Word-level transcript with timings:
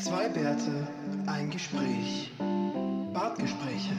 Zwei 0.00 0.28
Bärte, 0.28 0.86
ein 1.26 1.50
Gespräch. 1.50 2.30
Bartgespräche. 3.12 3.96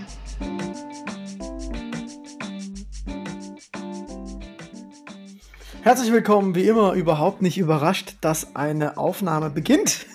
Herzlich 5.82 6.12
willkommen, 6.12 6.56
wie 6.56 6.68
immer, 6.68 6.94
überhaupt 6.94 7.42
nicht 7.42 7.58
überrascht, 7.58 8.16
dass 8.22 8.56
eine 8.56 8.98
Aufnahme 8.98 9.50
beginnt. 9.50 10.06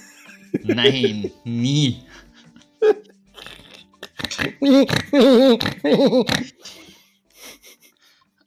Nein, 0.63 1.31
nie. 1.45 2.03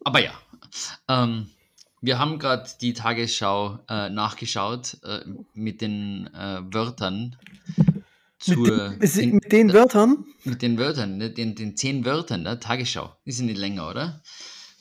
Aber 0.04 0.20
ja, 0.20 0.32
ähm, 1.08 1.52
wir 2.02 2.20
haben 2.20 2.40
gerade 2.40 2.70
die 2.82 2.94
Tagesschau 2.94 3.80
äh, 3.90 4.10
nachgeschaut 4.10 4.98
äh, 5.04 5.22
mit 5.54 5.82
den 5.82 6.28
äh, 6.34 6.62
Wörtern. 6.74 7.36
Zur, 8.40 8.92
mit, 9.00 9.16
den, 9.16 9.36
mit 9.36 9.52
den 9.52 9.74
Wörtern? 9.74 10.26
Mit 10.44 10.62
den 10.62 10.78
Wörtern, 10.78 11.18
ne, 11.18 11.32
den, 11.32 11.56
den 11.56 11.76
zehn 11.76 12.06
Wörtern 12.06 12.44
der 12.44 12.60
Tagesschau. 12.60 13.16
Ist 13.26 13.40
ja 13.40 13.46
nicht 13.46 13.58
länger, 13.58 13.90
oder? 13.90 14.22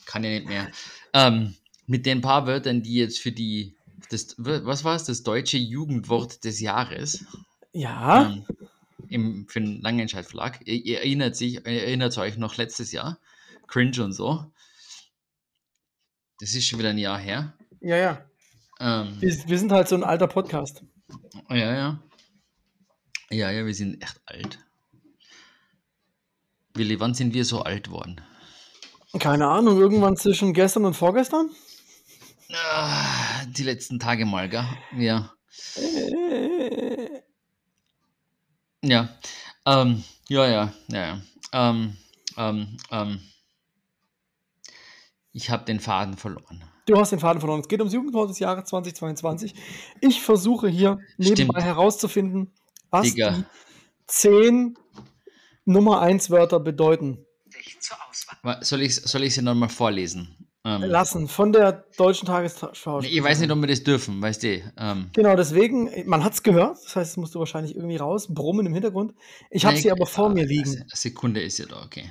Kann 0.05 0.23
ja 0.23 0.29
nicht 0.29 0.47
mehr. 0.47 0.69
Ähm, 1.13 1.55
mit 1.87 2.05
den 2.05 2.21
paar 2.21 2.45
Wörtern, 2.45 2.83
die 2.83 2.95
jetzt 2.95 3.19
für 3.19 3.31
die, 3.31 3.75
das, 4.11 4.35
was 4.37 4.83
war 4.83 4.95
es, 4.95 5.05
das 5.05 5.23
deutsche 5.23 5.57
Jugendwort 5.57 6.43
des 6.43 6.59
Jahres? 6.59 7.25
Ja. 7.73 8.29
Ähm, 8.29 8.45
im, 9.09 9.47
für 9.47 9.61
den 9.61 9.81
Langenscheid 9.81 10.25
Verlag. 10.25 10.59
Ihr, 10.65 10.85
ihr 10.85 10.97
erinnert 10.99 11.35
sich, 11.35 11.65
erinnert 11.65 12.17
euch 12.17 12.37
noch 12.37 12.57
letztes 12.57 12.91
Jahr? 12.91 13.19
Cringe 13.67 14.03
und 14.03 14.13
so. 14.13 14.45
Das 16.39 16.53
ist 16.53 16.67
schon 16.67 16.79
wieder 16.79 16.89
ein 16.89 16.97
Jahr 16.97 17.19
her. 17.19 17.53
Ja, 17.81 17.97
ja. 17.97 18.21
Ähm, 18.79 19.17
wir, 19.19 19.35
wir, 19.47 19.57
sind 19.57 19.71
halt 19.71 19.87
so 19.87 19.95
ein 19.95 20.03
alter 20.03 20.27
Podcast. 20.27 20.83
Ja, 21.49 21.55
ja. 21.75 22.03
Ja, 23.29 23.51
ja, 23.51 23.65
wir 23.65 23.73
sind 23.73 24.01
echt 24.03 24.21
alt. 24.25 24.59
Willi, 26.75 26.99
wann 26.99 27.13
sind 27.13 27.33
wir 27.33 27.43
so 27.43 27.61
alt 27.61 27.89
worden? 27.89 28.21
Keine 29.19 29.47
Ahnung, 29.47 29.79
irgendwann 29.79 30.15
zwischen 30.15 30.53
gestern 30.53 30.85
und 30.85 30.93
vorgestern? 30.93 31.49
Ah, 32.53 33.45
die 33.47 33.63
letzten 33.63 33.99
Tage 33.99 34.25
mal, 34.25 34.47
gell? 34.47 34.65
Ja. 34.95 35.33
Äh. 35.75 37.21
Ja. 38.83 39.09
Ähm, 39.65 40.03
ja, 40.29 40.47
ja, 40.47 40.73
ja, 40.87 41.05
ja. 41.05 41.21
Ähm, 41.51 41.97
ähm, 42.37 42.77
ähm. 42.91 43.19
Ich 45.37 45.51
habe 45.51 45.65
den 45.65 45.79
Faden 45.79 46.17
verloren. 46.17 46.63
Du 46.87 46.97
hast 46.97 47.11
den 47.11 47.19
Faden 47.19 47.39
verloren. 47.39 47.59
Es 47.59 47.67
geht 47.67 47.79
ums 47.79 47.93
Jugendwort 47.93 48.31
des 48.31 48.39
Jahres 48.39 48.67
2022. 48.69 49.53
Ich 50.01 50.19
versuche 50.19 50.67
hier 50.67 50.97
nebenbei 51.19 51.59
Stimmt. 51.59 51.63
herauszufinden, 51.63 52.51
was 52.89 53.13
Digga. 53.13 53.31
die 53.31 53.43
zehn 54.07 54.79
Nummer 55.63 56.01
1 56.01 56.31
Wörter 56.31 56.59
bedeuten. 56.59 57.23
Soll 58.61 58.81
ich, 58.81 58.95
soll 58.95 59.21
ich 59.21 59.35
sie 59.35 59.43
nochmal 59.43 59.69
vorlesen? 59.69 60.35
Ähm, 60.65 60.81
Lassen, 60.81 61.27
von 61.27 61.53
der 61.53 61.85
deutschen 61.97 62.25
Tagesschau. 62.25 63.01
Ich 63.01 63.23
weiß 63.23 63.39
nicht, 63.39 63.51
ob 63.51 63.61
wir 63.61 63.67
das 63.67 63.83
dürfen, 63.83 64.19
weißt 64.19 64.41
du. 64.41 64.73
Ähm, 64.75 65.11
genau, 65.13 65.35
deswegen, 65.35 65.91
man 66.09 66.23
hat 66.23 66.33
es 66.33 66.41
gehört, 66.41 66.79
das 66.83 66.95
heißt, 66.95 67.11
es 67.11 67.17
musst 67.17 67.35
du 67.35 67.39
wahrscheinlich 67.39 67.75
irgendwie 67.75 67.97
raus, 67.97 68.25
brummen 68.33 68.65
im 68.65 68.73
Hintergrund. 68.73 69.13
Ich 69.51 69.65
habe 69.65 69.77
sie 69.77 69.91
aber 69.91 70.07
vor 70.07 70.29
mir 70.29 70.47
liegen. 70.47 70.77
Eine 70.77 70.85
Sekunde 70.93 71.43
ist 71.43 71.59
ja 71.59 71.67
da, 71.67 71.83
okay. 71.83 72.09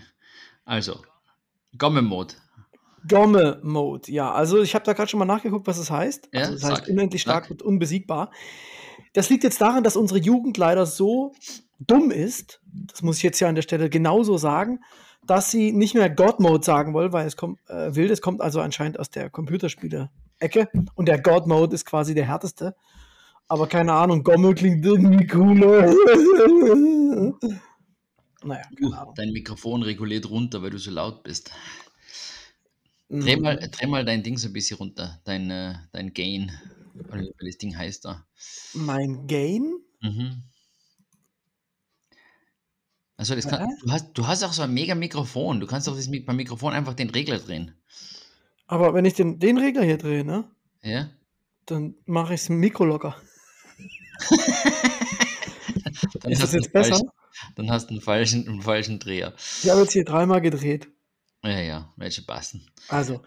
Also, 0.64 1.02
Gomme-Mode. 1.76 2.34
Gomme-Mode, 3.08 4.10
ja. 4.10 4.32
Also 4.32 4.62
ich 4.62 4.74
habe 4.74 4.84
da 4.84 4.92
gerade 4.92 5.08
schon 5.08 5.18
mal 5.18 5.24
nachgeguckt, 5.24 5.66
was 5.66 5.78
es 5.78 5.90
heißt. 5.90 6.28
Ja, 6.32 6.40
also 6.42 6.54
das 6.54 6.64
heißt 6.64 6.88
unendlich 6.88 7.22
stark 7.22 7.44
sag. 7.44 7.50
und 7.50 7.62
unbesiegbar. 7.62 8.30
Das 9.12 9.30
liegt 9.30 9.44
jetzt 9.44 9.60
daran, 9.60 9.84
dass 9.84 9.96
unsere 9.96 10.20
Jugend 10.20 10.56
leider 10.58 10.86
so 10.86 11.32
dumm 11.78 12.10
ist, 12.10 12.60
das 12.72 13.02
muss 13.02 13.18
ich 13.18 13.22
jetzt 13.22 13.40
ja 13.40 13.48
an 13.48 13.54
der 13.54 13.62
Stelle 13.62 13.90
genauso 13.90 14.36
sagen, 14.36 14.80
dass 15.26 15.50
sie 15.50 15.72
nicht 15.72 15.94
mehr 15.94 16.08
God-Mode 16.08 16.64
sagen 16.64 16.94
wollen, 16.94 17.12
weil 17.12 17.26
es 17.26 17.36
kommt, 17.36 17.58
äh, 17.68 17.94
will, 17.94 18.08
das 18.08 18.20
kommt 18.20 18.40
also 18.40 18.60
anscheinend 18.60 18.98
aus 18.98 19.10
der 19.10 19.28
Computerspiele-Ecke 19.30 20.68
und 20.94 21.06
der 21.08 21.20
God-Mode 21.20 21.74
ist 21.74 21.84
quasi 21.84 22.14
der 22.14 22.26
härteste. 22.26 22.74
Aber 23.48 23.66
keine 23.68 23.92
Ahnung, 23.92 24.24
Gomme 24.24 24.54
klingt 24.54 24.84
irgendwie 24.84 25.26
cooler. 25.26 25.86
naja, 28.44 28.62
uh, 28.82 29.12
dein 29.14 29.30
Mikrofon 29.32 29.82
reguliert 29.82 30.28
runter, 30.28 30.62
weil 30.62 30.70
du 30.70 30.78
so 30.78 30.90
laut 30.90 31.22
bist. 31.22 31.52
Dreh 33.08 33.36
mal, 33.36 33.56
mhm. 33.56 33.70
dreh 33.70 33.86
mal 33.86 34.04
dein 34.04 34.22
Ding 34.22 34.36
so 34.36 34.48
ein 34.48 34.52
bisschen 34.52 34.78
runter, 34.78 35.20
dein, 35.24 35.50
äh, 35.50 35.74
dein 35.92 36.12
Gain. 36.12 36.52
Oder 37.08 37.22
wie 37.22 37.46
das 37.46 37.58
Ding 37.58 37.76
heißt 37.76 38.04
da. 38.04 38.26
Mein 38.74 39.26
Gain? 39.26 39.78
Mhm. 40.00 40.42
Also 43.16 43.34
das 43.34 43.48
kann, 43.48 43.66
du, 43.82 43.90
hast, 43.92 44.12
du 44.12 44.26
hast 44.26 44.42
auch 44.42 44.52
so 44.52 44.62
ein 44.62 44.74
mega 44.74 44.94
Mikrofon. 44.94 45.60
Du 45.60 45.66
kannst 45.66 45.88
doch 45.88 45.96
das, 45.96 46.10
beim 46.10 46.36
Mikrofon 46.36 46.74
einfach 46.74 46.94
den 46.94 47.10
Regler 47.10 47.38
drehen. 47.38 47.74
Aber 48.66 48.92
wenn 48.94 49.04
ich 49.04 49.14
den, 49.14 49.38
den 49.38 49.58
Regler 49.58 49.84
hier 49.84 49.96
drehe, 49.96 50.24
ne? 50.24 50.50
Ja. 50.82 51.08
Dann 51.64 51.94
mache 52.04 52.34
ich 52.34 52.42
es 52.42 52.48
Mikro 52.48 52.84
locker. 52.84 53.16
ist 56.28 56.42
das 56.42 56.52
jetzt 56.52 56.72
besser? 56.72 56.96
Falschen, 56.96 57.10
dann 57.54 57.70
hast 57.70 57.86
du 57.86 57.94
einen 57.94 58.00
falschen, 58.00 58.48
einen 58.48 58.62
falschen 58.62 58.98
Dreher. 58.98 59.34
Ich 59.62 59.70
habe 59.70 59.82
jetzt 59.82 59.92
hier 59.92 60.04
dreimal 60.04 60.40
gedreht. 60.40 60.88
Ja, 61.46 61.60
ja, 61.60 61.92
welche 61.96 62.22
passen. 62.22 62.66
Also, 62.88 63.22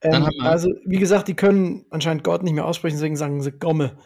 ähm, 0.00 0.30
also, 0.40 0.70
wie 0.84 0.98
gesagt, 0.98 1.26
die 1.26 1.34
können 1.34 1.84
anscheinend 1.90 2.22
Gott 2.22 2.44
nicht 2.44 2.52
mehr 2.52 2.64
aussprechen, 2.64 2.96
deswegen 2.96 3.16
sagen 3.16 3.42
sie 3.42 3.50
Gomme. 3.52 3.98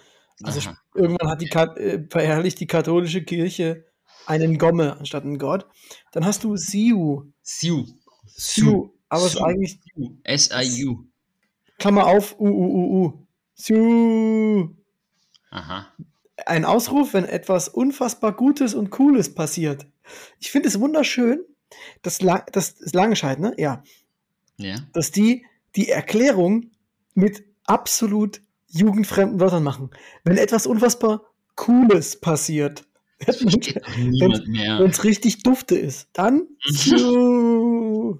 Also 0.42 0.60
Aha. 0.60 0.78
irgendwann 0.94 1.28
hat 1.28 1.42
die 1.42 1.50
äh, 1.50 2.06
verherrlicht 2.08 2.60
die 2.60 2.66
katholische 2.66 3.22
Kirche 3.22 3.84
einen 4.26 4.58
Gomme 4.58 4.96
anstatt 4.98 5.24
einen 5.24 5.38
Gott. 5.38 5.66
Dann 6.12 6.24
hast 6.24 6.44
du 6.44 6.56
Siu. 6.56 7.24
Siu. 7.42 7.84
Siu. 8.26 8.90
Aber 9.08 9.24
es 9.24 9.34
ist 9.34 9.40
eigentlich 9.40 9.78
S-I-U. 10.24 11.04
Klammer 11.78 12.06
auf, 12.06 12.38
U, 12.38 12.46
U, 12.46 12.66
U, 12.66 13.04
U. 13.04 13.26
Siu. 13.54 14.74
Aha. 15.50 15.86
Ein 16.46 16.64
Ausruf, 16.64 17.14
wenn 17.14 17.24
etwas 17.24 17.68
unfassbar 17.68 18.32
Gutes 18.32 18.74
und 18.74 18.90
Cooles 18.90 19.34
passiert. 19.34 19.86
Ich 20.38 20.50
finde 20.50 20.68
es 20.68 20.78
wunderschön, 20.78 21.40
das, 22.02 22.18
das, 22.18 22.76
das 22.76 22.92
Langescheid, 22.92 23.38
ne? 23.38 23.54
Ja. 23.56 23.82
Ja. 24.56 24.76
Dass 24.92 25.10
die 25.10 25.44
die 25.76 25.88
Erklärung 25.88 26.70
mit 27.14 27.44
absolut 27.64 28.40
jugendfremden 28.68 29.40
Wörtern 29.40 29.62
machen. 29.62 29.90
Wenn 30.24 30.36
etwas 30.36 30.66
unfassbar 30.66 31.22
Cooles 31.54 32.20
passiert, 32.20 32.84
wenn 33.26 34.90
es 34.90 35.04
richtig 35.04 35.42
dufte 35.42 35.76
ist, 35.76 36.08
dann. 36.12 36.46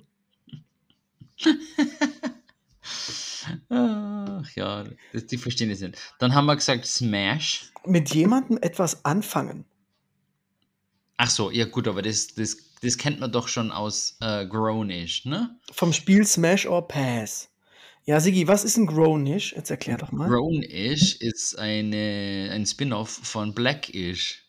Ach 3.69 4.51
ja, 4.57 4.85
das, 5.13 5.27
die 5.27 5.39
verstehen 5.39 5.71
es 5.71 5.81
nicht. 5.81 5.97
Dann 6.19 6.35
haben 6.35 6.47
wir 6.47 6.57
gesagt 6.57 6.85
Smash. 6.87 7.73
Mit 7.85 8.13
jemandem 8.15 8.59
etwas 8.61 9.05
anfangen. 9.05 9.65
Ach 11.17 11.31
so, 11.31 11.51
ja 11.51 11.65
gut, 11.65 11.89
aber 11.89 12.03
das, 12.03 12.29
das, 12.35 12.57
das 12.83 12.97
kennt 12.97 13.21
man 13.21 13.33
doch 13.33 13.49
schon 13.49 13.71
aus 13.71 14.17
äh, 14.21 14.47
Grownish, 14.47 15.25
ne? 15.25 15.59
Vom 15.73 15.93
Spiel 15.93 16.27
Smash 16.27 16.67
or 16.67 16.87
Pass. 16.87 17.49
Ja, 18.05 18.21
Sigi, 18.21 18.49
was 18.49 18.65
ist 18.65 18.79
ein 18.79 18.87
Grownish? 18.87 19.53
Jetzt 19.53 19.71
erklär 19.71 19.99
doch 19.99 20.13
mal. 20.13 20.29
Grownish 20.29 21.17
ist 21.17 21.59
eine, 21.59 22.51
ein 22.53 22.65
Spin-off 22.65 23.11
von 23.11 23.53
Blackish. 23.53 24.45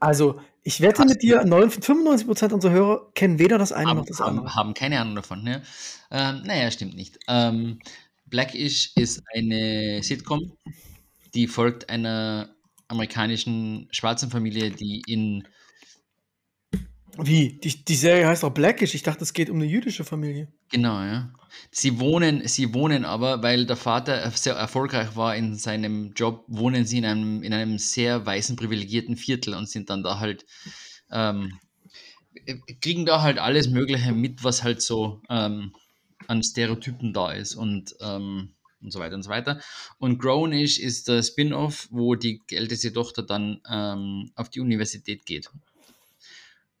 Also, 0.00 0.40
ich 0.62 0.80
wette 0.80 1.02
Hast 1.02 1.08
mit 1.08 1.22
dir, 1.22 1.42
95% 1.42 2.52
unserer 2.52 2.72
Hörer 2.72 3.10
kennen 3.14 3.38
weder 3.38 3.56
das 3.56 3.72
eine 3.72 3.88
haben, 3.88 3.96
noch 3.96 4.04
das 4.04 4.20
andere. 4.20 4.46
Haben, 4.46 4.54
haben 4.54 4.74
keine 4.74 5.00
Ahnung 5.00 5.14
davon, 5.14 5.42
ne? 5.42 5.62
Ähm, 6.10 6.42
naja, 6.44 6.70
stimmt 6.70 6.94
nicht. 6.94 7.18
Ähm, 7.28 7.78
Blackish 8.26 8.92
ist 8.94 9.22
eine 9.34 10.02
Sitcom, 10.02 10.52
die 11.34 11.46
folgt 11.46 11.88
einer 11.88 12.50
amerikanischen 12.88 13.88
schwarzen 13.90 14.30
Familie, 14.30 14.70
die 14.70 15.02
in. 15.06 15.48
Wie? 17.20 17.58
Die, 17.58 17.84
die 17.84 17.94
Serie 17.96 18.28
heißt 18.28 18.44
auch 18.44 18.54
Blackish. 18.54 18.94
Ich 18.94 19.02
dachte, 19.02 19.24
es 19.24 19.32
geht 19.32 19.50
um 19.50 19.56
eine 19.56 19.66
jüdische 19.66 20.04
Familie. 20.04 20.48
Genau, 20.70 21.00
ja. 21.02 21.32
Sie 21.72 21.98
wohnen, 21.98 22.46
sie 22.46 22.72
wohnen 22.74 23.04
aber, 23.04 23.42
weil 23.42 23.66
der 23.66 23.76
Vater 23.76 24.30
sehr 24.30 24.54
erfolgreich 24.54 25.16
war 25.16 25.34
in 25.34 25.56
seinem 25.56 26.12
Job, 26.12 26.44
wohnen 26.46 26.84
sie 26.84 26.98
in 26.98 27.04
einem, 27.04 27.42
in 27.42 27.52
einem 27.52 27.78
sehr 27.78 28.24
weißen, 28.24 28.54
privilegierten 28.54 29.16
Viertel 29.16 29.54
und 29.54 29.68
sind 29.68 29.90
dann 29.90 30.04
da 30.04 30.20
halt, 30.20 30.46
ähm, 31.10 31.58
kriegen 32.80 33.04
da 33.04 33.22
halt 33.22 33.38
alles 33.38 33.68
Mögliche 33.68 34.12
mit, 34.12 34.44
was 34.44 34.62
halt 34.62 34.80
so 34.80 35.20
ähm, 35.28 35.72
an 36.28 36.42
Stereotypen 36.44 37.12
da 37.12 37.32
ist. 37.32 37.56
Und 37.56 37.96
ähm, 38.00 38.54
und 38.80 38.92
so 38.92 39.00
weiter 39.00 39.16
und 39.16 39.22
so 39.22 39.30
weiter. 39.30 39.60
Und 39.98 40.18
Grownish 40.18 40.78
ist 40.78 41.08
der 41.08 41.22
Spin-off, 41.22 41.88
wo 41.90 42.14
die 42.14 42.40
älteste 42.50 42.92
Tochter 42.92 43.24
dann 43.24 43.60
ähm, 43.68 44.30
auf 44.36 44.50
die 44.50 44.60
Universität 44.60 45.26
geht. 45.26 45.50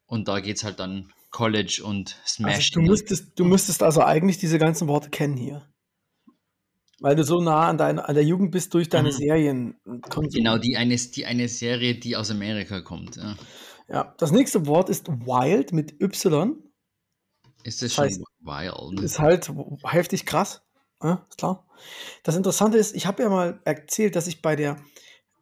Und 0.08 0.26
da 0.26 0.40
geht 0.40 0.56
es 0.56 0.64
halt 0.64 0.80
dann 0.80 1.12
College 1.30 1.82
und 1.84 2.16
Smash. 2.26 2.54
Also 2.54 2.80
du, 2.80 2.86
müsstest, 2.86 3.38
du 3.38 3.44
müsstest 3.44 3.82
also 3.82 4.02
eigentlich 4.02 4.38
diese 4.38 4.58
ganzen 4.58 4.88
Worte 4.88 5.10
kennen 5.10 5.36
hier. 5.36 5.62
Weil 7.00 7.14
du 7.14 7.22
so 7.22 7.40
nah 7.40 7.68
an, 7.68 7.78
dein, 7.78 8.00
an 8.00 8.14
der 8.14 8.24
Jugend 8.24 8.50
bist 8.50 8.74
durch 8.74 8.88
deine 8.88 9.10
mhm. 9.10 9.12
Serien. 9.12 9.76
Genau, 9.84 10.58
die 10.58 10.76
eine, 10.76 10.96
die 10.96 11.26
eine 11.26 11.48
Serie, 11.48 11.94
die 11.94 12.16
aus 12.16 12.30
Amerika 12.30 12.80
kommt. 12.80 13.16
Ja. 13.16 13.36
ja, 13.88 14.14
das 14.18 14.32
nächste 14.32 14.66
Wort 14.66 14.88
ist 14.88 15.08
Wild 15.08 15.72
mit 15.72 16.00
Y. 16.00 16.56
Ist 17.62 17.82
das, 17.82 17.90
das 17.90 17.98
heißt, 17.98 18.16
schon 18.16 18.24
wild? 18.46 19.00
Ist 19.00 19.18
halt 19.20 19.52
heftig 19.84 20.26
krass. 20.26 20.62
Ja, 21.02 21.24
ist 21.28 21.38
klar. 21.38 21.66
Das 22.24 22.34
Interessante 22.34 22.78
ist, 22.78 22.96
ich 22.96 23.06
habe 23.06 23.22
ja 23.22 23.28
mal 23.28 23.60
erzählt, 23.64 24.16
dass 24.16 24.26
ich 24.26 24.42
bei 24.42 24.56
der 24.56 24.78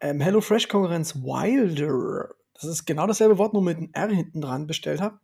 ähm, 0.01 0.21
HelloFresh-Konkurrenz 0.21 1.15
Wilder, 1.15 2.35
das 2.61 2.69
ist 2.69 2.85
genau 2.85 3.07
dasselbe 3.07 3.37
Wort, 3.37 3.53
nur 3.53 3.63
mit 3.63 3.77
einem 3.77 3.89
R 3.93 4.09
hinten 4.09 4.41
dran, 4.41 4.67
bestellt 4.67 5.01
habe. 5.01 5.19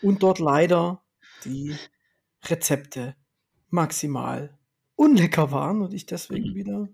Und 0.00 0.22
dort 0.22 0.38
leider 0.38 1.02
die 1.44 1.76
Rezepte 2.44 3.14
maximal 3.70 4.58
unlecker 4.96 5.52
waren 5.52 5.82
und 5.82 5.94
ich 5.94 6.06
deswegen 6.06 6.50
mhm. 6.50 6.54
wieder 6.54 6.88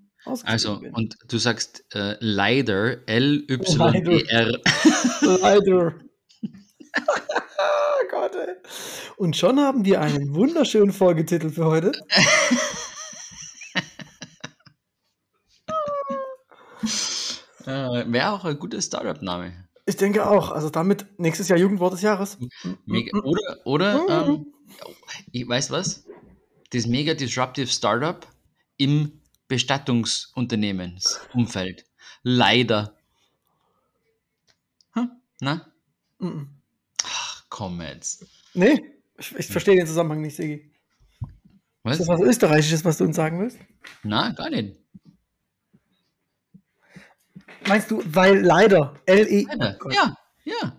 also, 0.44 0.80
bin. 0.80 0.92
und 0.94 1.16
du 1.28 1.38
sagst 1.38 1.84
äh, 1.94 2.16
leider, 2.20 3.08
L-Y-E-R. 3.08 4.58
Leider. 5.22 5.94
Gott, 8.10 8.34
ey. 8.34 8.54
Und 9.16 9.36
schon 9.36 9.60
haben 9.60 9.84
wir 9.84 10.00
einen 10.00 10.34
wunderschönen 10.34 10.92
Folgetitel 10.92 11.50
für 11.50 11.66
heute. 11.66 11.92
äh, 17.68 18.12
Wäre 18.12 18.32
auch 18.32 18.44
ein 18.44 18.58
guter 18.58 18.80
Startup-Name. 18.80 19.52
Ich 19.86 19.96
denke 19.96 20.26
auch. 20.26 20.50
Also 20.50 20.70
damit 20.70 21.06
nächstes 21.18 21.48
Jahr 21.48 21.58
Jugendwort 21.58 21.94
des 21.94 22.02
Jahres. 22.02 22.38
Mega. 22.84 23.18
Oder, 23.20 23.56
oder 23.64 24.26
ähm, 24.28 24.46
ich 25.32 25.48
weiß 25.48 25.70
was? 25.70 26.04
Das 26.70 26.86
mega 26.86 27.14
disruptive 27.14 27.68
Startup 27.68 28.26
im 28.76 29.22
Bestattungsunternehmensumfeld. 29.48 31.86
Leider. 32.22 32.94
Hm? 34.92 35.10
Na? 35.40 35.72
Mhm. 36.18 36.50
Ach, 37.04 37.44
komm 37.48 37.80
jetzt. 37.80 38.26
Nee, 38.52 38.84
ich, 39.16 39.34
ich 39.36 39.46
verstehe 39.46 39.76
den 39.76 39.86
Zusammenhang 39.86 40.20
nicht, 40.20 40.36
Sigi. 40.36 40.70
Was? 41.82 42.00
Ist 42.00 42.08
das 42.08 42.08
was 42.08 42.20
Österreichisches, 42.20 42.84
was 42.84 42.98
du 42.98 43.04
uns 43.04 43.16
sagen 43.16 43.40
willst? 43.40 43.58
Na, 44.02 44.32
gar 44.32 44.50
nicht. 44.50 44.76
Meinst 47.68 47.90
du, 47.90 48.02
weil 48.06 48.40
leider? 48.40 48.94
L-E. 49.06 49.46
Oh 49.50 49.90
ja, 49.90 50.16
ja. 50.44 50.76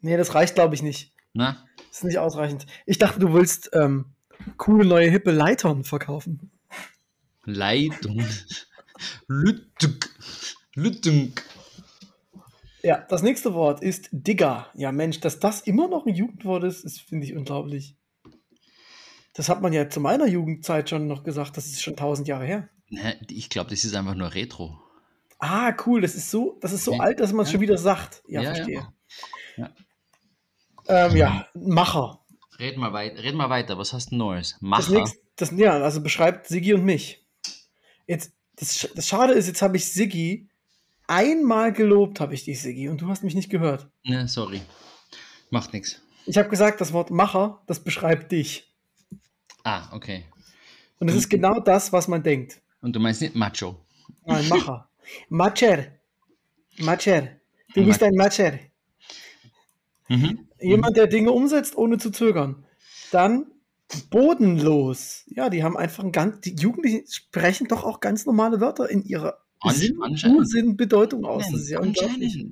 Nee, 0.00 0.16
das 0.16 0.34
reicht, 0.34 0.54
glaube 0.54 0.74
ich, 0.74 0.82
nicht. 0.82 1.12
Na? 1.34 1.64
Das 1.76 1.98
ist 1.98 2.04
nicht 2.04 2.18
ausreichend. 2.18 2.66
Ich 2.86 2.98
dachte, 2.98 3.20
du 3.20 3.32
willst 3.32 3.70
ähm, 3.74 4.06
coole 4.56 4.84
neue 4.84 5.10
hippe 5.10 5.30
Leitern 5.30 5.84
verkaufen. 5.84 6.50
Leitung. 7.44 8.24
Lüttung. 9.28 9.96
Lüttung. 10.74 11.32
Ja, 12.82 13.04
das 13.08 13.22
nächste 13.22 13.52
Wort 13.54 13.82
ist 13.82 14.08
Digger. 14.12 14.68
Ja, 14.74 14.90
Mensch, 14.92 15.20
dass 15.20 15.38
das 15.38 15.60
immer 15.60 15.88
noch 15.88 16.06
ein 16.06 16.14
Jugendwort 16.14 16.64
ist, 16.64 16.84
ist 16.84 17.00
finde 17.00 17.26
ich 17.26 17.36
unglaublich. 17.36 17.96
Das 19.34 19.48
hat 19.48 19.60
man 19.60 19.72
ja 19.72 19.88
zu 19.88 20.00
meiner 20.00 20.26
Jugendzeit 20.26 20.88
schon 20.88 21.06
noch 21.06 21.22
gesagt, 21.22 21.56
das 21.56 21.66
ist 21.66 21.82
schon 21.82 21.96
tausend 21.96 22.26
Jahre 22.26 22.46
her. 22.46 22.68
Ich 23.28 23.50
glaube, 23.50 23.70
das 23.70 23.84
ist 23.84 23.94
einfach 23.94 24.14
nur 24.14 24.34
Retro. 24.34 24.80
Ah, 25.40 25.74
cool, 25.86 26.02
das 26.02 26.14
ist 26.14 26.30
so, 26.30 26.58
das 26.60 26.72
ist 26.72 26.84
so 26.84 26.92
ja. 26.92 27.00
alt, 27.00 27.20
dass 27.20 27.32
man 27.32 27.44
es 27.44 27.50
schon 27.50 27.60
wieder 27.60 27.78
sagt. 27.78 28.22
Ja, 28.28 28.42
verstehe. 28.42 28.86
Ja. 29.56 29.70
Ähm, 30.86 31.16
ja, 31.16 31.46
Macher. 31.54 32.20
Red 32.58 32.76
mal, 32.76 32.92
weit, 32.92 33.16
red 33.16 33.34
mal 33.34 33.48
weiter, 33.48 33.78
was 33.78 33.92
hast 33.92 34.12
du 34.12 34.16
Neues? 34.16 34.56
Macher. 34.60 34.82
Das, 34.82 34.90
nächste, 34.90 35.18
das 35.36 35.50
ja, 35.52 35.80
also 35.80 36.02
beschreibt 36.02 36.46
Sigi 36.46 36.74
und 36.74 36.84
mich. 36.84 37.26
Jetzt, 38.06 38.32
das, 38.56 38.88
das 38.94 39.08
Schade 39.08 39.32
ist, 39.32 39.46
jetzt 39.46 39.62
habe 39.62 39.76
ich 39.76 39.90
Sigi 39.90 40.50
einmal 41.06 41.72
gelobt, 41.72 42.20
habe 42.20 42.34
ich 42.34 42.44
dich, 42.44 42.60
Sigi, 42.60 42.88
und 42.88 43.00
du 43.00 43.08
hast 43.08 43.24
mich 43.24 43.34
nicht 43.34 43.50
gehört. 43.50 43.88
Ne, 44.04 44.28
sorry. 44.28 44.60
Macht 45.50 45.72
nichts. 45.72 46.00
Ich 46.26 46.36
habe 46.36 46.48
gesagt, 46.48 46.80
das 46.80 46.92
Wort 46.92 47.10
Macher, 47.10 47.62
das 47.66 47.82
beschreibt 47.82 48.30
dich. 48.30 48.72
Ah, 49.64 49.88
okay. 49.92 50.26
Und 50.98 51.08
es 51.08 51.16
ist 51.16 51.30
genau 51.30 51.60
das, 51.60 51.92
was 51.92 52.08
man 52.08 52.22
denkt. 52.22 52.60
Und 52.82 52.94
du 52.94 53.00
meinst 53.00 53.22
nicht 53.22 53.34
Macho? 53.34 53.84
Nein, 54.24 54.48
Macher. 54.48 54.86
Macher. 55.28 55.86
Macher. 56.78 57.28
Du 57.74 57.84
bist 57.84 58.02
ein 58.02 58.14
Macher. 58.14 58.58
Mhm. 60.08 60.48
Jemand, 60.60 60.96
der 60.96 61.06
Dinge 61.06 61.32
umsetzt, 61.32 61.76
ohne 61.76 61.98
zu 61.98 62.10
zögern. 62.10 62.64
Dann 63.12 63.46
bodenlos. 64.10 65.24
Ja, 65.26 65.50
die 65.50 65.62
haben 65.62 65.76
einfach 65.76 66.04
ein 66.04 66.12
ganz, 66.12 66.40
die 66.40 66.54
Jugendlichen 66.54 67.04
sprechen 67.10 67.68
doch 67.68 67.84
auch 67.84 68.00
ganz 68.00 68.26
normale 68.26 68.60
Wörter 68.60 68.88
in 68.88 69.02
ihrer 69.04 69.38
Sinn, 69.68 69.98
Sinn 70.44 70.76
Bedeutung 70.76 71.24
aus. 71.24 71.44
Das 71.50 71.62
ist 71.62 71.70
ja 71.70 71.80
unglaublich. 71.80 72.46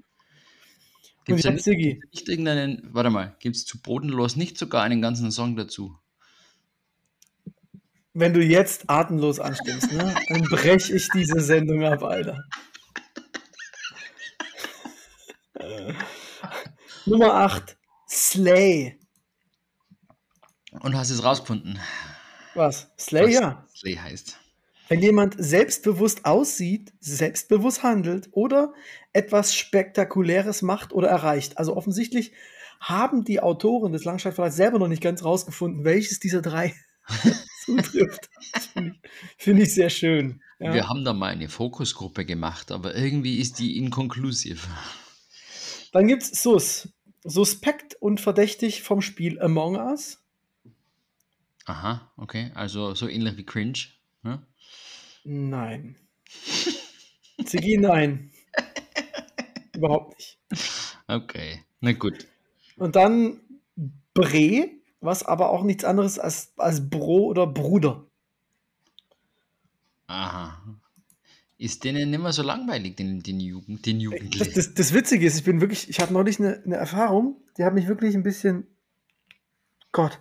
Gibt 1.24 1.44
es 1.44 1.66
nicht 1.66 2.28
irgendeinen, 2.28 2.88
warte 2.92 3.10
mal, 3.10 3.36
gibt 3.40 3.56
es 3.56 3.66
zu 3.66 3.80
bodenlos 3.82 4.36
nicht 4.36 4.56
sogar 4.56 4.82
einen 4.82 5.02
ganzen 5.02 5.30
Song 5.30 5.56
dazu? 5.56 5.96
Wenn 8.18 8.34
du 8.34 8.42
jetzt 8.42 8.90
atemlos 8.90 9.38
anstimmst, 9.38 9.92
ne, 9.92 10.12
dann 10.28 10.42
breche 10.42 10.96
ich 10.96 11.08
diese 11.14 11.38
Sendung 11.38 11.84
ab, 11.84 12.02
Alter. 12.02 12.42
Nummer 17.06 17.34
8. 17.34 17.76
Slay. 18.10 18.98
Und 20.80 20.96
hast 20.96 21.10
es 21.10 21.22
rausgefunden? 21.22 21.78
Was? 22.56 22.90
Slay, 22.98 23.26
Was 23.26 23.34
ja. 23.34 23.64
Slay 23.72 23.94
heißt. 23.94 24.36
Wenn 24.88 25.00
jemand 25.00 25.36
selbstbewusst 25.38 26.24
aussieht, 26.24 26.92
selbstbewusst 26.98 27.84
handelt 27.84 28.30
oder 28.32 28.74
etwas 29.12 29.54
Spektakuläres 29.54 30.62
macht 30.62 30.92
oder 30.92 31.06
erreicht. 31.06 31.56
Also 31.56 31.76
offensichtlich 31.76 32.32
haben 32.80 33.22
die 33.22 33.38
Autoren 33.38 33.92
des 33.92 34.04
Langzeitverlags 34.04 34.56
selber 34.56 34.80
noch 34.80 34.88
nicht 34.88 35.02
ganz 35.02 35.22
rausgefunden, 35.22 35.84
welches 35.84 36.18
dieser 36.18 36.42
drei 36.42 36.74
zutrifft. 37.76 38.30
Finde 38.72 38.94
ich, 39.02 39.10
find 39.36 39.60
ich, 39.60 39.74
sehr 39.74 39.90
schön. 39.90 40.42
Ja. 40.58 40.74
Wir 40.74 40.88
haben 40.88 41.04
da 41.04 41.12
mal 41.12 41.30
eine 41.30 41.48
Fokusgruppe 41.48 42.24
gemacht, 42.24 42.72
aber 42.72 42.96
irgendwie 42.96 43.38
ist 43.38 43.58
die 43.58 43.76
inkonklusiv. 43.76 44.68
Dann 45.92 46.08
gibt 46.08 46.22
es 46.22 46.42
SUS. 46.42 46.88
Suspekt 47.24 47.94
und 47.94 48.20
verdächtig 48.20 48.82
vom 48.82 49.02
Spiel 49.02 49.40
Among 49.40 49.76
Us. 49.76 50.22
Aha, 51.66 52.10
okay. 52.16 52.50
Also 52.54 52.94
so 52.94 53.08
ähnlich 53.08 53.36
wie 53.36 53.44
Cringe. 53.44 53.78
Hm? 54.22 54.42
Nein. 55.24 55.96
Ziggy, 57.44 57.76
nein. 57.78 58.30
Überhaupt 59.74 60.16
nicht. 60.16 60.38
Okay, 61.06 61.62
na 61.80 61.92
gut. 61.92 62.26
Und 62.76 62.96
dann 62.96 63.40
Bre, 64.14 64.70
was 65.00 65.22
aber 65.22 65.50
auch 65.50 65.62
nichts 65.62 65.84
anderes 65.84 66.18
als, 66.18 66.52
als 66.56 66.88
Bro 66.88 67.26
oder 67.26 67.46
Bruder. 67.46 68.06
Aha. 70.06 70.62
Ist 71.58 71.82
denen 71.84 72.10
nicht 72.10 72.22
mehr 72.22 72.32
so 72.32 72.42
langweilig, 72.42 72.96
den, 72.96 73.20
den, 73.20 73.40
Jugend, 73.40 73.84
den 73.84 74.00
Jugendlichen? 74.00 74.38
Das, 74.38 74.54
das, 74.54 74.74
das, 74.74 74.94
Witzige 74.94 75.26
ist, 75.26 75.38
ich 75.38 75.44
bin 75.44 75.60
wirklich, 75.60 75.88
ich 75.88 75.98
hatte 75.98 76.12
neulich 76.12 76.38
eine, 76.38 76.62
eine 76.64 76.76
Erfahrung, 76.76 77.36
die 77.56 77.64
hat 77.64 77.74
mich 77.74 77.88
wirklich 77.88 78.14
ein 78.14 78.22
bisschen. 78.22 78.66
Gott. 79.90 80.20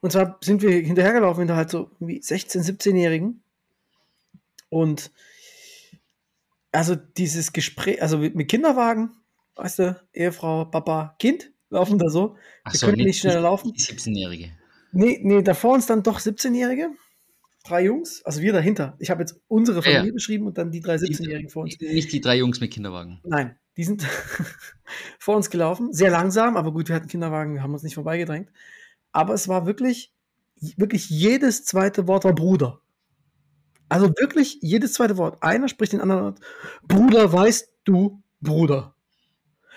Und 0.00 0.12
zwar 0.12 0.38
sind 0.42 0.62
wir 0.62 0.70
hinterhergelaufen 0.70 1.42
hinter 1.42 1.56
halt 1.56 1.70
so 1.70 1.90
wie 2.00 2.20
16-, 2.20 2.64
17-Jährigen. 2.64 3.42
Und 4.70 5.12
also 6.72 6.96
dieses 6.96 7.52
Gespräch, 7.52 8.00
also 8.02 8.18
mit, 8.18 8.48
Kinderwagen, 8.48 9.10
weißt 9.56 9.78
du, 9.78 10.02
Ehefrau, 10.14 10.64
Papa, 10.64 11.14
Kind, 11.18 11.51
laufen 11.72 11.98
da 11.98 12.08
so. 12.08 12.36
Ach 12.64 12.72
wir 12.72 12.78
so, 12.78 12.86
können 12.86 13.04
nicht, 13.04 13.20
schneller 13.20 13.40
laufen. 13.40 13.72
17-Jährige. 13.72 14.50
Nee, 14.92 15.20
nee, 15.22 15.42
da 15.42 15.54
vor 15.54 15.74
uns 15.74 15.86
dann 15.86 16.02
doch 16.02 16.20
17-Jährige. 16.20 16.90
Drei 17.64 17.84
Jungs, 17.84 18.22
also 18.24 18.40
wir 18.40 18.52
dahinter. 18.52 18.96
Ich 18.98 19.10
habe 19.10 19.22
jetzt 19.22 19.40
unsere 19.46 19.82
Familie 19.82 20.08
ja, 20.08 20.12
beschrieben 20.12 20.46
und 20.46 20.58
dann 20.58 20.70
die 20.70 20.80
drei 20.80 20.96
17-Jährigen 20.96 21.48
vor 21.48 21.62
uns. 21.62 21.78
Nicht 21.80 22.12
die 22.12 22.20
drei 22.20 22.36
Jungs 22.36 22.60
mit 22.60 22.72
Kinderwagen. 22.72 23.20
Nein, 23.24 23.56
die 23.76 23.84
sind 23.84 24.04
vor 25.18 25.36
uns 25.36 25.48
gelaufen. 25.48 25.92
Sehr 25.92 26.10
langsam, 26.10 26.56
aber 26.56 26.72
gut, 26.72 26.88
wir 26.88 26.96
hatten 26.96 27.08
Kinderwagen, 27.08 27.54
wir 27.54 27.62
haben 27.62 27.72
uns 27.72 27.84
nicht 27.84 27.94
vorbeigedrängt 27.94 28.48
aber 29.12 29.34
es 29.34 29.46
war 29.46 29.66
wirklich, 29.66 30.12
wirklich 30.76 31.08
jedes 31.10 31.64
zweite 31.64 32.08
Wort 32.08 32.24
war 32.24 32.34
Bruder. 32.34 32.80
Also 33.88 34.08
wirklich 34.18 34.58
jedes 34.62 34.94
zweite 34.94 35.18
Wort. 35.18 35.42
Einer 35.42 35.68
spricht 35.68 35.92
den 35.92 36.00
anderen. 36.00 36.34
Bruder, 36.88 37.32
weißt 37.32 37.70
du, 37.84 38.22
Bruder. 38.40 38.94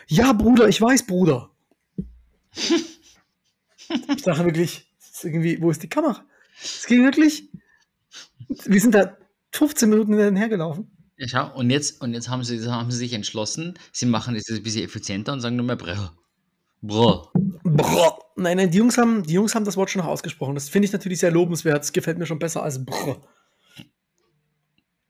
Ja, 0.07 0.31
Bruder, 0.31 0.69
ich 0.69 0.81
weiß, 0.81 1.05
Bruder. 1.05 1.51
Ich 2.55 4.21
dachte 4.23 4.45
wirklich, 4.45 4.87
irgendwie, 5.23 5.61
wo 5.61 5.69
ist 5.69 5.83
die 5.83 5.89
Kamera? 5.89 6.25
Es 6.61 6.85
ging 6.85 7.03
wirklich. 7.03 7.49
Wir 8.65 8.81
sind 8.81 8.95
da 8.95 9.17
15 9.51 9.89
Minuten 9.89 10.35
hergelaufen. 10.35 10.91
Ja, 11.17 11.43
und 11.43 11.69
jetzt, 11.69 12.01
und 12.01 12.13
jetzt 12.13 12.29
haben, 12.29 12.43
sie, 12.43 12.69
haben 12.69 12.91
sie 12.91 12.97
sich 12.97 13.13
entschlossen, 13.13 13.79
sie 13.93 14.05
machen 14.05 14.35
es 14.35 14.49
ein 14.49 14.63
bisschen 14.63 14.83
effizienter 14.83 15.31
und 15.31 15.39
sagen 15.39 15.55
nur 15.55 15.65
mehr 15.65 15.77
Brr. 15.77 16.13
Brr. 16.81 17.31
Brr. 17.63 18.19
Nein, 18.35 18.57
nein, 18.57 18.69
die 18.69 18.77
Jungs, 18.77 18.97
haben, 18.97 19.23
die 19.23 19.33
Jungs 19.33 19.55
haben 19.55 19.63
das 19.63 19.77
Wort 19.77 19.89
schon 19.89 20.01
noch 20.01 20.09
ausgesprochen. 20.09 20.55
Das 20.55 20.69
finde 20.69 20.87
ich 20.87 20.93
natürlich 20.93 21.19
sehr 21.19 21.31
lobenswert. 21.31 21.79
Das 21.79 21.93
gefällt 21.93 22.17
mir 22.17 22.25
schon 22.25 22.39
besser 22.39 22.63
als 22.63 22.83
Brr. 22.83 23.21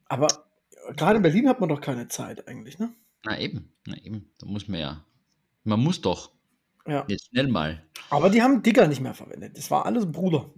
Aber 0.05 0.27
gerade 0.95 1.17
in 1.17 1.23
Berlin 1.23 1.49
hat 1.49 1.59
man 1.59 1.69
doch 1.69 1.81
keine 1.81 2.07
Zeit 2.07 2.47
eigentlich, 2.47 2.77
ne? 2.77 2.93
Na 3.23 3.39
eben, 3.39 3.73
na 3.87 3.97
eben. 3.97 4.31
Da 4.37 4.45
muss 4.45 4.67
man 4.67 4.79
ja. 4.79 5.05
Man 5.63 5.79
muss 5.79 6.01
doch. 6.01 6.34
Ja. 6.87 7.05
Jetzt 7.07 7.27
schnell 7.29 7.47
mal. 7.47 7.83
Aber 8.09 8.29
die 8.29 8.41
haben 8.41 8.61
Digger 8.61 8.87
nicht 8.87 9.01
mehr 9.01 9.13
verwendet. 9.13 9.57
Das 9.57 9.71
war 9.71 9.85
alles 9.85 10.11
Bruder. 10.11 10.53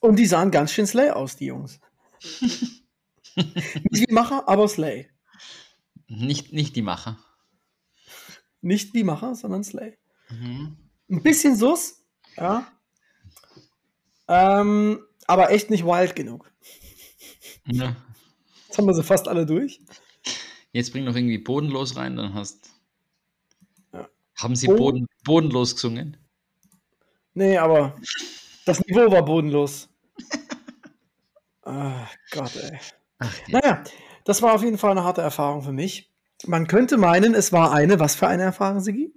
Und 0.00 0.16
die 0.16 0.26
sahen 0.26 0.50
ganz 0.50 0.72
schön 0.72 0.86
Slay 0.86 1.10
aus, 1.10 1.36
die 1.36 1.46
Jungs. 1.46 1.80
nicht 3.36 4.08
wie 4.08 4.12
Macher, 4.12 4.46
aber 4.48 4.68
Slay. 4.68 5.08
Nicht, 6.08 6.52
nicht 6.52 6.76
die 6.76 6.82
Macher. 6.82 7.18
Nicht 8.60 8.94
wie 8.94 9.04
Macher, 9.04 9.34
sondern 9.34 9.64
Slay. 9.64 9.96
Mhm. 10.28 10.76
Ein 11.10 11.22
bisschen 11.22 11.56
Sus, 11.56 12.04
ja. 12.36 12.66
Ähm, 14.28 15.04
aber 15.26 15.50
echt 15.50 15.70
nicht 15.70 15.84
wild 15.84 16.16
genug. 16.16 16.52
Ja. 17.66 17.96
Jetzt 18.66 18.78
haben 18.78 18.86
wir 18.86 18.94
sie 18.94 19.02
fast 19.02 19.28
alle 19.28 19.46
durch. 19.46 19.80
Jetzt 20.72 20.92
bring 20.92 21.04
noch 21.04 21.14
irgendwie 21.14 21.38
bodenlos 21.38 21.96
rein, 21.96 22.16
dann 22.16 22.34
hast. 22.34 22.73
Haben 24.44 24.56
sie 24.56 24.66
Boden, 24.66 25.06
bodenlos 25.24 25.74
gesungen? 25.74 26.18
Nee, 27.32 27.56
aber 27.56 27.96
das 28.66 28.84
Niveau 28.84 29.10
war 29.10 29.24
bodenlos. 29.24 29.88
Ach 31.62 32.14
Gott, 32.30 32.54
ey. 32.56 32.78
Ach, 33.20 33.34
ja. 33.48 33.58
Naja, 33.58 33.84
das 34.24 34.42
war 34.42 34.52
auf 34.54 34.62
jeden 34.62 34.76
Fall 34.76 34.90
eine 34.90 35.02
harte 35.02 35.22
Erfahrung 35.22 35.62
für 35.62 35.72
mich. 35.72 36.12
Man 36.44 36.66
könnte 36.66 36.98
meinen, 36.98 37.34
es 37.34 37.52
war 37.52 37.72
eine, 37.72 37.98
was 38.00 38.16
für 38.16 38.28
eine 38.28 38.42
Erfahrung, 38.42 38.80
Sigi? 38.80 39.14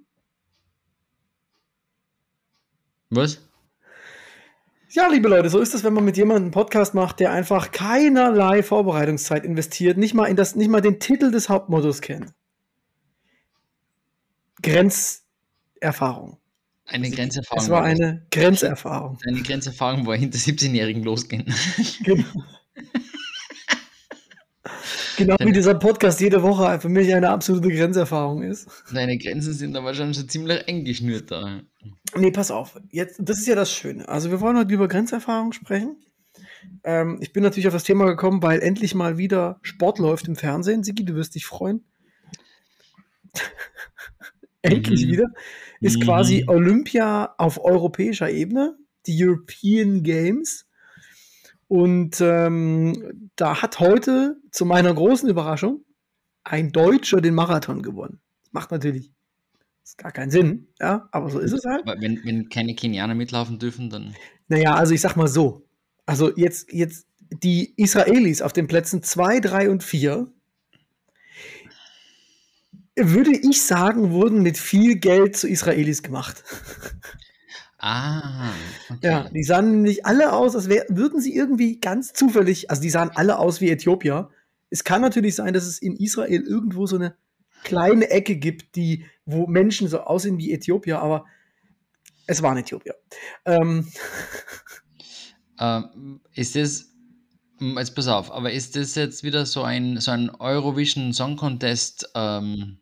Was? 3.10 3.42
Ja, 4.90 5.08
liebe 5.10 5.28
Leute, 5.28 5.50
so 5.50 5.60
ist 5.60 5.74
es, 5.74 5.84
wenn 5.84 5.94
man 5.94 6.06
mit 6.06 6.16
jemandem 6.16 6.44
einen 6.46 6.52
Podcast 6.52 6.94
macht, 6.94 7.20
der 7.20 7.34
einfach 7.34 7.72
keinerlei 7.72 8.64
Vorbereitungszeit 8.64 9.44
investiert, 9.44 9.98
nicht 9.98 10.14
mal, 10.14 10.28
in 10.28 10.38
das, 10.38 10.56
nicht 10.56 10.70
mal 10.70 10.80
den 10.80 11.02
Titel 11.02 11.32
des 11.32 11.50
Hauptmottos 11.50 12.00
kennt. 12.00 12.34
Grenzerfahrung. 14.62 16.38
Eine 16.86 17.12
Grenzerfahrung. 17.12 17.64
Es 17.64 17.70
war 17.70 17.84
eine 17.84 18.26
Grenzerfahrung. 18.32 19.18
Eine 19.28 19.42
Grenzerfahrung, 19.42 20.06
wo 20.06 20.12
er 20.12 20.18
hinter 20.18 20.38
17-Jährigen 20.38 21.04
losgehen. 21.04 21.46
Genau. 22.04 22.24
Genau 25.18 25.36
wie 25.40 25.52
dieser 25.52 25.74
Podcast 25.74 26.22
jede 26.22 26.44
Woche 26.44 26.80
für 26.80 26.90
mich 26.90 27.12
eine 27.12 27.32
absolute 27.32 27.70
Grenzerfahrung 27.70 28.44
ist. 28.44 28.68
Deine 28.94 29.18
Grenzen 29.18 29.52
sind 29.52 29.76
aber 29.76 29.96
schon, 29.96 30.14
schon 30.14 30.30
ziemlich 30.30 30.68
eng 30.68 30.86
geschnürt 30.86 31.32
da. 31.32 31.62
Nee, 32.16 32.30
pass 32.30 32.52
auf. 32.52 32.80
Jetzt, 32.92 33.20
das 33.20 33.40
ist 33.40 33.48
ja 33.48 33.56
das 33.56 33.72
Schöne. 33.72 34.08
Also 34.08 34.30
wir 34.30 34.42
wollen 34.42 34.58
heute 34.58 34.72
über 34.72 34.88
Grenzerfahrung 34.88 35.54
sprechen. 35.54 35.98
Ähm, 36.84 37.18
ich 37.20 37.34
bin 37.34 37.42
natürlich 37.42 37.66
auf 37.66 37.74
das 37.74 37.84
Thema 37.84 38.06
gekommen, 38.06 38.44
weil 38.44 38.60
endlich 38.62 38.94
mal 38.94 39.18
wieder 39.18 39.58
Sport 39.64 39.98
läuft 39.98 40.28
im 40.28 40.36
Fernsehen. 40.36 40.84
Sigi, 40.84 41.04
du 41.04 41.16
wirst 41.16 41.34
dich 41.34 41.48
freuen. 41.48 41.84
Endlich 44.68 45.06
mhm. 45.06 45.12
wieder. 45.12 45.28
Ist 45.80 46.00
mhm. 46.00 46.04
quasi 46.04 46.46
Olympia 46.48 47.36
auf 47.38 47.64
europäischer 47.64 48.30
Ebene, 48.30 48.78
die 49.06 49.24
European 49.24 50.04
Games. 50.04 50.68
Und 51.68 52.22
ähm, 52.22 53.30
da 53.36 53.62
hat 53.62 53.80
heute 53.80 54.38
zu 54.52 54.66
meiner 54.66 54.94
großen 54.94 55.30
Überraschung 55.30 55.84
ein 56.44 56.72
Deutscher 56.72 57.20
den 57.20 57.36
Marathon 57.36 57.82
gewonnen. 57.82 58.22
Macht 58.52 58.72
natürlich 58.72 59.12
ist 59.88 59.98
gar 59.98 60.12
keinen 60.12 60.32
Sinn, 60.32 60.68
ja, 60.82 61.08
aber 61.12 61.30
so 61.30 61.40
ist 61.40 61.54
es 61.54 61.64
halt. 61.66 61.88
Aber 61.88 62.02
wenn, 62.02 62.20
wenn 62.26 62.50
keine 62.50 62.76
Kenianer 62.76 63.16
mitlaufen 63.16 63.58
dürfen, 63.58 63.90
dann. 63.90 64.16
Naja, 64.50 64.76
also 64.76 64.94
ich 64.94 65.00
sag 65.00 65.16
mal 65.16 65.30
so. 65.30 65.66
Also 66.06 66.36
jetzt, 66.36 66.72
jetzt 66.74 67.08
die 67.32 67.74
Israelis 67.78 68.42
auf 68.42 68.52
den 68.52 68.68
Plätzen 68.68 69.02
2, 69.02 69.40
3 69.40 69.70
und 69.70 69.84
4, 69.84 70.28
würde 72.98 73.32
ich 73.32 73.64
sagen, 73.64 74.12
wurden 74.12 74.42
mit 74.42 74.58
viel 74.58 74.98
Geld 74.98 75.38
zu 75.38 75.48
Israelis 75.48 76.04
gemacht. 76.04 76.44
Ah, 77.80 78.50
okay. 78.90 79.00
Ja, 79.08 79.30
die 79.30 79.44
sahen 79.44 79.72
nämlich 79.72 80.06
alle 80.06 80.34
aus, 80.34 80.56
als 80.56 80.68
wär, 80.68 80.86
würden 80.90 81.22
sie 81.22 81.36
irgendwie 81.36 81.80
ganz 81.80 82.12
zufällig, 82.12 82.72
also 82.72 82.82
die 82.82 82.90
sahen 82.90 83.12
alle 83.14 83.38
aus 83.38 83.62
wie 83.62 83.70
Äthiopier. 83.70 84.30
Es 84.72 84.84
kann 84.84 85.02
natürlich 85.02 85.36
sein, 85.36 85.54
dass 85.54 85.66
es 85.66 85.80
in 85.80 85.96
Israel 85.96 86.42
irgendwo 86.42 86.88
so 86.88 86.96
eine 86.96 87.16
kleine 87.64 88.10
Ecke 88.10 88.36
gibt, 88.36 88.76
die, 88.76 89.06
wo 89.26 89.46
Menschen 89.46 89.88
so 89.88 90.00
aussehen 90.02 90.40
wie 90.40 90.52
Äthiopier, 90.52 91.00
aber 91.00 91.26
es 92.26 92.42
waren 92.42 92.58
Äthiopier. 92.58 92.96
Ähm. 93.46 93.88
Ähm, 95.60 96.22
ist 96.34 96.56
das, 96.56 96.94
jetzt 97.60 97.96
pass 97.96 98.08
auf, 98.08 98.32
aber 98.32 98.52
ist 98.52 98.76
das 98.76 98.96
jetzt 98.96 99.24
wieder 99.24 99.46
so 99.46 99.64
ein, 99.64 100.00
so 100.00 100.12
ein 100.12 100.30
Eurovision 100.30 101.14
Song 101.14 101.36
Contest 101.36 102.10
ähm, 102.14 102.80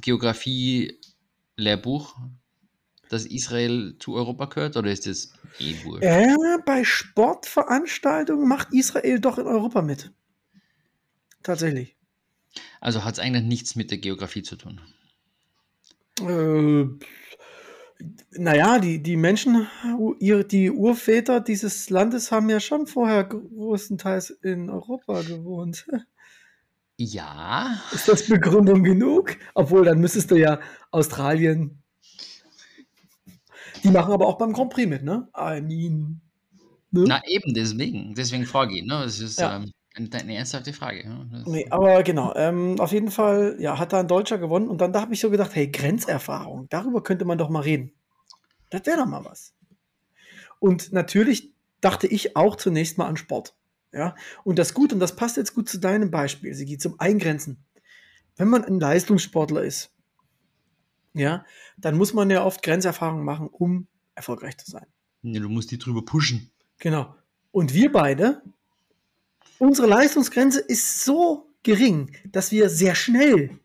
Geografie-Lehrbuch? 0.00 2.16
dass 3.08 3.24
Israel 3.24 3.96
zu 3.98 4.14
Europa 4.14 4.46
gehört 4.46 4.76
oder 4.76 4.90
ist 4.90 5.06
das 5.06 5.32
eh 5.58 5.74
wurscht? 5.84 6.04
Äh, 6.04 6.34
bei 6.64 6.84
Sportveranstaltungen 6.84 8.46
macht 8.46 8.72
Israel 8.72 9.20
doch 9.20 9.38
in 9.38 9.46
Europa 9.46 9.82
mit. 9.82 10.12
Tatsächlich. 11.42 11.96
Also 12.80 13.04
hat 13.04 13.14
es 13.14 13.20
eigentlich 13.20 13.44
nichts 13.44 13.76
mit 13.76 13.90
der 13.90 13.98
Geografie 13.98 14.42
zu 14.42 14.56
tun. 14.56 14.80
Äh, 16.20 16.86
naja, 18.32 18.78
die, 18.78 19.02
die 19.02 19.16
Menschen, 19.16 19.66
die 20.20 20.70
Urväter 20.70 21.40
dieses 21.40 21.90
Landes 21.90 22.30
haben 22.30 22.48
ja 22.48 22.60
schon 22.60 22.86
vorher 22.86 23.24
größtenteils 23.24 24.30
in 24.30 24.70
Europa 24.70 25.22
gewohnt. 25.22 25.86
Ja. 26.98 27.80
Ist 27.92 28.08
das 28.08 28.26
Begründung 28.26 28.82
genug? 28.82 29.36
Obwohl, 29.54 29.84
dann 29.84 30.00
müsstest 30.00 30.32
du 30.32 30.34
ja 30.34 30.60
Australien, 30.90 31.82
die 33.84 33.90
machen 33.90 34.12
aber 34.12 34.26
auch 34.26 34.38
beim 34.38 34.52
Grand 34.52 34.70
Prix 34.70 34.88
mit, 34.88 35.04
ne? 35.04 35.28
I 35.36 35.60
mean. 35.60 36.20
Ne? 36.90 37.04
Na 37.06 37.22
eben, 37.26 37.54
deswegen. 37.54 38.14
Deswegen 38.14 38.42
ich, 38.42 38.84
ne? 38.84 39.00
Das 39.04 39.20
ist 39.20 39.38
ja. 39.38 39.56
ähm, 39.56 39.72
eine, 39.94 40.08
eine, 40.12 40.36
ernsthafte 40.36 40.72
Frage. 40.72 41.08
Ne? 41.08 41.44
Nee, 41.46 41.66
aber 41.70 42.02
genau. 42.02 42.34
Ähm, 42.34 42.80
auf 42.80 42.92
jeden 42.92 43.10
Fall, 43.10 43.56
ja, 43.60 43.78
hat 43.78 43.92
da 43.92 44.00
ein 44.00 44.08
Deutscher 44.08 44.38
gewonnen. 44.38 44.68
Und 44.68 44.80
dann 44.80 44.92
da 44.92 45.00
habe 45.00 45.14
ich 45.14 45.20
so 45.20 45.30
gedacht, 45.30 45.54
hey, 45.54 45.68
Grenzerfahrung, 45.68 46.66
darüber 46.68 47.02
könnte 47.02 47.24
man 47.24 47.38
doch 47.38 47.48
mal 47.50 47.62
reden. 47.62 47.92
Das 48.70 48.84
wäre 48.86 48.98
doch 48.98 49.06
mal 49.06 49.24
was. 49.24 49.54
Und 50.58 50.92
natürlich 50.92 51.54
dachte 51.80 52.06
ich 52.06 52.36
auch 52.36 52.56
zunächst 52.56 52.98
mal 52.98 53.06
an 53.06 53.16
Sport. 53.16 53.54
Ja, 53.92 54.14
und 54.44 54.58
das 54.58 54.74
gut, 54.74 54.92
und 54.92 55.00
das 55.00 55.16
passt 55.16 55.36
jetzt 55.36 55.54
gut 55.54 55.68
zu 55.68 55.78
deinem 55.78 56.10
Beispiel, 56.10 56.54
Sie 56.54 56.66
geht 56.66 56.82
zum 56.82 57.00
Eingrenzen. 57.00 57.64
Wenn 58.36 58.48
man 58.48 58.64
ein 58.64 58.78
Leistungssportler 58.78 59.62
ist, 59.62 59.90
ja, 61.14 61.44
dann 61.78 61.96
muss 61.96 62.12
man 62.12 62.30
ja 62.30 62.44
oft 62.44 62.62
Grenzerfahrungen 62.62 63.24
machen, 63.24 63.48
um 63.48 63.88
erfolgreich 64.14 64.58
zu 64.58 64.70
sein. 64.70 64.86
Ja, 65.22 65.40
du 65.40 65.48
musst 65.48 65.70
die 65.70 65.78
drüber 65.78 66.04
pushen. 66.04 66.50
Genau. 66.78 67.14
Und 67.50 67.74
wir 67.74 67.90
beide, 67.90 68.42
unsere 69.58 69.88
Leistungsgrenze 69.88 70.60
ist 70.60 71.02
so 71.04 71.50
gering, 71.62 72.14
dass 72.26 72.52
wir 72.52 72.68
sehr 72.68 72.94
schnell 72.94 73.58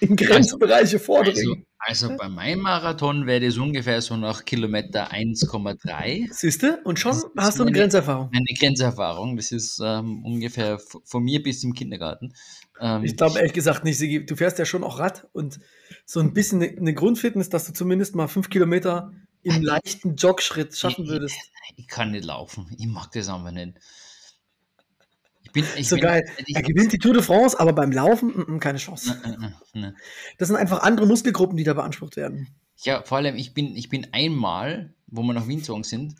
in 0.00 0.12
also, 0.12 0.24
Grenzbereiche 0.24 0.98
vordringen. 0.98 1.38
Also, 1.38 1.65
also 1.78 2.16
bei 2.16 2.28
meinem 2.28 2.60
Marathon 2.60 3.26
wäre 3.26 3.40
das 3.40 3.58
ungefähr 3.58 4.00
so 4.00 4.16
nach 4.16 4.44
Kilometer 4.44 5.12
1,3. 5.12 6.28
Siehst 6.32 6.62
du? 6.62 6.78
Und 6.84 6.98
schon 6.98 7.14
hast 7.36 7.58
du 7.58 7.62
eine 7.62 7.72
Grenzerfahrung. 7.72 8.30
Eine 8.32 8.58
Grenzerfahrung. 8.58 9.36
Das 9.36 9.52
ist 9.52 9.80
ähm, 9.84 10.24
ungefähr 10.24 10.78
von 11.04 11.22
mir 11.22 11.42
bis 11.42 11.60
zum 11.60 11.74
Kindergarten. 11.74 12.32
Ähm, 12.80 13.04
ich 13.04 13.16
glaube 13.16 13.38
ehrlich 13.38 13.52
gesagt 13.52 13.84
nicht, 13.84 13.98
Sigi. 13.98 14.24
Du 14.24 14.36
fährst 14.36 14.58
ja 14.58 14.64
schon 14.64 14.84
auch 14.84 14.98
Rad 14.98 15.28
und 15.32 15.60
so 16.04 16.20
ein 16.20 16.32
bisschen 16.32 16.62
eine 16.62 16.94
Grundfitness, 16.94 17.50
dass 17.50 17.66
du 17.66 17.72
zumindest 17.72 18.14
mal 18.14 18.28
fünf 18.28 18.48
Kilometer 18.50 19.12
im 19.42 19.62
leichten 19.62 20.16
Jogschritt 20.16 20.76
schaffen 20.76 21.06
würdest. 21.06 21.36
Ich, 21.70 21.78
ich 21.80 21.88
kann 21.88 22.10
nicht 22.10 22.24
laufen. 22.24 22.74
Ich 22.78 22.86
mag 22.86 23.10
das 23.12 23.28
einfach 23.28 23.52
nicht. 23.52 23.74
Ich 25.56 25.62
bin, 25.64 25.80
ich 25.80 25.88
so 25.88 25.96
bin, 25.96 26.04
geil. 26.04 26.30
Er 26.52 26.62
gewinnt 26.62 26.92
die 26.92 26.98
Tour 26.98 27.14
de 27.14 27.22
France, 27.22 27.58
aber 27.58 27.72
beim 27.72 27.90
Laufen 27.90 28.30
m 28.30 28.36
mm, 28.36 28.42
-m, 28.42 28.50
mm, 28.52 28.60
keine 28.60 28.78
Chance. 28.78 29.16
Ne, 29.24 29.54
ne. 29.72 29.94
Das 30.38 30.48
sind 30.48 30.56
einfach 30.56 30.82
andere 30.82 31.06
Muskelgruppen, 31.06 31.56
die 31.56 31.64
da 31.64 31.72
beansprucht 31.72 32.16
werden. 32.16 32.48
Ja, 32.82 33.02
vor 33.02 33.18
allem, 33.18 33.36
ich 33.36 33.54
bin, 33.54 33.74
ich 33.74 33.88
bin 33.88 34.08
einmal, 34.12 34.94
wo 35.06 35.22
wir 35.22 35.32
nach 35.32 35.48
Wien 35.48 35.58
gezogen 35.58 35.84
sind, 35.84 36.16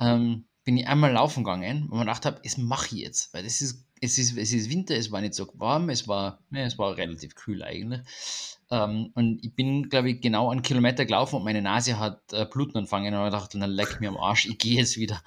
ähm, 0.00 0.44
bin 0.64 0.76
ich 0.76 0.88
einmal 0.88 1.12
laufen 1.12 1.44
gegangen, 1.44 1.86
wo 1.88 1.96
man 1.96 2.06
gedacht 2.06 2.26
habe, 2.26 2.40
es 2.42 2.58
mache 2.58 2.96
ich 2.96 3.02
jetzt, 3.02 3.32
weil 3.32 3.44
das 3.44 3.60
ist 3.60 3.84
es 4.00 4.18
ist, 4.18 4.36
es 4.36 4.52
ist 4.52 4.70
Winter, 4.70 4.94
es 4.96 5.10
war 5.10 5.20
nicht 5.20 5.34
so 5.34 5.48
warm, 5.54 5.88
es 5.88 6.06
war, 6.06 6.40
ne, 6.50 6.64
es 6.64 6.78
war 6.78 6.96
relativ 6.96 7.34
kühl 7.34 7.62
eigentlich. 7.62 8.00
Ähm, 8.74 9.12
und 9.14 9.44
ich 9.44 9.54
bin, 9.54 9.88
glaube 9.88 10.10
ich, 10.10 10.20
genau 10.20 10.50
einen 10.50 10.62
Kilometer 10.62 11.04
gelaufen 11.04 11.36
und 11.36 11.44
meine 11.44 11.62
Nase 11.62 12.00
hat 12.00 12.32
äh, 12.32 12.44
Bluten 12.44 12.76
angefangen 12.76 13.14
und 13.14 13.24
ich 13.24 13.32
dachte, 13.32 13.56
dann 13.56 13.70
leck 13.70 14.00
mir 14.00 14.08
am 14.08 14.16
Arsch, 14.16 14.46
ich 14.46 14.58
gehe 14.58 14.78
jetzt 14.78 14.96
wieder. 14.96 15.22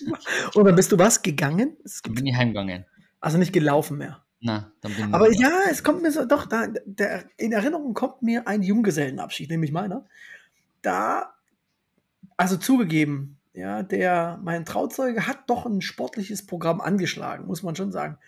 Und 0.54 0.64
dann 0.66 0.76
bist 0.76 0.92
du 0.92 0.98
was, 0.98 1.22
gegangen? 1.22 1.78
Dann 2.02 2.14
bin 2.14 2.26
ich 2.26 2.36
heimgegangen. 2.36 2.84
Also 3.20 3.38
nicht 3.38 3.54
gelaufen 3.54 3.96
mehr. 3.96 4.22
Na, 4.40 4.70
dann 4.82 4.94
bin 4.94 5.14
Aber 5.14 5.32
ja, 5.32 5.60
es 5.70 5.82
kommt 5.82 6.02
mir 6.02 6.10
so, 6.10 6.26
doch, 6.26 6.44
da, 6.44 6.66
der, 6.84 7.24
in 7.38 7.52
Erinnerung 7.52 7.94
kommt 7.94 8.20
mir 8.20 8.46
ein 8.46 8.62
Junggesellenabschied, 8.62 9.48
nämlich 9.48 9.72
meiner. 9.72 10.04
Da, 10.82 11.32
also 12.36 12.58
zugegeben, 12.58 13.38
ja, 13.54 13.82
der, 13.82 14.38
mein 14.42 14.66
Trauzeuge 14.66 15.26
hat 15.26 15.48
doch 15.48 15.64
ein 15.64 15.80
sportliches 15.80 16.44
Programm 16.44 16.82
angeschlagen, 16.82 17.46
muss 17.46 17.62
man 17.62 17.76
schon 17.76 17.92
sagen. 17.92 18.18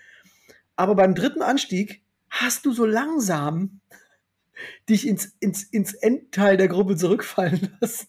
Aber 0.77 0.95
beim 0.95 1.15
dritten 1.15 1.43
Anstieg 1.43 2.03
hast 2.31 2.65
du 2.65 2.73
so 2.73 2.87
langsam 2.87 3.81
dich 4.89 5.07
ins, 5.07 5.27
ins, 5.41 5.63
ins 5.65 5.95
Endteil 5.95 6.57
der 6.57 6.69
Gruppe 6.69 6.97
zurückfallen 6.97 7.77
lassen. 7.81 8.09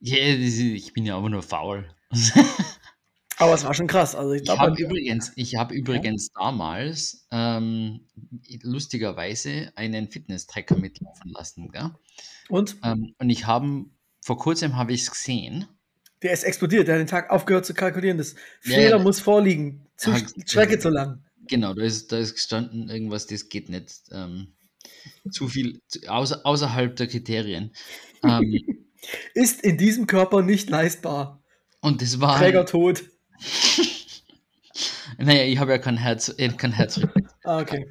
Ja, 0.00 0.18
ich 0.18 0.92
bin 0.92 1.04
ja 1.06 1.16
aber 1.16 1.28
nur 1.28 1.42
faul. 1.42 1.88
aber 3.36 3.54
es 3.54 3.64
war 3.64 3.74
schon 3.74 3.86
krass. 3.86 4.14
Also 4.14 4.32
ich, 4.32 4.42
ich 4.42 4.50
habe 4.50 4.80
übrigens, 4.80 5.32
ich 5.36 5.56
hab 5.56 5.72
übrigens 5.72 6.30
ja? 6.34 6.44
damals 6.44 7.26
ähm, 7.30 8.06
lustigerweise 8.62 9.72
einen 9.76 10.08
Fitness-Tracker 10.08 10.76
mitlaufen 10.76 11.32
lassen. 11.32 11.70
Gell? 11.70 11.90
Und? 12.48 12.76
Ähm, 12.82 13.14
und 13.18 13.30
ich 13.30 13.46
habe, 13.46 13.84
vor 14.22 14.38
kurzem 14.38 14.76
habe 14.76 14.92
ich 14.92 15.02
es 15.02 15.10
gesehen. 15.10 15.66
Der 16.22 16.32
ist 16.32 16.44
explodiert, 16.44 16.86
der 16.86 16.96
hat 16.96 17.00
den 17.00 17.06
Tag 17.06 17.30
aufgehört 17.30 17.64
zu 17.64 17.72
kalkulieren. 17.72 18.18
Das 18.18 18.34
Fehler 18.60 18.98
ja, 18.98 18.98
muss 18.98 19.20
vorliegen. 19.20 19.86
Zu, 19.96 20.14
Strecke 20.44 20.78
zu 20.78 20.90
lang. 20.90 21.24
Genau, 21.48 21.74
da 21.74 21.82
ist, 21.82 22.12
da 22.12 22.18
ist 22.18 22.34
gestanden, 22.34 22.88
irgendwas, 22.90 23.26
das 23.26 23.48
geht 23.48 23.70
nicht. 23.70 24.02
Ähm, 24.12 24.54
zu 25.30 25.48
viel, 25.48 25.80
außer, 26.08 26.40
außerhalb 26.44 26.96
der 26.96 27.06
Kriterien. 27.06 27.72
Ähm, 28.22 28.60
ist 29.32 29.62
in 29.62 29.78
diesem 29.78 30.06
Körper 30.06 30.42
nicht 30.42 30.68
leistbar. 30.68 31.42
Und 31.80 32.02
das 32.02 32.20
war. 32.20 32.36
Träger 32.36 32.66
tot. 32.66 33.02
naja, 35.18 35.44
ich 35.44 35.58
habe 35.58 35.70
ja 35.70 35.78
kein 35.78 35.96
Herz, 35.96 36.34
kein 36.58 36.72
Herz. 36.72 37.00
ah, 37.44 37.60
okay. 37.60 37.88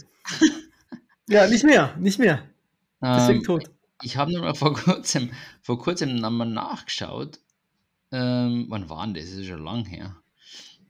Ja, 1.27 1.47
nicht 1.47 1.63
mehr, 1.63 1.95
nicht 1.97 2.19
mehr. 2.19 2.43
Deswegen 3.01 3.39
ähm, 3.39 3.43
tot. 3.43 3.71
Ich 4.03 4.17
habe 4.17 4.31
nur 4.31 4.41
mal 4.41 4.53
vor 4.53 4.75
kurzem, 4.75 5.31
vor 5.61 5.79
kurzem 5.79 6.15
nochmal 6.15 6.47
nachgeschaut. 6.47 7.39
Ähm, 8.11 8.65
wann 8.69 8.89
waren 8.89 9.13
das? 9.13 9.25
Das 9.25 9.33
ist 9.33 9.47
schon 9.47 9.63
lang 9.63 9.85
her. 9.85 10.15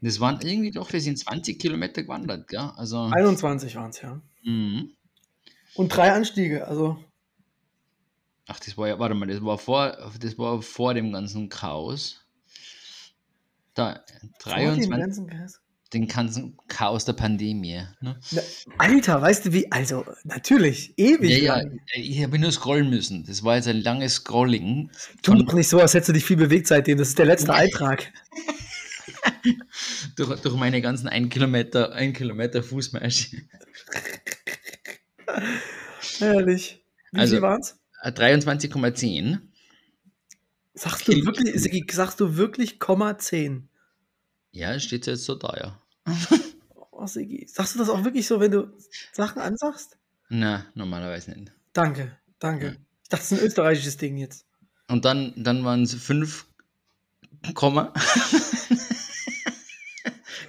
Das 0.02 0.20
waren 0.20 0.40
irgendwie 0.42 0.72
doch, 0.72 0.92
wir 0.94 1.02
sind 1.02 1.20
20 1.20 1.60
Kilometer 1.60 2.04
gewandert, 2.04 2.48
gell? 2.48 2.72
Also, 2.78 3.04
21 3.04 3.76
waren 3.76 3.90
es, 3.90 4.02
ja. 4.02 4.22
Mhm. 4.44 4.92
Und 5.76 5.96
drei 5.96 6.12
Anstiege, 6.12 6.68
also. 6.68 6.98
Ach, 8.48 8.60
das 8.60 8.78
war 8.78 8.88
ja, 8.88 9.00
warte 9.00 9.16
mal, 9.16 9.28
das 9.28 9.44
war 9.44 9.58
vor, 9.58 9.96
das 10.20 10.38
war 10.38 10.62
vor 10.62 10.94
dem 10.94 11.12
ganzen 11.12 11.50
Chaos. 11.50 12.26
Da, 13.76 14.04
23. 14.40 14.90
Den 15.94 16.08
ganzen 16.08 16.58
Chaos 16.68 17.06
der 17.06 17.14
Pandemie. 17.14 17.82
Ne? 18.02 18.20
Na, 18.32 18.42
Alter, 18.78 19.22
weißt 19.22 19.46
du 19.46 19.54
wie? 19.54 19.72
Also, 19.72 20.06
natürlich, 20.24 20.94
ewig. 20.98 21.42
Ja, 21.42 21.62
ja, 21.62 21.70
ich 21.96 22.24
habe 22.24 22.38
nur 22.38 22.52
scrollen 22.52 22.92
müssen. 22.92 23.26
Das 23.26 23.44
war 23.44 23.56
jetzt 23.56 23.68
ein 23.68 23.82
langes 23.82 24.16
Scrolling. 24.16 24.92
Tu 25.24 25.34
doch 25.34 25.54
nicht 25.54 25.68
so, 25.68 25.80
als 25.80 25.96
hättest 25.96 26.10
du 26.10 26.14
dich 26.14 26.26
viel 26.26 26.38
bewegt 26.38 26.68
seitdem. 26.68 27.00
Das 27.00 27.10
ist 27.10 27.18
der 27.18 27.26
letzte 27.26 27.54
Eintrag. 27.54 28.12
durch, 30.16 30.40
durch 30.42 30.56
meine 30.56 30.82
ganzen 30.82 31.08
1 31.08 31.30
Kilometer, 31.30 31.94
1 31.94 32.18
Kilometer 32.18 32.62
Fußmarsch. 32.62 33.36
Herrlich. 36.20 36.84
Wie 37.12 37.20
also, 37.20 37.36
viel 37.36 37.42
waren 37.42 37.62
es? 37.62 37.80
23,10. 38.04 39.40
Sagst 40.74 41.08
du 41.08 41.14
wirklich, 41.26 41.94
sagst 41.94 42.20
du 42.20 42.38
wirklich 42.38 42.80
Komma 42.80 43.18
10? 43.18 43.68
Ja, 44.52 44.80
steht 44.80 45.08
jetzt 45.08 45.26
so 45.26 45.36
da, 45.36 45.56
ja. 45.58 45.82
oh, 46.92 47.06
Sigi. 47.06 47.46
Sagst 47.48 47.76
du 47.76 47.80
das 47.80 47.90
auch 47.90 48.04
wirklich 48.04 48.28
so, 48.28 48.40
wenn 48.40 48.52
du 48.52 48.72
Sachen 49.12 49.42
ansagst? 49.42 49.98
Na, 50.30 50.66
normalerweise 50.76 51.32
nicht. 51.32 51.52
Danke, 51.74 52.18
danke. 52.40 52.66
Ja. 52.66 52.72
Ich 53.04 53.10
dachte, 53.10 53.24
es 53.24 53.32
ist 53.32 53.40
ein 53.40 53.46
österreichisches 53.46 53.98
Ding 53.98 54.18
jetzt. 54.18 54.46
Und 54.88 55.06
dann, 55.06 55.34
dann 55.36 55.64
waren 55.66 55.84
es 55.84 55.94
5, 55.94 56.46
Komma. 57.54 57.94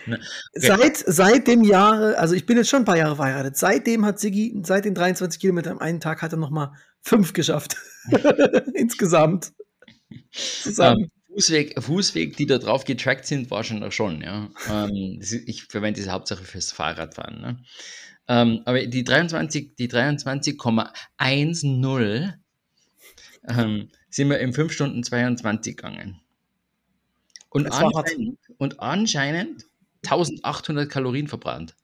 okay. 0.06 0.18
Seit, 0.54 0.96
seit 0.96 1.46
dem 1.46 1.62
Jahre, 1.62 2.18
also 2.18 2.34
ich 2.34 2.46
bin 2.46 2.56
jetzt 2.56 2.68
schon 2.68 2.82
ein 2.82 2.84
paar 2.84 2.96
Jahre 2.96 3.16
verheiratet, 3.16 3.56
seitdem 3.56 4.04
hat 4.04 4.20
Sigi, 4.20 4.54
seit 4.62 4.84
den 4.84 4.94
23 4.94 5.40
Kilometern 5.40 5.74
am 5.74 5.78
einen 5.78 6.00
Tag 6.00 6.22
hat 6.22 6.32
er 6.32 6.38
nochmal 6.38 6.72
fünf 7.02 7.32
geschafft. 7.32 7.76
Insgesamt. 8.74 9.52
Zusammen. 10.32 10.96
Um, 10.96 11.04
ähm, 11.04 11.10
Fußweg, 11.32 11.80
Fußweg, 11.80 12.36
die 12.36 12.46
da 12.46 12.58
drauf 12.58 12.84
getrackt 12.84 13.26
sind, 13.26 13.50
war 13.50 13.62
schon 13.62 13.90
schon, 13.92 14.20
ja. 14.20 14.50
Ähm, 14.68 15.20
ich 15.46 15.64
verwende 15.64 16.00
diese 16.00 16.10
Hauptsache 16.10 16.44
fürs 16.44 16.72
Fahrradfahren. 16.72 17.40
Ne? 17.40 17.58
Ähm, 18.26 18.62
aber 18.64 18.84
die 18.86 19.04
23, 19.04 19.76
die 19.76 19.88
23,10 19.88 22.34
ähm, 23.48 23.88
sind 24.08 24.28
wir 24.28 24.40
in 24.40 24.52
5 24.52 24.72
Stunden 24.72 25.02
22 25.02 25.76
gegangen. 25.76 26.20
Und 27.48 27.72
anscheinend, 27.72 28.38
und 28.58 28.80
anscheinend 28.80 29.66
1800 30.04 30.90
Kalorien 30.90 31.28
verbrannt. 31.28 31.74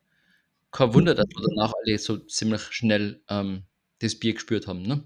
Kein 0.72 0.94
Wunder, 0.94 1.14
dass 1.14 1.26
wir 1.26 1.46
danach 1.48 1.72
alle 1.85 1.98
so 1.98 2.18
ziemlich 2.18 2.62
schnell 2.70 3.22
ähm, 3.29 3.62
das 4.00 4.18
Bier 4.18 4.35
gespürt 4.35 4.66
haben. 4.66 4.83
Ne? 4.83 5.05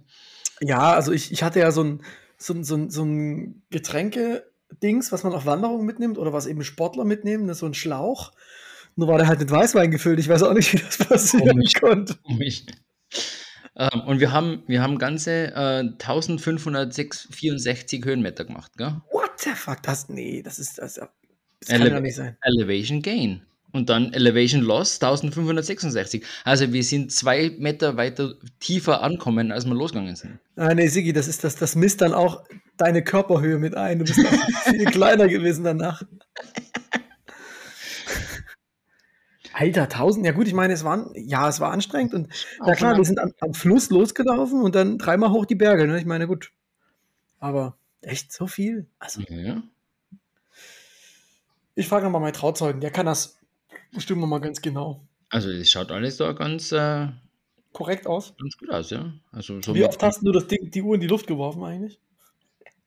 Ja, 0.60 0.94
also 0.94 1.12
ich, 1.12 1.32
ich 1.32 1.42
hatte 1.42 1.60
ja 1.60 1.70
so 1.70 1.84
ein, 1.84 2.02
so, 2.36 2.60
so, 2.62 2.88
so 2.88 3.04
ein 3.04 3.62
Getränke-Dings, 3.70 5.12
was 5.12 5.22
man 5.22 5.32
auf 5.32 5.46
Wanderung 5.46 5.84
mitnimmt 5.84 6.18
oder 6.18 6.32
was 6.32 6.46
eben 6.46 6.64
Sportler 6.64 7.04
mitnehmen, 7.04 7.46
ne, 7.46 7.54
so 7.54 7.66
ein 7.66 7.74
Schlauch. 7.74 8.32
Nur 8.96 9.08
war 9.08 9.18
der 9.18 9.28
halt 9.28 9.40
mit 9.40 9.50
Weißwein 9.50 9.90
gefüllt. 9.90 10.18
Ich 10.18 10.28
weiß 10.28 10.42
auch 10.42 10.54
nicht, 10.54 10.72
wie 10.72 10.78
das 10.78 10.98
passieren 10.98 11.60
um 11.60 11.80
konnte. 11.80 12.16
Mich. 12.28 12.66
Ähm, 13.76 14.00
und 14.06 14.20
wir 14.20 14.32
haben, 14.32 14.62
wir 14.66 14.82
haben 14.82 14.98
ganze 14.98 15.52
äh, 15.54 15.84
1564 15.98 18.04
Höhenmeter 18.04 18.44
gemacht, 18.44 18.72
gell? 18.76 19.00
What 19.12 19.30
the 19.38 19.50
fuck? 19.50 19.82
Das, 19.82 20.08
nee, 20.08 20.42
das 20.42 20.58
ist, 20.58 20.78
das, 20.78 21.00
das 21.60 21.68
kann 21.68 21.82
Ele 21.82 21.90
ja 21.90 22.00
nicht 22.00 22.16
sein. 22.16 22.36
Elevation 22.42 23.02
Gain. 23.02 23.42
Und 23.72 23.88
dann 23.88 24.12
Elevation 24.12 24.62
Loss 24.62 24.94
1566. 24.94 26.24
Also 26.44 26.72
wir 26.72 26.82
sind 26.82 27.12
zwei 27.12 27.54
Meter 27.58 27.96
weiter 27.96 28.34
tiefer 28.58 29.02
ankommen, 29.02 29.52
als 29.52 29.64
wir 29.64 29.74
losgegangen 29.74 30.16
sind. 30.16 30.38
Ah, 30.56 30.74
nee, 30.74 30.88
Sigi, 30.88 31.12
das 31.12 31.28
ist 31.28 31.44
das, 31.44 31.54
das 31.54 31.76
misst 31.76 32.00
dann 32.00 32.12
auch 32.12 32.42
deine 32.76 33.04
Körperhöhe 33.04 33.58
mit 33.58 33.76
ein. 33.76 34.00
Du 34.00 34.04
bist 34.04 34.18
viel 34.64 34.86
kleiner 34.86 35.28
gewesen 35.28 35.62
danach. 35.62 36.02
Alter, 39.52 39.82
1000, 39.82 40.24
ja 40.24 40.32
gut, 40.32 40.46
ich 40.46 40.54
meine, 40.54 40.72
es 40.72 40.84
war, 40.84 41.10
ja, 41.14 41.48
es 41.48 41.60
war 41.60 41.70
anstrengend 41.70 42.14
und 42.14 42.28
na 42.64 42.74
klar, 42.74 42.96
wir 42.96 43.04
sind 43.04 43.18
am, 43.18 43.32
am, 43.40 43.52
Fluss 43.52 43.90
losgelaufen 43.90 44.62
und 44.62 44.74
dann 44.74 44.96
dreimal 44.96 45.30
hoch 45.30 45.44
die 45.44 45.54
Berge, 45.54 45.86
ne? 45.86 45.98
Ich 45.98 46.06
meine, 46.06 46.26
gut. 46.26 46.50
Aber 47.40 47.76
echt 48.00 48.32
so 48.32 48.46
viel? 48.46 48.86
Also. 48.98 49.20
Ja. 49.28 49.62
Ich 51.80 51.88
frage 51.88 52.04
nochmal 52.04 52.20
meinen 52.20 52.34
Trauzeugen, 52.34 52.82
der 52.82 52.90
kann 52.90 53.06
das 53.06 53.38
bestimmt 53.90 54.20
nochmal 54.20 54.42
ganz 54.42 54.60
genau. 54.60 55.08
Also, 55.30 55.48
es 55.48 55.70
schaut 55.70 55.90
alles 55.90 56.18
da 56.18 56.32
ganz 56.32 56.72
äh, 56.72 57.08
korrekt 57.72 58.06
aus. 58.06 58.34
Ganz 58.36 58.58
gut 58.58 58.68
aus, 58.68 58.90
ja. 58.90 59.14
Also, 59.32 59.62
so 59.62 59.74
Wie 59.74 59.82
oft 59.86 60.02
hast 60.02 60.20
du 60.20 60.30
das 60.30 60.46
Ding, 60.46 60.70
die 60.70 60.82
Uhr 60.82 60.96
in 60.96 61.00
die 61.00 61.06
Luft 61.06 61.26
geworfen 61.26 61.64
eigentlich? 61.64 61.98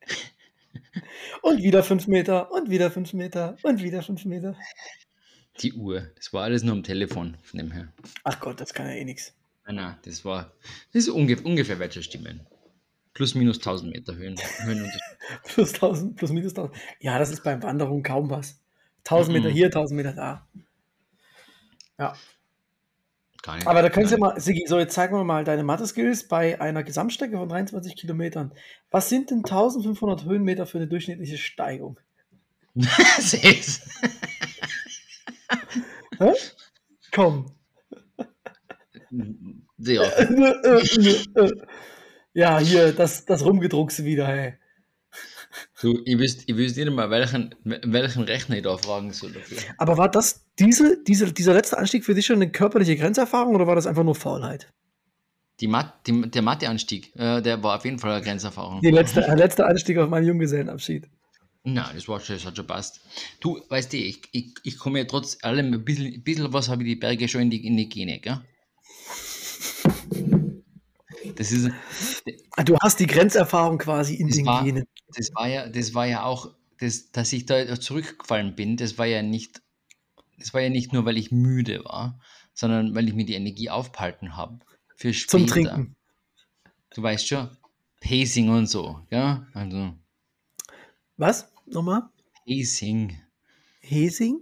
und 1.42 1.60
wieder 1.60 1.82
fünf 1.82 2.06
Meter 2.06 2.52
und 2.52 2.70
wieder 2.70 2.88
fünf 2.88 3.14
Meter 3.14 3.56
und 3.64 3.82
wieder 3.82 4.00
fünf 4.00 4.24
Meter. 4.26 4.56
Die 5.58 5.72
Uhr. 5.72 6.12
Das 6.14 6.32
war 6.32 6.44
alles 6.44 6.62
nur 6.62 6.76
am 6.76 6.84
Telefon 6.84 7.36
von 7.42 7.58
dem 7.58 7.72
her. 7.72 7.92
Ach 8.22 8.38
Gott, 8.38 8.60
das 8.60 8.74
kann 8.74 8.86
ja 8.86 8.92
eh 8.92 9.04
nichts. 9.04 9.34
Nein, 9.66 9.74
nein, 9.74 9.96
das 10.04 10.24
war. 10.24 10.52
Das 10.92 11.02
ist 11.02 11.08
ungefähr, 11.08 11.44
ungefähr 11.44 11.80
welche 11.80 12.04
Stimmen. 12.04 12.46
Plus 13.12 13.34
minus 13.34 13.56
1000 13.56 13.92
Meter 13.92 14.14
Höhen. 14.14 14.36
plus 15.46 15.74
1000, 15.74 16.14
plus 16.14 16.30
minus 16.30 16.52
1000. 16.52 16.76
Ja, 17.00 17.18
das 17.18 17.30
ist 17.30 17.42
beim 17.42 17.60
Wanderung 17.60 18.04
kaum 18.04 18.30
was. 18.30 18.60
1000 19.04 19.36
Meter 19.36 19.50
mhm. 19.50 19.52
hier, 19.52 19.66
1000 19.66 19.96
Meter 19.96 20.12
da. 20.12 20.46
Ja. 21.98 22.14
Nicht, 23.46 23.66
Aber 23.66 23.82
da 23.82 23.90
können 23.90 24.06
Sie 24.06 24.16
mal, 24.16 24.40
Sigi, 24.40 24.64
so 24.66 24.78
jetzt 24.78 24.94
zeigen 24.94 25.14
wir 25.14 25.22
mal 25.22 25.44
deine 25.44 25.64
Mathe-Skills 25.64 26.28
bei 26.28 26.58
einer 26.60 26.82
Gesamtstrecke 26.82 27.36
von 27.36 27.48
23 27.48 27.94
Kilometern. 27.94 28.52
Was 28.90 29.10
sind 29.10 29.30
denn 29.30 29.38
1500 29.38 30.24
Höhenmeter 30.24 30.64
für 30.66 30.78
eine 30.78 30.86
durchschnittliche 30.86 31.36
Steigung? 31.36 32.00
Sechs. 33.18 33.82
Komm. 37.12 37.52
Ja. 39.78 40.02
ja, 42.32 42.58
hier, 42.58 42.92
das, 42.92 43.26
das 43.26 43.44
Rumgedruckse 43.44 44.04
wieder, 44.04 44.26
hey. 44.26 44.54
Du, 45.80 46.00
ich 46.04 46.18
wüsste, 46.18 46.44
ich 46.46 46.56
wüsste 46.56 46.84
nicht 46.84 46.94
mal, 46.94 47.10
welchen, 47.10 47.54
welchen 47.64 48.24
Rechner 48.24 48.56
ich 48.56 48.62
da 48.62 48.76
fragen 48.76 49.12
soll 49.12 49.32
dafür. 49.32 49.58
Aber 49.78 49.96
war 49.98 50.10
das 50.10 50.44
diese, 50.58 51.02
diese, 51.04 51.32
dieser 51.32 51.54
letzte 51.54 51.78
Anstieg 51.78 52.04
für 52.04 52.14
dich 52.14 52.26
schon 52.26 52.36
eine 52.36 52.50
körperliche 52.50 52.96
Grenzerfahrung 52.96 53.54
oder 53.54 53.66
war 53.66 53.74
das 53.74 53.86
einfach 53.86 54.04
nur 54.04 54.14
Faulheit? 54.14 54.72
Die 55.60 55.68
Mat, 55.68 56.06
die, 56.06 56.30
der 56.30 56.42
Mathe-Anstieg, 56.42 57.14
äh, 57.16 57.40
der 57.40 57.62
war 57.62 57.76
auf 57.76 57.84
jeden 57.84 57.98
Fall 57.98 58.12
eine 58.12 58.24
Grenzerfahrung. 58.24 58.80
Die 58.80 58.90
letzte, 58.90 59.20
der 59.20 59.36
letzte 59.36 59.66
Anstieg 59.66 59.98
auf 59.98 60.08
meinen 60.08 60.26
Junggesellenabschied. 60.26 61.08
Nein, 61.62 61.92
das 61.94 62.08
war 62.08 62.20
schon, 62.20 62.36
das 62.36 62.44
hat 62.44 62.56
schon 62.56 62.66
passt. 62.66 63.00
Du, 63.40 63.60
weißt 63.68 63.92
du, 63.92 63.96
ich, 63.96 64.20
ich, 64.32 64.54
ich 64.64 64.78
komme 64.78 64.98
ja 64.98 65.04
trotz 65.04 65.38
allem 65.42 65.72
ein 65.72 65.84
bisschen, 65.84 66.12
ein 66.12 66.22
bisschen 66.22 66.52
was 66.52 66.68
habe 66.68 66.82
ich 66.82 66.88
die 66.88 66.96
Berge 66.96 67.28
schon 67.28 67.42
in 67.42 67.50
die, 67.50 67.66
in 67.66 67.76
die 67.76 67.88
Gene, 67.88 68.18
gell? 68.18 68.40
Das 71.36 71.52
ist. 71.52 71.70
Ah, 72.56 72.62
du 72.64 72.76
hast 72.80 73.00
die 73.00 73.06
Grenzerfahrung 73.06 73.78
quasi 73.78 74.14
in 74.14 74.28
den 74.28 74.46
war, 74.46 74.64
Genen. 74.64 74.84
Das 75.16 75.34
war 75.34 75.48
ja, 75.48 75.68
das 75.68 75.94
war 75.94 76.06
ja 76.06 76.24
auch, 76.24 76.54
das, 76.78 77.10
dass 77.10 77.32
ich 77.32 77.46
da 77.46 77.78
zurückgefallen 77.78 78.54
bin, 78.54 78.76
das 78.76 78.98
war 78.98 79.06
ja 79.06 79.22
nicht, 79.22 79.62
das 80.38 80.54
war 80.54 80.60
ja 80.60 80.70
nicht 80.70 80.92
nur, 80.92 81.04
weil 81.04 81.16
ich 81.16 81.30
müde 81.32 81.84
war, 81.84 82.20
sondern 82.52 82.94
weil 82.94 83.08
ich 83.08 83.14
mir 83.14 83.24
die 83.24 83.34
Energie 83.34 83.70
aufgehalten 83.70 84.36
habe. 84.36 84.58
Für 84.96 85.12
später. 85.12 85.38
Zum 85.38 85.46
Trinken. 85.46 85.96
Du 86.90 87.02
weißt 87.02 87.26
schon, 87.26 87.48
Pacing 88.00 88.50
und 88.50 88.66
so, 88.66 89.00
ja? 89.10 89.46
Also. 89.54 89.94
Was? 91.16 91.52
Nochmal? 91.66 92.08
Pacing. 92.46 93.18
Pacing? 93.82 94.40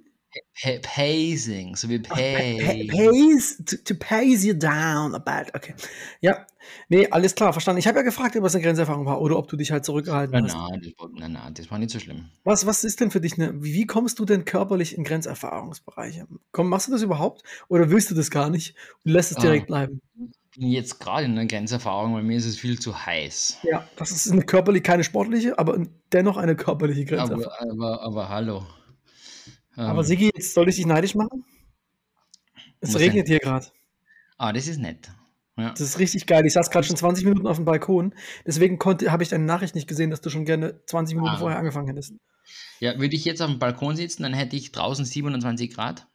Pacing, 0.83 1.77
so 1.77 1.89
wie 1.89 1.99
Pace. 1.99 2.89
Pace, 2.89 3.63
to, 3.67 3.77
to 3.85 3.95
pace 3.95 4.45
you 4.45 4.55
down 4.55 5.15
a 5.15 5.19
bit. 5.19 5.55
Okay. 5.55 5.75
Ja, 6.21 6.47
nee, 6.89 7.09
alles 7.11 7.35
klar, 7.35 7.53
verstanden. 7.53 7.79
Ich 7.79 7.87
habe 7.87 7.99
ja 7.99 8.03
gefragt, 8.03 8.37
ob 8.37 8.45
es 8.45 8.55
eine 8.55 8.65
Grenzerfahrung 8.65 9.07
war 9.07 9.21
oder 9.21 9.39
ob 9.39 9.49
du 9.49 9.57
dich 9.57 9.73
halt 9.73 9.85
zurückgehalten 9.85 10.33
nein, 10.33 10.45
hast. 10.45 10.55
Nein, 10.55 10.81
das 10.83 11.09
nein, 11.13 11.33
nein, 11.33 11.55
das 11.55 11.71
war 11.71 11.79
nicht 11.79 11.91
so 11.91 11.99
schlimm. 11.99 12.31
Was, 12.45 12.67
was 12.67 12.85
ist 12.85 13.01
denn 13.01 13.11
für 13.11 13.21
dich 13.21 13.39
eine, 13.39 13.63
wie 13.63 13.87
kommst 13.87 14.19
du 14.19 14.25
denn 14.25 14.45
körperlich 14.45 14.97
in 14.97 15.05
Grenzerfahrungsbereiche? 15.05 16.27
Komm, 16.51 16.69
machst 16.69 16.89
du 16.89 16.93
das 16.93 17.03
überhaupt 17.03 17.43
oder 17.69 17.91
willst 17.91 18.11
du 18.11 18.15
das 18.15 18.31
gar 18.31 18.51
nicht 18.51 18.75
und 19.05 19.13
lässt 19.13 19.33
es 19.33 19.39
direkt 19.39 19.65
ah, 19.65 19.67
bleiben? 19.67 20.01
Bin 20.55 20.69
jetzt 20.69 21.01
gerade 21.01 21.25
in 21.25 21.33
einer 21.33 21.47
Grenzerfahrung, 21.47 22.15
weil 22.15 22.23
mir 22.23 22.37
ist 22.37 22.45
es 22.45 22.59
viel 22.59 22.79
zu 22.79 23.07
heiß. 23.07 23.59
Ja, 23.63 23.89
das 23.97 24.11
ist 24.11 24.31
eine 24.31 24.43
körperliche, 24.43 24.83
keine 24.83 25.05
sportliche, 25.05 25.59
aber 25.59 25.83
dennoch 26.13 26.37
eine 26.37 26.57
körperliche 26.57 27.05
Grenzerfahrung. 27.05 27.81
Aber, 27.81 28.03
aber, 28.03 28.03
aber 28.03 28.29
hallo. 28.29 28.67
Aber 29.77 30.01
ähm, 30.01 30.05
Sigi, 30.05 30.31
jetzt 30.35 30.55
soll 30.55 30.69
ich 30.69 30.77
dich 30.77 30.87
neidisch 30.87 31.15
machen? 31.15 31.45
Es 32.81 32.99
regnet 32.99 33.29
hier 33.29 33.39
gerade. 33.39 33.67
Ah, 34.37 34.53
das 34.53 34.67
ist 34.67 34.79
nett. 34.79 35.11
Ja. 35.57 35.71
Das 35.71 35.81
ist 35.81 35.99
richtig 35.99 36.27
geil. 36.27 36.47
Ich 36.47 36.55
saß 36.55 36.71
gerade 36.71 36.87
schon 36.87 36.97
20 36.97 37.25
Minuten 37.25 37.47
auf 37.47 37.57
dem 37.57 37.67
Balkon. 37.67 38.15
Deswegen 38.47 38.79
habe 38.81 39.23
ich 39.23 39.29
deine 39.29 39.45
Nachricht 39.45 39.75
nicht 39.75 39.87
gesehen, 39.87 40.11
dass 40.11 40.21
du 40.21 40.31
schon 40.31 40.45
gerne 40.45 40.81
20 40.87 41.15
Minuten 41.17 41.35
ah. 41.35 41.39
vorher 41.39 41.59
angefangen 41.59 41.89
hättest. 41.89 42.15
Ja, 42.81 42.99
würde 42.99 43.15
ich 43.15 43.25
jetzt 43.25 43.43
auf 43.43 43.51
dem 43.51 43.59
Balkon 43.59 43.97
sitzen, 43.97 44.23
dann 44.23 44.35
hätte 44.35 44.57
ich 44.57 44.73
draußen 44.73 45.05
27 45.05 45.73
Grad. 45.75 46.07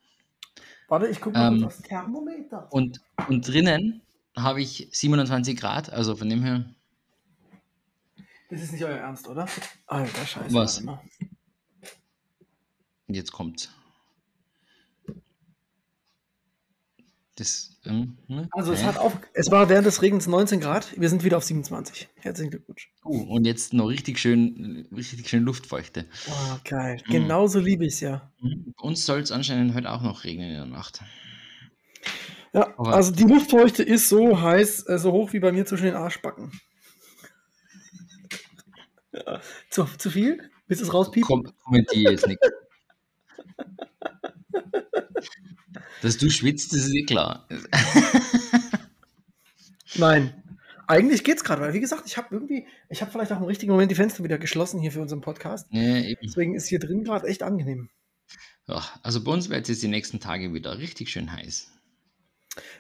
Warte, 0.88 1.08
ich 1.08 1.22
gucke 1.22 1.38
mal 1.38 1.54
ähm, 1.54 1.62
das 1.62 1.82
Thermometer. 1.82 2.68
Und, 2.72 3.02
und 3.28 3.48
drinnen 3.48 4.02
habe 4.36 4.62
ich 4.62 4.90
27 4.92 5.58
Grad, 5.58 5.92
also 5.92 6.16
von 6.16 6.30
dem 6.30 6.44
her. 6.44 6.66
Das 8.50 8.62
ist 8.62 8.72
nicht 8.72 8.84
euer 8.84 8.98
Ernst, 8.98 9.28
oder? 9.28 9.48
Alter 9.88 10.26
Scheiße. 10.26 10.54
Was? 10.54 10.84
Jetzt 13.08 13.32
kommt's. 13.32 13.70
Das, 17.38 17.78
ähm, 17.86 18.18
ne? 18.28 18.50
Also 18.52 18.74
es, 18.74 18.84
hat 18.84 18.98
auf, 18.98 19.16
es 19.36 19.52
war 19.52 19.70
während 19.70 19.86
des 19.86 20.02
Regens 20.02 20.26
19 20.26 20.60
Grad, 20.60 21.00
wir 21.00 21.08
sind 21.08 21.24
wieder 21.24 21.38
auf 21.38 21.44
27. 21.44 22.10
Herzlichen 22.16 22.50
Glückwunsch. 22.50 22.92
Uh, 23.06 23.36
und 23.36 23.46
jetzt 23.46 23.74
noch 23.74 23.86
richtig 23.86 24.18
schön, 24.18 24.88
richtig 24.92 25.30
schön 25.30 25.44
Luftfeuchte. 25.44 26.06
Oh, 26.28 26.58
geil. 26.64 27.00
Mhm. 27.06 27.12
Genauso 27.12 27.60
liebe 27.60 27.86
ich 27.86 27.94
es 27.94 28.00
ja. 28.00 28.32
Mhm. 28.42 28.74
Uns 28.82 29.06
soll 29.06 29.20
es 29.20 29.32
anscheinend 29.32 29.76
heute 29.76 29.92
auch 29.92 30.02
noch 30.02 30.24
regnen 30.24 30.50
in 30.50 30.56
der 30.56 30.66
Nacht. 30.66 31.02
Ja, 32.54 32.74
Aber 32.76 32.96
also 32.96 33.12
die 33.12 33.26
Luftfeuchte 33.26 33.84
ist 33.84 34.10
so 34.10 34.42
heiß, 34.42 34.90
äh, 34.90 34.98
so 34.98 35.12
hoch 35.12 35.32
wie 35.32 35.40
bei 35.40 35.52
mir 35.52 35.68
zwischen 35.68 35.86
den 35.86 35.96
Arschbacken. 35.96 36.52
ja. 39.14 39.42
zu, 39.70 39.84
zu 39.84 40.10
viel? 40.10 40.50
Willst 40.66 40.82
du 40.82 40.88
es 40.88 40.94
rauspiepen? 40.94 41.28
Komm, 41.28 41.54
kommentiere 41.64 42.14
jetzt 42.14 42.26
nicht. 42.26 42.40
Dass 46.02 46.18
du 46.18 46.30
schwitzt, 46.30 46.74
das 46.74 46.82
ist 46.82 46.94
eh 46.94 47.04
klar. 47.04 47.48
Nein. 49.96 50.44
Eigentlich 50.90 51.26
geht's 51.26 51.44
gerade, 51.44 51.62
weil 51.62 51.74
wie 51.74 51.82
gesagt, 51.82 52.04
ich 52.06 52.18
habe 52.18 52.28
irgendwie, 52.32 52.66
ich 52.90 53.02
habe 53.02 53.12
vielleicht 53.12 53.32
auch 53.34 53.38
im 53.38 53.44
richtigen 53.44 53.74
Moment 53.74 53.92
die 53.92 53.96
Fenster 53.96 54.24
wieder 54.24 54.38
geschlossen 54.38 54.80
hier 54.80 54.92
für 54.92 55.02
unseren 55.02 55.20
Podcast. 55.20 55.68
Ja, 55.72 56.02
Deswegen 56.24 56.56
ist 56.56 56.68
hier 56.68 56.80
drin 56.80 57.04
gerade 57.04 57.28
echt 57.28 57.44
angenehm. 57.44 57.90
Ja, 58.68 58.84
also 59.04 59.22
bei 59.24 59.32
uns 59.32 59.50
wird 59.50 59.68
es 59.68 59.80
die 59.80 59.88
nächsten 59.88 60.20
Tage 60.20 60.54
wieder 60.54 60.78
richtig 60.78 61.10
schön 61.10 61.32
heiß. 61.32 61.72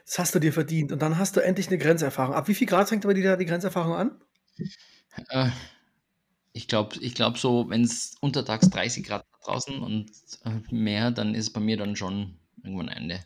Das 0.06 0.20
hast 0.20 0.36
du 0.36 0.40
dir 0.40 0.54
verdient. 0.54 0.92
Und 0.92 1.02
dann 1.02 1.18
hast 1.18 1.36
du 1.36 1.42
endlich 1.42 1.68
eine 1.68 1.78
Grenzerfahrung. 1.78 2.34
Ab 2.34 2.48
wie 2.48 2.56
viel 2.56 2.68
Grad 2.68 2.90
fängt 2.90 3.04
aber 3.06 3.14
die, 3.14 3.22
die 3.22 3.46
Grenzerfahrung 3.46 3.94
an? 3.94 4.22
Äh, 5.30 5.50
ich 6.54 6.68
glaube, 6.68 6.96
ich 7.02 7.14
glaub 7.14 7.38
so, 7.38 7.70
wenn 7.70 7.84
es 7.84 8.16
untertags 8.22 8.70
30 8.70 9.06
Grad 9.06 9.26
draußen 9.44 9.80
und 9.80 10.10
äh, 10.46 10.74
mehr, 10.74 11.12
dann 11.12 11.36
ist 11.36 11.52
bei 11.52 11.60
mir 11.60 11.78
dann 11.78 11.96
schon 11.96 12.38
irgendwann 12.68 12.90
Ende. 12.90 13.26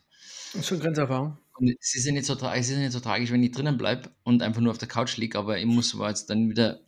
Schon 0.62 0.80
Grenzerfahrung. 0.80 1.38
Und 1.58 1.76
es 1.80 1.96
ist 1.96 2.06
ja 2.06 2.12
nicht 2.12 2.26
so, 2.26 2.34
es 2.34 2.70
ist 2.70 2.78
nicht 2.78 2.92
so 2.92 3.00
tragisch, 3.00 3.32
wenn 3.32 3.44
ich 3.44 3.52
drinnen 3.52 3.78
bleibe 3.78 4.10
und 4.24 4.42
einfach 4.42 4.62
nur 4.62 4.72
auf 4.72 4.78
der 4.78 4.88
Couch 4.88 5.18
liege, 5.18 5.38
aber 5.38 5.58
ich 5.58 5.66
muss 5.66 5.94
aber 5.94 6.10
jetzt 6.10 6.30
dann 6.30 6.50
wieder 6.50 6.80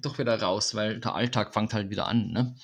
doch 0.00 0.18
wieder 0.18 0.40
raus, 0.40 0.74
weil 0.74 1.00
der 1.00 1.14
Alltag 1.14 1.52
fängt 1.54 1.72
halt 1.74 1.90
wieder 1.90 2.06
an. 2.06 2.30
Ne? 2.30 2.56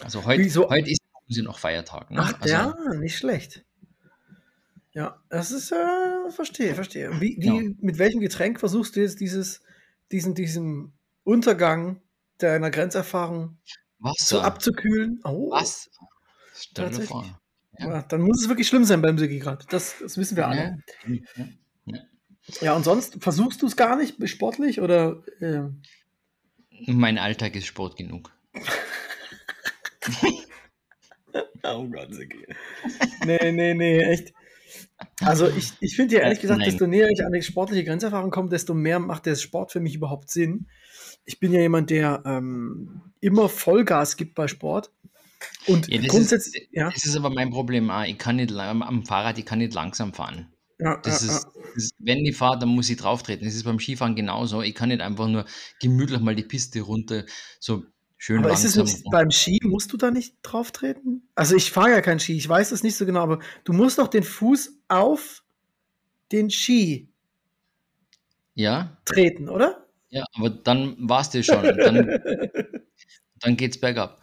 Also 0.00 0.24
heute, 0.24 0.42
heute 0.68 0.90
ist 0.90 1.00
ja 1.26 1.42
noch 1.42 1.58
Feiertag. 1.58 2.10
Ne? 2.10 2.20
Ach 2.22 2.34
also, 2.40 2.48
ja, 2.48 2.74
nicht 2.94 3.16
schlecht. 3.16 3.64
Ja, 4.92 5.22
das 5.28 5.52
ist, 5.52 5.70
äh, 5.72 6.30
verstehe, 6.30 6.74
verstehe. 6.74 7.20
Wie, 7.20 7.36
wie, 7.38 7.46
ja. 7.46 7.74
Mit 7.80 7.98
welchem 7.98 8.20
Getränk 8.20 8.58
versuchst 8.58 8.96
du 8.96 9.00
jetzt 9.00 9.20
dieses, 9.20 9.62
diesen, 10.10 10.34
diesen 10.34 10.92
Untergang 11.22 12.00
deiner 12.38 12.70
Grenzerfahrung 12.70 13.58
Wasser. 13.98 14.24
so 14.24 14.40
abzukühlen? 14.40 15.20
Oh, 15.24 15.50
Was? 15.50 15.90
Stell 16.54 16.90
dir 16.90 17.02
vor. 17.02 17.40
Ja. 17.80 17.88
Ja, 17.88 18.02
dann 18.02 18.20
muss 18.20 18.42
es 18.42 18.48
wirklich 18.48 18.68
schlimm 18.68 18.84
sein 18.84 19.02
beim 19.02 19.18
Sigi 19.18 19.38
gerade. 19.38 19.64
Das, 19.70 19.96
das 20.00 20.16
wissen 20.18 20.36
wir 20.36 20.46
alle. 20.46 20.82
Ja, 21.86 21.96
ja. 22.60 22.76
und 22.76 22.84
sonst 22.84 23.22
versuchst 23.22 23.62
du 23.62 23.66
es 23.66 23.76
gar 23.76 23.96
nicht 23.96 24.16
sportlich 24.28 24.80
oder? 24.80 25.22
Äh... 25.40 25.62
Mein 26.86 27.18
Alltag 27.18 27.56
ist 27.56 27.66
Sport 27.66 27.96
genug. 27.96 28.32
oh 31.62 31.88
Gott, 31.88 32.14
Sigi. 32.14 32.46
Nee, 33.24 33.52
nee, 33.52 33.74
nee, 33.74 33.98
echt. 34.00 34.32
Also 35.20 35.48
ich, 35.48 35.72
ich 35.80 35.96
finde 35.96 36.16
ja 36.16 36.22
ehrlich 36.22 36.40
gesagt, 36.40 36.64
desto 36.64 36.86
näher 36.86 37.08
ich 37.10 37.24
an 37.24 37.32
die 37.32 37.42
sportliche 37.42 37.84
Grenzerfahrung 37.84 38.30
komme, 38.30 38.48
desto 38.48 38.74
mehr 38.74 38.98
macht 38.98 39.26
der 39.26 39.34
Sport 39.36 39.72
für 39.72 39.80
mich 39.80 39.94
überhaupt 39.94 40.30
Sinn. 40.30 40.66
Ich 41.24 41.40
bin 41.40 41.52
ja 41.52 41.60
jemand, 41.60 41.90
der 41.90 42.22
ähm, 42.26 43.02
immer 43.20 43.48
Vollgas 43.48 44.16
gibt 44.16 44.34
bei 44.34 44.48
Sport. 44.48 44.90
Und 45.66 45.88
ja, 45.88 45.98
das 45.98 46.08
grundsätzlich, 46.08 46.64
ist, 46.64 46.72
ja. 46.72 46.90
Das 46.90 47.04
ist 47.04 47.16
aber 47.16 47.30
mein 47.30 47.50
Problem. 47.50 47.90
Ich 48.06 48.18
kann 48.18 48.36
nicht 48.36 48.52
am 48.52 49.04
Fahrrad, 49.04 49.38
ich 49.38 49.46
kann 49.46 49.58
nicht 49.58 49.74
langsam 49.74 50.12
fahren. 50.12 50.52
Ja, 50.78 50.96
das, 50.96 51.26
ja, 51.26 51.32
ist, 51.32 51.46
das 51.74 51.84
ist, 51.84 51.94
wenn 51.98 52.24
ich 52.24 52.36
fahre, 52.36 52.58
dann 52.58 52.70
muss 52.70 52.88
ich 52.88 52.96
drauf 52.96 53.22
treten. 53.22 53.44
Das 53.44 53.54
ist 53.54 53.64
beim 53.64 53.78
Skifahren 53.78 54.16
genauso. 54.16 54.62
Ich 54.62 54.74
kann 54.74 54.88
nicht 54.88 55.02
einfach 55.02 55.28
nur 55.28 55.44
gemütlich 55.80 56.20
mal 56.20 56.34
die 56.34 56.42
Piste 56.42 56.80
runter, 56.80 57.24
so 57.58 57.84
schön 58.16 58.38
aber 58.38 58.48
langsam. 58.48 58.66
Ist 58.66 58.76
es 58.76 58.94
nicht, 58.94 59.10
beim 59.10 59.30
Ski 59.30 59.60
musst 59.62 59.92
du 59.92 59.98
da 59.98 60.10
nicht 60.10 60.36
drauf 60.42 60.72
treten? 60.72 61.28
Also 61.34 61.54
ich 61.54 61.70
fahre 61.70 61.90
ja 61.90 62.00
kein 62.00 62.18
Ski, 62.18 62.34
ich 62.34 62.48
weiß 62.48 62.70
das 62.70 62.82
nicht 62.82 62.96
so 62.96 63.04
genau, 63.04 63.20
aber 63.20 63.40
du 63.64 63.74
musst 63.74 63.98
doch 63.98 64.08
den 64.08 64.22
Fuß 64.22 64.78
auf 64.88 65.42
den 66.32 66.50
Ski 66.50 67.12
ja. 68.54 68.96
treten, 69.04 69.50
oder? 69.50 69.86
Ja, 70.08 70.24
aber 70.34 70.50
dann 70.50 70.96
war 70.98 71.20
es 71.20 71.30
dir 71.30 71.42
schon. 71.42 71.62
Dann, 71.62 72.20
dann 73.40 73.56
geht's 73.56 73.78
bergab. 73.78 74.20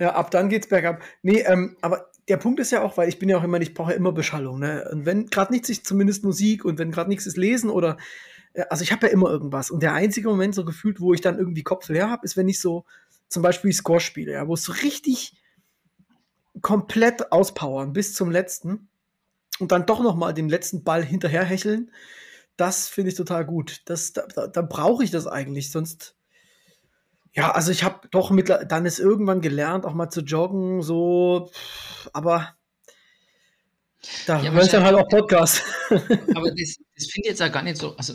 Ja, 0.00 0.14
ab 0.14 0.30
dann 0.30 0.48
geht's 0.48 0.66
bergab. 0.66 1.02
Nee, 1.22 1.42
ähm, 1.42 1.76
aber 1.82 2.10
der 2.26 2.38
Punkt 2.38 2.58
ist 2.58 2.72
ja 2.72 2.82
auch, 2.82 2.96
weil 2.96 3.10
ich 3.10 3.18
bin 3.18 3.28
ja 3.28 3.36
auch 3.36 3.44
immer, 3.44 3.60
ich 3.60 3.74
brauche 3.74 3.90
ja 3.90 3.96
immer 3.98 4.12
Beschallung. 4.12 4.58
Ne? 4.58 4.88
Und 4.90 5.04
wenn 5.04 5.26
gerade 5.26 5.52
nichts 5.52 5.68
ist, 5.68 5.86
zumindest 5.86 6.24
Musik 6.24 6.64
und 6.64 6.78
wenn 6.78 6.90
gerade 6.90 7.10
nichts 7.10 7.26
ist, 7.26 7.36
lesen 7.36 7.68
oder, 7.68 7.98
äh, 8.54 8.64
also 8.70 8.82
ich 8.82 8.92
habe 8.92 9.06
ja 9.06 9.12
immer 9.12 9.28
irgendwas. 9.28 9.70
Und 9.70 9.82
der 9.82 9.92
einzige 9.92 10.28
Moment 10.28 10.54
so 10.54 10.64
gefühlt, 10.64 11.00
wo 11.00 11.12
ich 11.12 11.20
dann 11.20 11.38
irgendwie 11.38 11.62
Kopf 11.62 11.88
leer 11.90 12.08
habe, 12.08 12.24
ist, 12.24 12.38
wenn 12.38 12.48
ich 12.48 12.60
so 12.60 12.86
zum 13.28 13.42
Beispiel 13.42 13.72
Score 13.74 14.00
spiele, 14.00 14.32
ja, 14.32 14.48
wo 14.48 14.54
es 14.54 14.64
so 14.64 14.72
richtig 14.72 15.36
komplett 16.62 17.30
auspowern 17.30 17.92
bis 17.92 18.14
zum 18.14 18.30
letzten 18.30 18.88
und 19.58 19.70
dann 19.70 19.84
doch 19.84 20.02
noch 20.02 20.16
mal 20.16 20.32
den 20.32 20.48
letzten 20.48 20.82
Ball 20.82 21.04
hinterherhecheln. 21.04 21.92
Das 22.56 22.88
finde 22.88 23.10
ich 23.10 23.16
total 23.16 23.44
gut. 23.44 23.82
Das, 23.84 24.14
da, 24.14 24.26
da, 24.34 24.46
da 24.46 24.62
brauche 24.62 25.04
ich 25.04 25.10
das 25.10 25.26
eigentlich, 25.26 25.70
sonst 25.70 26.16
ja, 27.32 27.52
also 27.52 27.70
ich 27.70 27.84
habe 27.84 28.08
doch 28.10 28.30
mit, 28.30 28.48
dann 28.48 28.86
ist 28.86 28.98
irgendwann 28.98 29.40
gelernt, 29.40 29.86
auch 29.86 29.94
mal 29.94 30.10
zu 30.10 30.20
joggen, 30.20 30.82
so, 30.82 31.50
aber 32.12 32.54
da 34.26 34.40
ja, 34.40 34.58
ich 34.62 34.68
dann 34.70 34.82
halt 34.82 34.96
auch 34.96 35.08
Podcast. 35.08 35.62
Aber 35.90 36.50
das, 36.50 36.76
das 36.96 37.06
finde 37.06 37.24
ich 37.24 37.26
jetzt 37.26 37.42
auch 37.42 37.52
gar 37.52 37.62
nicht 37.62 37.76
so, 37.76 37.96
also 37.96 38.14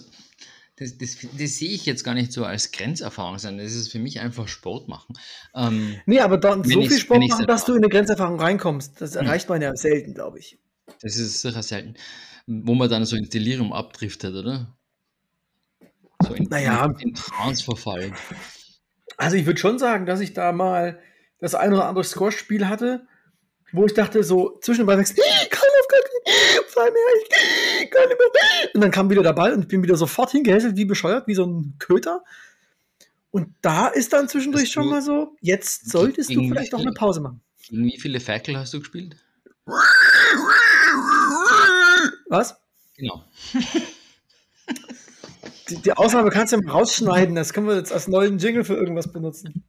das, 0.78 0.98
das, 0.98 1.18
das, 1.38 1.56
sehe 1.58 1.70
ich 1.70 1.86
jetzt 1.86 2.04
gar 2.04 2.16
nicht 2.16 2.34
so 2.34 2.44
als 2.44 2.72
Grenzerfahrung, 2.72 3.38
sondern 3.38 3.64
das 3.64 3.76
ist 3.76 3.92
für 3.92 4.00
mich 4.00 4.20
einfach 4.20 4.48
Sport 4.48 4.90
machen. 4.90 5.16
Ähm, 5.54 6.02
nee, 6.06 6.20
aber 6.20 6.38
dann 6.38 6.64
so 6.66 6.82
viel 6.82 7.00
Sport 7.00 7.24
machen, 7.30 7.48
dass 7.48 7.64
du 7.64 7.74
in 7.74 7.78
eine 7.78 7.90
Grenzerfahrung 7.90 8.40
reinkommst, 8.40 9.00
das 9.00 9.16
hm. 9.16 9.26
erreicht 9.26 9.48
man 9.48 9.62
ja 9.62 9.74
selten, 9.76 10.14
glaube 10.14 10.40
ich. 10.40 10.58
Das 11.02 11.16
ist 11.16 11.42
sicher 11.42 11.64
selten. 11.64 11.96
Wo 12.46 12.76
man 12.76 12.90
dann 12.90 13.06
so 13.06 13.16
ins 13.16 13.30
Delirium 13.30 13.72
abdriftet, 13.72 14.36
oder? 14.36 14.76
So 16.22 16.34
in, 16.34 16.46
naja. 16.46 16.86
in, 16.86 17.10
in 17.10 17.14
Trance 17.14 17.64
verfallen. 17.64 18.14
Also 19.18 19.38
ich 19.38 19.46
würde 19.46 19.60
schon 19.60 19.80
sagen, 19.80 20.06
dass 20.06 20.20
ich 20.20 20.34
da 20.34 20.52
mal 20.52 21.00
das 21.40 21.56
ein 21.56 21.74
oder 21.74 21.86
andere 21.86 22.04
Squash-Spiel 22.04 22.68
hatte, 22.68 23.08
wo 23.72 23.86
ich 23.86 23.94
dachte, 23.94 24.24
so 24.24 24.58
zwischen 24.62 24.82
den 24.82 24.88
Ball 24.88 25.00
ich 25.02 25.16
kann 25.16 25.70
auf 25.80 25.88
keinen 25.88 26.66
Fall 26.68 26.92
mehr, 26.92 27.02
ich 27.82 27.92
kann 27.92 28.08
nicht 28.08 28.18
mehr. 28.20 28.70
Und 28.74 28.82
dann 28.82 28.92
kam 28.92 29.10
wieder 29.10 29.24
der 29.24 29.34
Ball 29.34 29.54
und 29.54 29.62
ich 29.62 29.68
bin 29.68 29.84
wieder 29.84 29.96
sofort 29.96 30.32
hingehäselt, 30.32 30.78
wie 30.78 30.86
bescheuert, 30.86 31.28
wie 31.28 31.36
so 31.36 31.46
ein 31.46 31.76
Köter. 31.80 32.24
Und 33.32 33.54
da 33.62 33.88
ist 33.88 34.14
dann 34.14 34.30
zwischendurch 34.30 34.72
schon 34.72 34.88
mal 34.90 35.02
so, 35.02 35.36
jetzt 35.42 35.90
solltest 35.92 36.34
du 36.34 36.42
vielleicht 36.48 36.74
auch 36.74 36.80
eine 36.80 36.94
Pause 36.94 37.20
machen. 37.22 37.42
Gegen 37.68 37.86
wie 37.86 38.00
viele 38.00 38.20
Ferkel 38.20 38.58
hast 38.58 38.74
du 38.74 38.80
gespielt? 38.80 39.18
Was? 42.30 42.56
Genau. 42.96 43.26
Die, 45.70 45.82
die 45.82 45.94
Ausnahme 45.94 46.30
kannst 46.30 46.54
du 46.54 46.58
ja 46.58 46.64
mal 46.64 46.72
rausschneiden. 46.72 47.36
Das 47.36 47.54
können 47.54 47.68
wir 47.68 47.76
jetzt 47.76 47.92
als 47.92 48.08
neuen 48.08 48.38
Jingle 48.38 48.64
für 48.64 48.76
irgendwas 48.76 49.12
benutzen. 49.12 49.66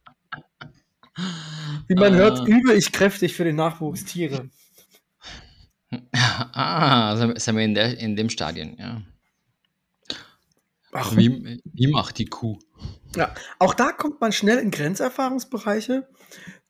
Wie 1.87 1.95
man 1.95 2.13
äh, 2.13 2.17
hört, 2.17 2.47
übe 2.47 2.73
ich 2.73 2.91
kräftig 2.91 3.35
für 3.35 3.43
den 3.43 3.55
Nachwuchs 3.55 4.05
Tiere. 4.05 4.49
Ah, 6.51 7.15
sind 7.15 7.55
wir 7.55 7.63
in, 7.63 7.73
der, 7.73 7.97
in 7.97 8.17
dem 8.17 8.29
Stadion, 8.29 8.75
ja. 8.77 9.01
Ach, 10.91 11.15
wie, 11.15 11.61
wie 11.63 11.87
macht 11.87 12.17
die 12.17 12.25
Kuh? 12.25 12.59
Ja, 13.15 13.33
auch 13.59 13.73
da 13.73 13.93
kommt 13.93 14.19
man 14.19 14.33
schnell 14.33 14.57
in 14.57 14.71
Grenzerfahrungsbereiche, 14.71 16.07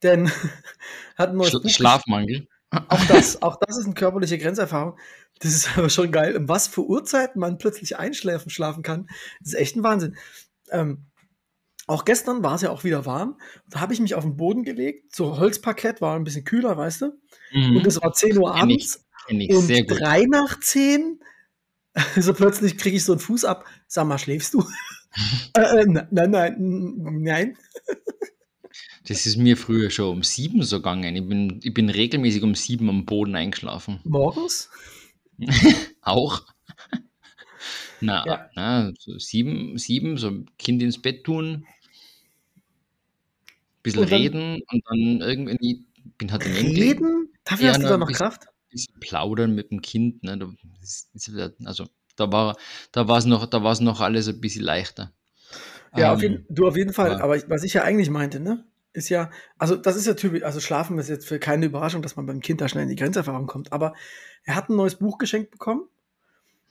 denn 0.04 0.30
hat 1.18 1.30
ein 1.30 1.38
neues 1.38 1.52
Sch 1.52 1.62
Buch 1.63 1.70
Schlafmangel. 1.70 2.48
Auch 2.69 3.06
das, 3.06 3.41
auch 3.41 3.58
das 3.60 3.77
ist 3.77 3.86
eine 3.86 3.93
körperliche 3.93 4.38
Grenzerfahrung. 4.38 4.97
Das 5.39 5.53
ist 5.53 5.77
aber 5.77 5.89
schon 5.89 6.12
geil. 6.12 6.36
Um 6.36 6.49
was 6.49 6.67
für 6.67 6.86
Uhrzeiten 6.86 7.39
man 7.39 7.58
plötzlich 7.58 7.97
einschläfen, 7.97 8.49
schlafen 8.49 8.84
kann, 8.84 9.08
das 9.39 9.53
ist 9.53 9.60
echt 9.60 9.75
ein 9.75 9.84
Wahnsinn. 9.84 10.17
Ähm, 10.71 11.06
auch 11.88 12.03
gestern 12.03 12.43
war 12.43 12.56
es 12.56 12.62
ja 12.62 12.69
auch 12.69 12.84
wieder 12.84 13.06
warm. 13.06 13.39
Da 13.69 13.80
habe 13.80 13.93
ich 13.93 14.01
mich 14.01 14.15
auf 14.15 14.23
den 14.23 14.36
Boden 14.36 14.63
gelegt, 14.63 15.15
so 15.15 15.38
Holzparkett, 15.38 16.01
war 16.01 16.17
ein 16.17 16.25
bisschen 16.25 16.43
kühler, 16.43 16.75
weißt 16.75 17.01
du? 17.01 17.19
Mhm. 17.53 17.77
Und 17.77 17.88
es 17.88 18.01
war 18.01 18.12
10 18.12 18.38
Uhr 18.38 18.53
abends. 18.53 19.06
Kenn 19.27 19.39
ich, 19.39 19.49
kenn 19.49 19.69
ich. 19.69 19.82
und 19.82 19.88
drei 19.88 20.25
nach 20.25 20.60
10, 20.60 21.21
so 22.19 22.34
plötzlich 22.34 22.77
kriege 22.77 22.97
ich 22.97 23.06
so 23.06 23.13
einen 23.13 23.19
Fuß 23.19 23.45
ab. 23.45 23.65
Sag 23.88 24.06
mal, 24.06 24.17
schläfst 24.17 24.53
du? 24.53 24.65
äh, 25.58 25.62
äh, 25.62 25.86
nein, 25.86 26.08
nein, 26.12 26.56
nein. 26.58 27.58
Das 29.08 29.26
ist 29.26 29.38
mir 29.38 29.56
früher 29.56 29.89
schon 29.89 30.17
um 30.17 30.24
sieben 30.24 30.63
so 30.63 30.78
gegangen. 30.78 31.15
Ich 31.15 31.26
bin, 31.26 31.62
ich 31.63 31.74
bin 31.74 31.89
regelmäßig 31.89 32.43
um 32.43 32.56
sieben 32.56 32.89
am 32.89 33.06
Boden 33.06 33.36
eingeschlafen. 33.36 34.02
Morgens? 34.04 34.70
Auch. 36.02 36.43
Na, 38.02 38.24
ja. 38.28 38.50
na 38.56 38.93
so 39.00 39.17
sieben, 39.17 39.78
sieben, 39.78 40.17
so 40.17 40.43
Kind 40.60 40.84
ins 40.84 41.02
Bett 41.02 41.24
tun, 41.24 41.65
bisschen 43.82 44.04
und 44.04 44.12
reden 44.12 44.62
und 44.70 44.84
dann 44.88 45.22
irgendwie, 45.22 45.86
bin 46.17 46.32
halt 46.32 46.46
Reden? 46.46 47.30
Dafür 47.43 47.65
ja, 47.65 47.74
hast 47.74 47.82
du 47.82 47.88
da 47.88 47.98
noch 47.98 48.08
bisschen, 48.08 48.28
Kraft? 48.28 48.48
Bisschen 48.70 49.00
plaudern 49.00 49.56
mit 49.56 49.72
dem 49.72 49.82
Kind, 49.82 50.22
ne? 50.22 50.38
Also 51.65 51.88
da 52.15 52.32
war 52.32 52.56
da 52.91 53.08
war 53.08 53.17
es 53.17 53.26
noch, 53.26 53.48
da 53.48 53.63
war 53.63 53.72
es 53.72 53.80
noch 53.80 54.00
alles 54.00 54.28
ein 54.28 54.39
bisschen 54.41 54.63
leichter. 54.63 55.12
Ja, 55.96 56.10
ähm, 56.10 56.15
auf 56.15 56.22
jeden, 56.22 56.46
du 56.50 56.67
auf 56.67 56.78
jeden 56.78 56.93
Fall. 56.93 57.15
Aber, 57.15 57.36
aber 57.36 57.50
was 57.50 57.63
ich 57.63 57.74
ja 57.74 57.84
eigentlich 57.84 58.12
meinte, 58.12 58.39
ne? 58.39 58.63
Ist 58.98 59.10
ja, 59.10 59.30
also 59.58 59.76
das 59.76 59.96
ist 59.96 60.08
ja 60.08 60.16
typisch, 60.16 60.44
also 60.44 60.60
Schlafen 60.60 60.98
ist 60.98 61.08
jetzt 61.08 61.28
für 61.28 61.40
keine 61.40 61.68
Überraschung, 61.68 62.02
dass 62.02 62.16
man 62.16 62.26
beim 62.26 62.42
Kind 62.42 62.60
da 62.60 62.68
schnell 62.68 62.84
in 62.84 62.90
die 62.90 62.96
Grenzerfahrung 62.96 63.48
kommt, 63.48 63.72
aber 63.72 63.94
er 64.44 64.56
hat 64.56 64.70
ein 64.70 64.76
neues 64.76 64.96
Buch 64.96 65.18
geschenkt 65.18 65.52
bekommen. 65.52 65.84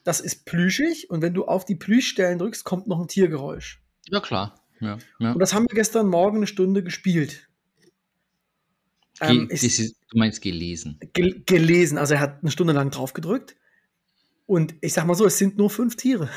Das 0.04 0.20
ist 0.20 0.44
plüschig 0.44 1.08
und 1.10 1.22
wenn 1.22 1.34
du 1.34 1.46
auf 1.46 1.64
die 1.64 1.74
Plüschstellen 1.74 2.38
drückst, 2.38 2.64
kommt 2.64 2.86
noch 2.86 3.00
ein 3.00 3.08
Tiergeräusch. 3.08 3.80
Ja, 4.08 4.20
klar. 4.20 4.60
Ja, 4.80 4.98
ja. 5.18 5.32
Und 5.32 5.38
das 5.38 5.54
haben 5.54 5.66
wir 5.68 5.74
gestern 5.74 6.08
Morgen 6.08 6.38
eine 6.38 6.46
Stunde 6.46 6.82
gespielt. 6.82 7.48
Ge 9.20 9.30
ähm, 9.30 9.48
ist, 9.48 9.62
ist, 9.62 9.96
du 10.10 10.18
meinst 10.18 10.42
gelesen? 10.42 11.00
Ge 11.14 11.42
gelesen, 11.46 11.96
also 11.96 12.14
er 12.14 12.20
hat 12.20 12.42
eine 12.42 12.50
Stunde 12.50 12.74
lang 12.74 12.90
drauf 12.90 13.14
gedrückt. 13.14 13.56
Und 14.44 14.74
ich 14.80 14.92
sag 14.92 15.06
mal 15.06 15.14
so, 15.14 15.26
es 15.26 15.38
sind 15.38 15.56
nur 15.56 15.70
fünf 15.70 15.96
Tiere. 15.96 16.28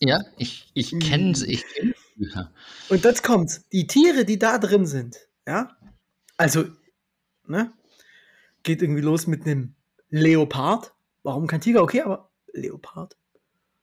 Ja, 0.00 0.20
ich, 0.36 0.70
ich 0.74 0.98
kenne. 1.00 1.32
Ich 1.46 1.64
kenn 1.74 1.94
ja. 2.18 2.52
Und 2.88 3.04
jetzt 3.04 3.22
kommt's. 3.22 3.68
Die 3.70 3.86
Tiere, 3.86 4.24
die 4.24 4.38
da 4.38 4.58
drin 4.58 4.86
sind, 4.86 5.16
ja, 5.46 5.76
also, 6.36 6.66
ne, 7.46 7.72
geht 8.62 8.82
irgendwie 8.82 9.02
los 9.02 9.26
mit 9.26 9.46
einem 9.46 9.74
Leopard. 10.10 10.92
Warum 11.22 11.46
kein 11.46 11.60
Tiger? 11.60 11.82
Okay, 11.82 12.02
aber 12.02 12.30
Leopard. 12.52 13.16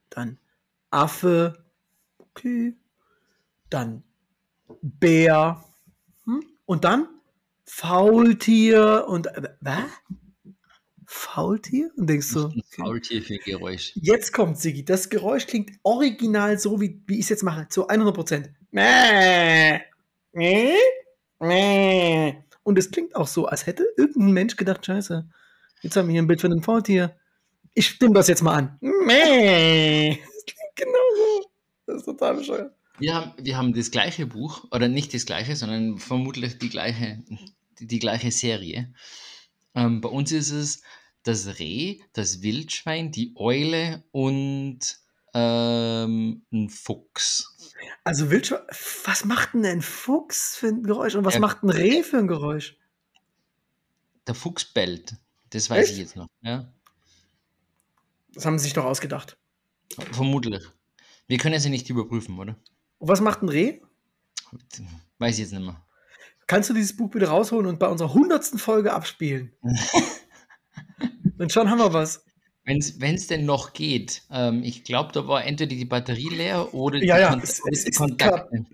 Dann 0.09 0.39
Affe. 0.89 1.65
Okay. 2.17 2.77
Dann 3.69 4.03
Bär. 4.81 5.63
Hm? 6.23 6.43
Und 6.65 6.83
dann 6.83 7.07
Faultier 7.65 9.05
und 9.07 9.27
äh, 9.27 9.49
was? 9.59 9.83
Faultier? 11.15 11.91
Und 11.95 12.09
denkst 12.09 12.33
du. 12.33 12.39
So, 12.39 12.53
Faultier 12.69 13.21
für 13.21 13.37
Geräusch. 13.37 13.93
Jetzt 13.95 14.33
kommt 14.33 14.59
Sigi. 14.59 14.83
Das 14.83 15.09
Geräusch 15.09 15.47
klingt 15.47 15.71
original 15.83 16.59
so, 16.59 16.81
wie, 16.81 17.01
wie 17.07 17.15
ich 17.15 17.21
es 17.21 17.29
jetzt 17.29 17.43
mache. 17.43 17.67
Zu 17.69 17.87
100 17.87 18.13
Prozent. 18.13 18.49
Und 22.63 22.77
es 22.77 22.91
klingt 22.91 23.15
auch 23.15 23.27
so, 23.27 23.45
als 23.45 23.65
hätte 23.65 23.85
irgendein 23.97 24.33
Mensch 24.33 24.57
gedacht: 24.57 24.85
Scheiße, 24.85 25.27
jetzt 25.81 25.95
haben 25.95 26.07
wir 26.07 26.13
hier 26.13 26.21
ein 26.21 26.27
Bild 26.27 26.41
von 26.41 26.51
einem 26.51 26.63
Faultier. 26.63 27.15
Ich 27.73 27.87
stimme 27.87 28.13
das 28.13 28.27
jetzt 28.27 28.43
mal 28.43 28.55
an. 28.55 28.77
Das 28.81 30.45
klingt 30.45 30.75
genau 30.75 31.07
so. 31.15 31.49
Das 31.85 31.95
ist 31.97 32.05
total 32.05 32.35
bescheuert. 32.35 32.73
Wir 32.97 33.15
haben, 33.15 33.33
wir 33.37 33.57
haben 33.57 33.73
das 33.73 33.91
gleiche 33.91 34.25
Buch, 34.25 34.65
oder 34.71 34.87
nicht 34.87 35.13
das 35.13 35.25
gleiche, 35.25 35.55
sondern 35.55 35.97
vermutlich 35.97 36.57
die 36.57 36.69
gleiche, 36.69 37.23
die, 37.79 37.87
die 37.87 37.99
gleiche 37.99 38.31
Serie. 38.31 38.93
Ähm, 39.75 40.01
bei 40.01 40.09
uns 40.09 40.31
ist 40.31 40.51
es 40.51 40.81
das 41.25 41.59
Reh, 41.59 41.99
das 42.13 42.41
Wildschwein, 42.43 43.11
die 43.11 43.33
Eule 43.35 44.03
und 44.11 44.79
ähm, 45.33 46.45
ein 46.53 46.69
Fuchs. 46.69 47.73
Also 48.03 48.29
Wildschwein, 48.29 48.61
was 49.03 49.25
macht 49.25 49.53
denn 49.53 49.65
ein 49.65 49.81
Fuchs 49.81 50.55
für 50.55 50.67
ein 50.67 50.83
Geräusch 50.83 51.15
und 51.15 51.25
was 51.25 51.33
ja, 51.33 51.39
macht 51.39 51.63
ein 51.63 51.69
Reh 51.71 52.03
für 52.03 52.19
ein 52.19 52.27
Geräusch? 52.27 52.77
Der 54.27 54.35
Fuchs 54.35 54.65
bellt. 54.65 55.15
Das 55.49 55.69
weiß 55.69 55.85
Echt? 55.85 55.93
ich 55.93 55.97
jetzt 55.97 56.15
noch. 56.15 56.27
Ja. 56.41 56.71
Das 58.33 58.45
haben 58.45 58.59
sie 58.59 58.65
sich 58.65 58.73
doch 58.73 58.85
ausgedacht. 58.85 59.37
Vermutlich. 60.11 60.63
Wir 61.27 61.39
können 61.39 61.55
es 61.55 61.63
ja 61.63 61.71
nicht 61.71 61.89
überprüfen, 61.89 62.37
oder? 62.37 62.55
Und 62.99 63.07
was 63.07 63.19
macht 63.19 63.41
ein 63.41 63.49
Reh? 63.49 63.81
Weiß 65.17 65.35
ich 65.35 65.39
jetzt 65.39 65.53
nicht 65.53 65.63
mehr. 65.63 65.83
Kannst 66.45 66.69
du 66.69 66.75
dieses 66.75 66.95
Buch 66.95 67.09
bitte 67.09 67.27
rausholen 67.27 67.65
und 67.65 67.79
bei 67.79 67.87
unserer 67.87 68.13
hundertsten 68.13 68.59
Folge 68.59 68.93
abspielen? 68.93 69.53
und 71.37 71.51
schon 71.51 71.69
haben 71.69 71.79
wir 71.79 71.93
was. 71.93 72.23
Wenn 72.65 72.79
es 72.79 73.27
denn 73.27 73.45
noch 73.45 73.73
geht. 73.73 74.23
Ähm, 74.31 74.63
ich 74.63 74.83
glaube, 74.83 75.11
da 75.13 75.27
war 75.27 75.45
entweder 75.45 75.75
die 75.75 75.85
Batterie 75.85 76.29
leer 76.29 76.73
oder 76.73 76.97
ja, 76.97 77.19
ja, 77.19 77.35
es, 77.35 77.61
es, 77.71 77.85
ist 77.85 78.01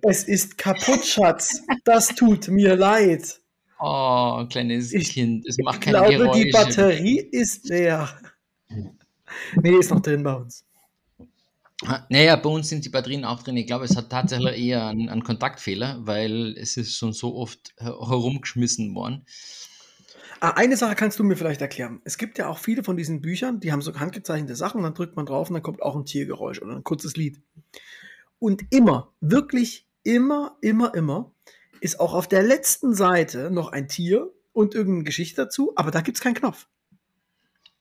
es, 0.02 0.24
ist 0.24 0.58
kaputt, 0.58 1.06
Schatz. 1.06 1.62
Das 1.84 2.08
tut 2.08 2.47
mir 2.47 2.76
leid. 2.76 3.38
Oh, 3.84 4.45
kleines 4.47 4.93
ich, 4.93 5.10
Kind. 5.10 5.43
Es 5.47 5.58
macht 5.58 5.82
keine 5.82 6.08
Ich 6.08 6.15
glaube, 6.15 6.38
die 6.38 6.52
Batterie 6.52 7.17
ist 7.32 7.67
leer. 7.67 8.08
Nee, 9.56 9.71
ist 9.71 9.89
noch 9.89 10.02
drin 10.02 10.21
bei 10.21 10.36
uns. 10.36 10.63
Naja, 12.10 12.36
bei 12.36 12.50
uns 12.50 12.69
sind 12.69 12.86
die 12.86 12.89
Batterien 12.89 13.26
auch 13.26 13.41
drin. 13.41 13.58
Ich 13.58 13.65
glaube, 13.65 13.86
es 13.86 13.95
hat 13.95 14.12
tatsächlich 14.12 14.56
eher 14.56 14.86
einen, 14.86 15.10
einen 15.10 15.24
Kontaktfehler, 15.24 15.97
weil 16.02 16.56
es 16.58 16.78
ist 16.78 16.95
schon 16.95 17.13
so 17.13 17.36
oft 17.36 17.74
herumgeschmissen 17.78 18.93
worden. 18.93 19.26
Ah, 20.42 20.52
eine 20.56 20.76
Sache 20.76 20.96
kannst 20.96 21.20
du 21.20 21.24
mir 21.24 21.38
vielleicht 21.38 21.62
erklären. 21.62 22.02
Es 22.04 22.18
gibt 22.18 22.38
ja 22.38 22.50
auch 22.50 22.58
viele 22.58 22.84
von 22.84 22.98
diesen 22.98 23.22
Büchern, 23.22 23.60
die 23.60 23.72
haben 23.72 23.82
so 23.82 23.94
handgezeichnete 23.94 24.56
Sachen, 24.56 24.82
dann 24.82 24.94
drückt 24.94 25.16
man 25.16 25.26
drauf 25.26 25.50
und 25.50 25.54
dann 25.54 25.64
kommt 25.64 25.82
auch 25.82 25.96
ein 25.96 26.06
Tiergeräusch 26.06 26.62
oder 26.62 26.76
ein 26.76 26.84
kurzes 26.84 27.16
Lied. 27.16 27.40
Und 28.40 28.64
immer, 28.72 29.14
wirklich 29.22 29.88
immer, 30.04 30.58
immer, 30.62 30.94
immer 30.96 31.32
ist 31.80 32.00
auch 32.00 32.14
auf 32.14 32.28
der 32.28 32.44
letzten 32.44 32.94
Seite 32.94 33.52
noch 33.52 33.72
ein 33.72 33.88
Tier 33.88 34.32
und 34.52 34.76
irgendeine 34.76 35.04
Geschichte 35.04 35.44
dazu, 35.44 35.74
aber 35.76 35.92
da 35.92 36.02
gibt 36.02 36.18
es 36.18 36.24
keinen 36.24 36.34
Knopf. 36.34 36.68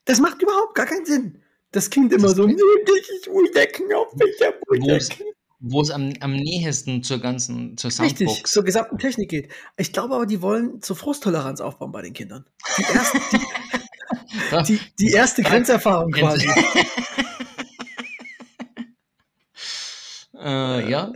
Das 0.05 0.21
macht 0.21 0.43
überhaupt 0.43 0.75
gar 0.75 0.87
keinen 0.87 1.07
Sinn 1.07 1.43
das 1.73 1.89
Kind 1.89 2.13
immer 2.13 2.29
so, 2.31 2.47
nee, 2.47 2.55
ich 2.55 3.27
will 3.29 3.51
der 3.55 3.67
Knopf, 3.69 4.13
ich 4.15 4.21
will 4.21 4.35
der 4.41 4.53
Knopf. 4.53 5.09
Wo 5.63 5.83
es 5.83 5.91
am, 5.91 6.15
am 6.21 6.33
nähesten 6.33 7.03
zur 7.03 7.19
ganzen, 7.19 7.77
zur 7.77 7.91
Soundbox. 7.91 8.21
Richtig, 8.21 8.47
zur 8.47 8.65
gesamten 8.65 8.97
Technik 8.97 9.29
geht. 9.29 9.53
Ich 9.77 9.93
glaube 9.93 10.15
aber, 10.15 10.25
die 10.25 10.41
wollen 10.41 10.81
zur 10.81 10.97
Frusttoleranz 10.97 11.61
aufbauen 11.61 11.93
bei 11.93 12.01
den 12.01 12.15
Kindern. 12.15 12.47
Die 12.79 12.83
erste, 12.83 13.21
die, 13.31 13.39
die, 14.79 14.81
die 14.99 15.11
erste 15.13 15.43
Grenzerfahrung 15.43 16.13
quasi. 16.13 16.49
äh, 20.39 20.91
ja. 20.91 21.13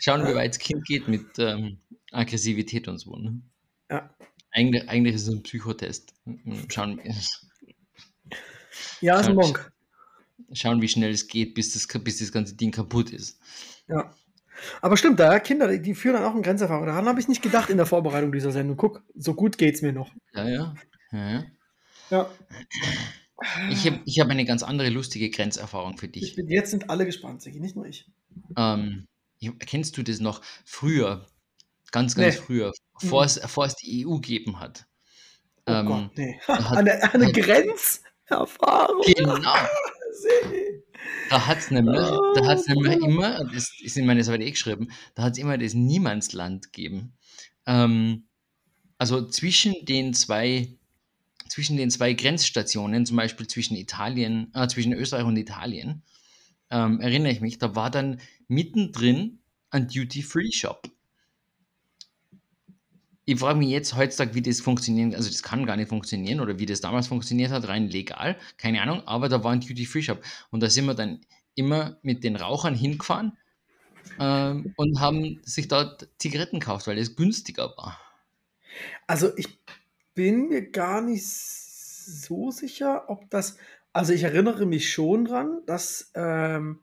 Schauen, 0.00 0.26
wie 0.26 0.34
weit 0.34 0.54
das 0.54 0.58
Kind 0.58 0.84
geht 0.84 1.06
mit 1.06 1.38
ähm, 1.38 1.78
Aggressivität 2.10 2.88
und 2.88 2.98
so. 2.98 3.14
Ne? 3.14 3.40
Ja. 3.90 4.10
Eigentlich, 4.50 4.88
eigentlich 4.88 5.14
ist 5.14 5.28
es 5.28 5.34
ein 5.34 5.44
Psychotest. 5.44 6.14
Schauen 6.68 6.98
wir. 7.00 7.14
Ja, 9.00 9.20
ist 9.20 9.28
ein 9.28 9.36
Monk 9.36 9.72
schauen, 10.52 10.82
wie 10.82 10.88
schnell 10.88 11.10
es 11.10 11.26
geht, 11.28 11.54
bis 11.54 11.72
das, 11.72 11.86
bis 12.02 12.18
das 12.18 12.32
ganze 12.32 12.54
Ding 12.54 12.70
kaputt 12.70 13.10
ist. 13.10 13.38
Ja. 13.88 14.12
Aber 14.82 14.96
stimmt, 14.96 15.20
da 15.20 15.38
Kinder, 15.38 15.78
die 15.78 15.94
führen 15.94 16.14
dann 16.14 16.24
auch 16.24 16.32
eine 16.32 16.42
Grenzerfahrung. 16.42 16.86
Daran 16.86 17.06
habe 17.06 17.20
ich 17.20 17.28
nicht 17.28 17.42
gedacht 17.42 17.70
in 17.70 17.76
der 17.76 17.86
Vorbereitung 17.86 18.32
dieser 18.32 18.50
Sendung. 18.50 18.76
Guck, 18.76 19.02
so 19.14 19.34
gut 19.34 19.56
geht 19.56 19.76
es 19.76 19.82
mir 19.82 19.92
noch. 19.92 20.10
Ja, 20.34 20.48
ja. 20.48 20.74
Ja. 21.12 21.44
ja. 22.10 22.30
Ich 23.70 23.86
habe 23.86 24.00
ich 24.04 24.18
hab 24.18 24.28
eine 24.28 24.44
ganz 24.44 24.64
andere 24.64 24.88
lustige 24.88 25.30
Grenzerfahrung 25.30 25.96
für 25.96 26.08
dich. 26.08 26.34
Bin, 26.34 26.48
jetzt 26.48 26.70
sind 26.70 26.90
alle 26.90 27.06
gespannt, 27.06 27.40
Sigi, 27.40 27.60
nicht 27.60 27.76
nur 27.76 27.86
ich. 27.86 28.10
Ähm, 28.56 29.06
kennst 29.60 29.96
du 29.96 30.02
das 30.02 30.18
noch? 30.18 30.42
Früher, 30.64 31.26
ganz, 31.92 32.16
ganz 32.16 32.34
nee. 32.34 32.42
früher, 32.42 32.72
bevor 33.00 33.24
es, 33.24 33.40
bevor 33.40 33.66
es 33.66 33.76
die 33.76 34.06
EU 34.06 34.16
gegeben 34.16 34.58
hat. 34.58 34.86
Oh 35.66 35.72
ähm, 35.72 35.86
Gott, 35.86 36.10
nee. 36.16 36.40
Hat, 36.48 36.76
eine, 36.78 37.14
eine 37.14 37.32
Grenzerfahrung. 37.32 39.02
Genau. 39.06 39.38
Da 41.30 41.46
hat 41.46 41.58
es 41.58 41.70
nämlich, 41.70 42.00
oh, 42.00 42.32
da 42.34 42.46
hat's 42.46 42.66
nämlich 42.66 42.96
immer, 42.96 43.44
das 43.52 43.72
ist 43.82 43.96
in 43.96 44.06
meiner 44.06 44.24
Seite 44.24 44.44
eh 44.44 44.50
geschrieben, 44.50 44.88
da 45.14 45.24
hat 45.24 45.32
es 45.32 45.38
immer 45.38 45.58
das 45.58 45.74
Niemandsland 45.74 46.72
gegeben. 46.72 47.12
Ähm, 47.66 48.28
also 48.96 49.28
zwischen 49.28 49.74
den 49.84 50.14
zwei 50.14 50.78
zwischen 51.48 51.76
den 51.76 51.90
zwei 51.90 52.12
Grenzstationen, 52.12 53.06
zum 53.06 53.16
Beispiel 53.16 53.46
zwischen 53.46 53.76
Italien, 53.76 54.50
äh, 54.54 54.68
zwischen 54.68 54.92
Österreich 54.92 55.24
und 55.24 55.36
Italien, 55.36 56.02
ähm, 56.70 57.00
erinnere 57.00 57.32
ich 57.32 57.40
mich, 57.40 57.58
da 57.58 57.74
war 57.74 57.90
dann 57.90 58.20
mittendrin 58.46 59.40
ein 59.70 59.88
Duty-Free-Shop. 59.88 60.90
Ich 63.28 63.38
frage 63.40 63.58
mich 63.58 63.68
jetzt 63.68 63.94
heutzutage, 63.94 64.34
wie 64.34 64.40
das 64.40 64.62
funktioniert. 64.62 65.14
Also, 65.14 65.28
das 65.28 65.42
kann 65.42 65.66
gar 65.66 65.76
nicht 65.76 65.90
funktionieren 65.90 66.40
oder 66.40 66.58
wie 66.58 66.64
das 66.64 66.80
damals 66.80 67.08
funktioniert 67.08 67.50
hat, 67.50 67.68
rein 67.68 67.86
legal. 67.86 68.38
Keine 68.56 68.80
Ahnung, 68.80 69.02
aber 69.06 69.28
da 69.28 69.44
war 69.44 69.52
ein 69.52 69.60
Duty-Free-Shop. 69.60 70.22
Und 70.48 70.62
da 70.62 70.70
sind 70.70 70.86
wir 70.86 70.94
dann 70.94 71.20
immer 71.54 71.98
mit 72.00 72.24
den 72.24 72.36
Rauchern 72.36 72.74
hingefahren 72.74 73.36
ähm, 74.18 74.72
und 74.78 74.98
haben 74.98 75.40
sich 75.42 75.68
dort 75.68 76.08
Zigaretten 76.16 76.58
gekauft, 76.58 76.86
weil 76.86 76.96
es 76.96 77.16
günstiger 77.16 77.74
war. 77.76 78.00
Also, 79.06 79.36
ich 79.36 79.58
bin 80.14 80.48
mir 80.48 80.70
gar 80.70 81.02
nicht 81.02 81.26
so 81.26 82.50
sicher, 82.50 83.10
ob 83.10 83.28
das. 83.28 83.58
Also 83.92 84.14
ich 84.14 84.22
erinnere 84.22 84.64
mich 84.64 84.90
schon 84.90 85.26
dran, 85.26 85.60
dass 85.66 86.12
ähm, 86.14 86.80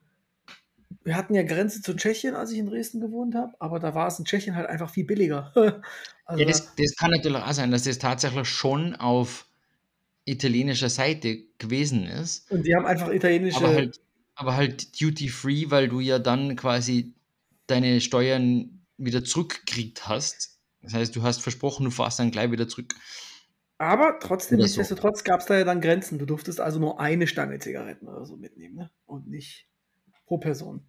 wir 1.06 1.16
hatten 1.16 1.36
ja 1.36 1.44
Grenze 1.44 1.82
zu 1.82 1.96
Tschechien, 1.96 2.36
als 2.36 2.52
ich 2.52 2.58
in 2.58 2.66
Dresden 2.66 3.00
gewohnt 3.00 3.36
habe, 3.36 3.54
aber 3.60 3.80
da 3.80 3.96
war 3.96 4.08
es 4.08 4.20
in 4.20 4.26
Tschechien 4.26 4.56
halt 4.56 4.68
einfach 4.68 4.90
viel 4.90 5.06
billiger. 5.06 5.54
also, 6.26 6.42
ja, 6.42 6.48
das, 6.48 6.76
das, 6.76 6.96
kann 6.96 7.12
natürlich 7.12 7.42
auch 7.42 7.54
sein, 7.54 7.72
dass 7.72 7.84
das 7.84 8.00
tatsächlich 8.00 8.50
schon 8.50 8.96
auf 8.96 9.48
italienischer 10.26 10.90
Seite 10.90 11.44
gewesen 11.60 12.06
ist. 12.06 12.52
Und 12.52 12.66
die 12.66 12.76
haben 12.76 12.86
einfach 12.86 13.10
italienische. 13.14 13.60
Aber 13.60 13.74
halt, 13.74 14.02
aber 14.36 14.56
halt 14.56 15.00
Duty 15.00 15.30
Free, 15.30 15.66
weil 15.70 15.88
du 15.88 16.02
ja 16.02 16.20
dann 16.20 16.56
quasi 16.56 17.14
deine 17.68 18.02
Steuern 18.02 18.82
wieder 18.98 19.24
zurückgekriegt 19.24 20.08
hast 20.08 20.56
das 20.86 20.94
heißt, 20.94 21.16
du 21.16 21.24
hast 21.24 21.42
versprochen, 21.42 21.84
du 21.84 21.92
fährst 21.92 22.20
dann 22.20 22.32
gleich 22.32 22.52
wieder 22.52 22.68
zurück. 22.68 22.94
Aber 23.78 24.20
trotzdem, 24.20 24.60
oder 24.60 24.66
nichtsdestotrotz 24.66 25.24
gab 25.24 25.42
es 25.42 25.48
da 25.48 25.58
ja 25.58 25.66
dann 25.66 25.82
Grenzen. 25.82 26.20
Du 26.20 26.26
durftest 26.26 26.62
also 26.62 26.80
nur 26.80 27.00
eine 27.00 27.28
Stange 27.28 27.60
Zigaretten 27.60 28.08
oder 28.08 28.26
so 28.26 28.38
mitnehmen, 28.38 28.76
ne? 28.76 28.92
Und 29.06 29.28
nicht 29.28 29.68
pro 30.26 30.38
Person. 30.38 30.86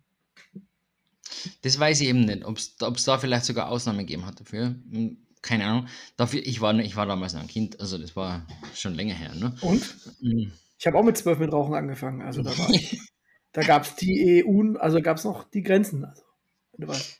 Das 1.62 1.78
weiß 1.78 2.00
ich 2.00 2.08
eben 2.08 2.24
nicht, 2.24 2.44
ob 2.44 2.56
es 2.56 3.04
da 3.04 3.18
vielleicht 3.18 3.44
sogar 3.44 3.68
Ausnahmen 3.68 4.00
gegeben 4.00 4.26
hat 4.26 4.40
dafür. 4.40 4.74
Hm, 4.90 5.18
keine 5.42 5.64
Ahnung. 5.64 5.86
Dafür, 6.16 6.40
ich, 6.44 6.60
war, 6.60 6.74
ich 6.78 6.96
war 6.96 7.06
damals 7.06 7.34
noch 7.34 7.40
ein 7.40 7.46
Kind, 7.46 7.80
also 7.80 7.98
das 7.98 8.16
war 8.16 8.46
schon 8.74 8.94
länger 8.94 9.14
her. 9.14 9.34
Ne? 9.34 9.56
Und? 9.60 9.82
Mhm. 10.20 10.52
Ich 10.78 10.86
habe 10.86 10.98
auch 10.98 11.04
mit 11.04 11.16
zwölf 11.16 11.38
mit 11.38 11.52
Rauchen 11.52 11.74
angefangen. 11.74 12.22
Also 12.22 12.42
da 12.42 12.56
war 12.58 12.70
ich. 12.70 12.98
da 13.52 13.62
gab 13.62 13.84
es 13.84 13.94
die 13.96 14.44
EU, 14.44 14.76
also 14.78 15.00
gab 15.00 15.16
es 15.16 15.24
noch 15.24 15.44
die 15.44 15.62
Grenzen. 15.62 16.04
Also 16.04 16.22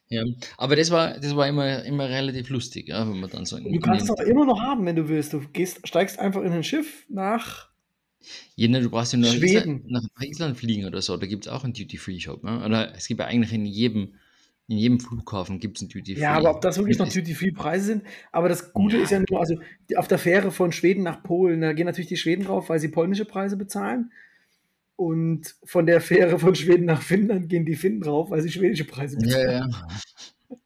ja, 0.09 0.23
aber 0.59 0.77
das 0.77 0.91
war, 0.91 1.19
das 1.19 1.35
war 1.35 1.49
immer, 1.49 1.83
immer 1.85 2.09
relativ 2.09 2.51
lustig, 2.51 2.89
ja, 2.89 3.09
wenn 3.09 3.21
man 3.21 3.31
dann 3.31 3.47
so. 3.47 3.59
Du 3.59 3.81
kannst 3.81 4.05
es 4.05 4.11
auch 4.11 4.21
immer 4.21 4.45
noch 4.45 4.61
haben, 4.61 4.85
wenn 4.85 4.97
du 4.97 5.09
willst. 5.09 5.33
Du 5.33 5.41
gehst, 5.53 5.87
steigst 5.89 6.19
einfach 6.19 6.43
in 6.43 6.53
ein 6.53 6.65
Schiff 6.65 7.07
nach. 7.09 7.71
Ja, 8.55 8.69
ne, 8.69 8.81
du 8.81 8.91
brauchst 8.91 9.13
ja 9.13 9.19
nur 9.19 9.31
Schweden. 9.31 9.85
nach 9.89 10.03
Island 10.21 10.57
fliegen 10.57 10.87
oder 10.87 11.03
so. 11.03 11.17
Da 11.17 11.27
gibt 11.27 11.47
es 11.47 11.53
auch 11.53 11.65
einen 11.65 11.73
Duty-Free-Shop. 11.73 12.43
Ne? 12.43 12.65
Oder 12.65 12.95
es 12.95 13.07
gibt 13.07 13.21
ja 13.21 13.27
eigentlich 13.27 13.53
in 13.53 13.67
jedem, 13.67 14.15
in 14.69 14.79
jedem 14.79 15.01
Flughafen 15.01 15.61
gibt 15.61 15.77
es 15.77 15.83
einen 15.83 15.91
Duty-Free. 15.91 16.23
Ja, 16.23 16.35
aber 16.35 16.51
ob 16.51 16.61
das 16.61 16.79
wirklich 16.79 16.99
noch 16.99 17.09
Duty-Free-Preise 17.09 17.85
sind. 17.87 18.03
Aber 18.33 18.49
das 18.49 18.73
Gute 18.73 18.97
ja. 18.97 19.03
ist 19.03 19.11
ja 19.11 19.23
nur, 19.29 19.41
also 19.41 19.61
auf 19.97 20.09
der 20.09 20.19
Fähre 20.19 20.51
von 20.51 20.73
Schweden 20.73 21.03
nach 21.03 21.23
Polen, 21.23 21.61
da 21.61 21.73
gehen 21.73 21.87
natürlich 21.87 22.09
die 22.09 22.17
Schweden 22.17 22.45
drauf, 22.45 22.69
weil 22.69 22.81
sie 22.81 22.89
polnische 22.89 23.25
Preise 23.25 23.57
bezahlen. 23.57 24.11
Und 24.97 25.55
von 25.63 25.85
der 25.85 26.01
Fähre 26.01 26.39
von 26.39 26.55
Schweden 26.55 26.87
nach 26.87 27.03
Finnland 27.03 27.51
gehen 27.51 27.67
die 27.67 27.77
Finnen 27.77 28.01
drauf, 28.01 28.31
weil 28.31 28.41
sie 28.41 28.51
schwedische 28.51 28.85
Preise 28.85 29.19
bezahlen. 29.19 29.47
Ja, 29.49 29.67
ja. 29.67 30.59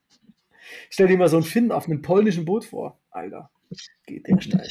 Stell 0.89 1.09
dir 1.09 1.17
mal 1.17 1.29
so 1.29 1.37
einen 1.37 1.45
Finn 1.45 1.73
auf 1.73 1.87
einem 1.87 2.01
polnischen 2.01 2.45
Boot 2.45 2.65
vor. 2.65 2.99
Alter, 3.11 3.51
geht 4.07 4.27
der 4.29 4.41
steil. 4.41 4.69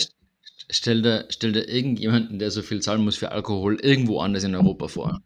Stell 0.71 1.01
dir, 1.01 1.27
stell 1.29 1.51
dir 1.51 1.67
irgendjemanden, 1.67 2.39
der 2.39 2.51
so 2.51 2.61
viel 2.61 2.81
zahlen 2.81 3.03
muss 3.03 3.17
für 3.17 3.31
Alkohol, 3.31 3.79
irgendwo 3.79 4.19
anders 4.19 4.43
in 4.43 4.55
Europa 4.55 4.87
vor. 4.87 5.21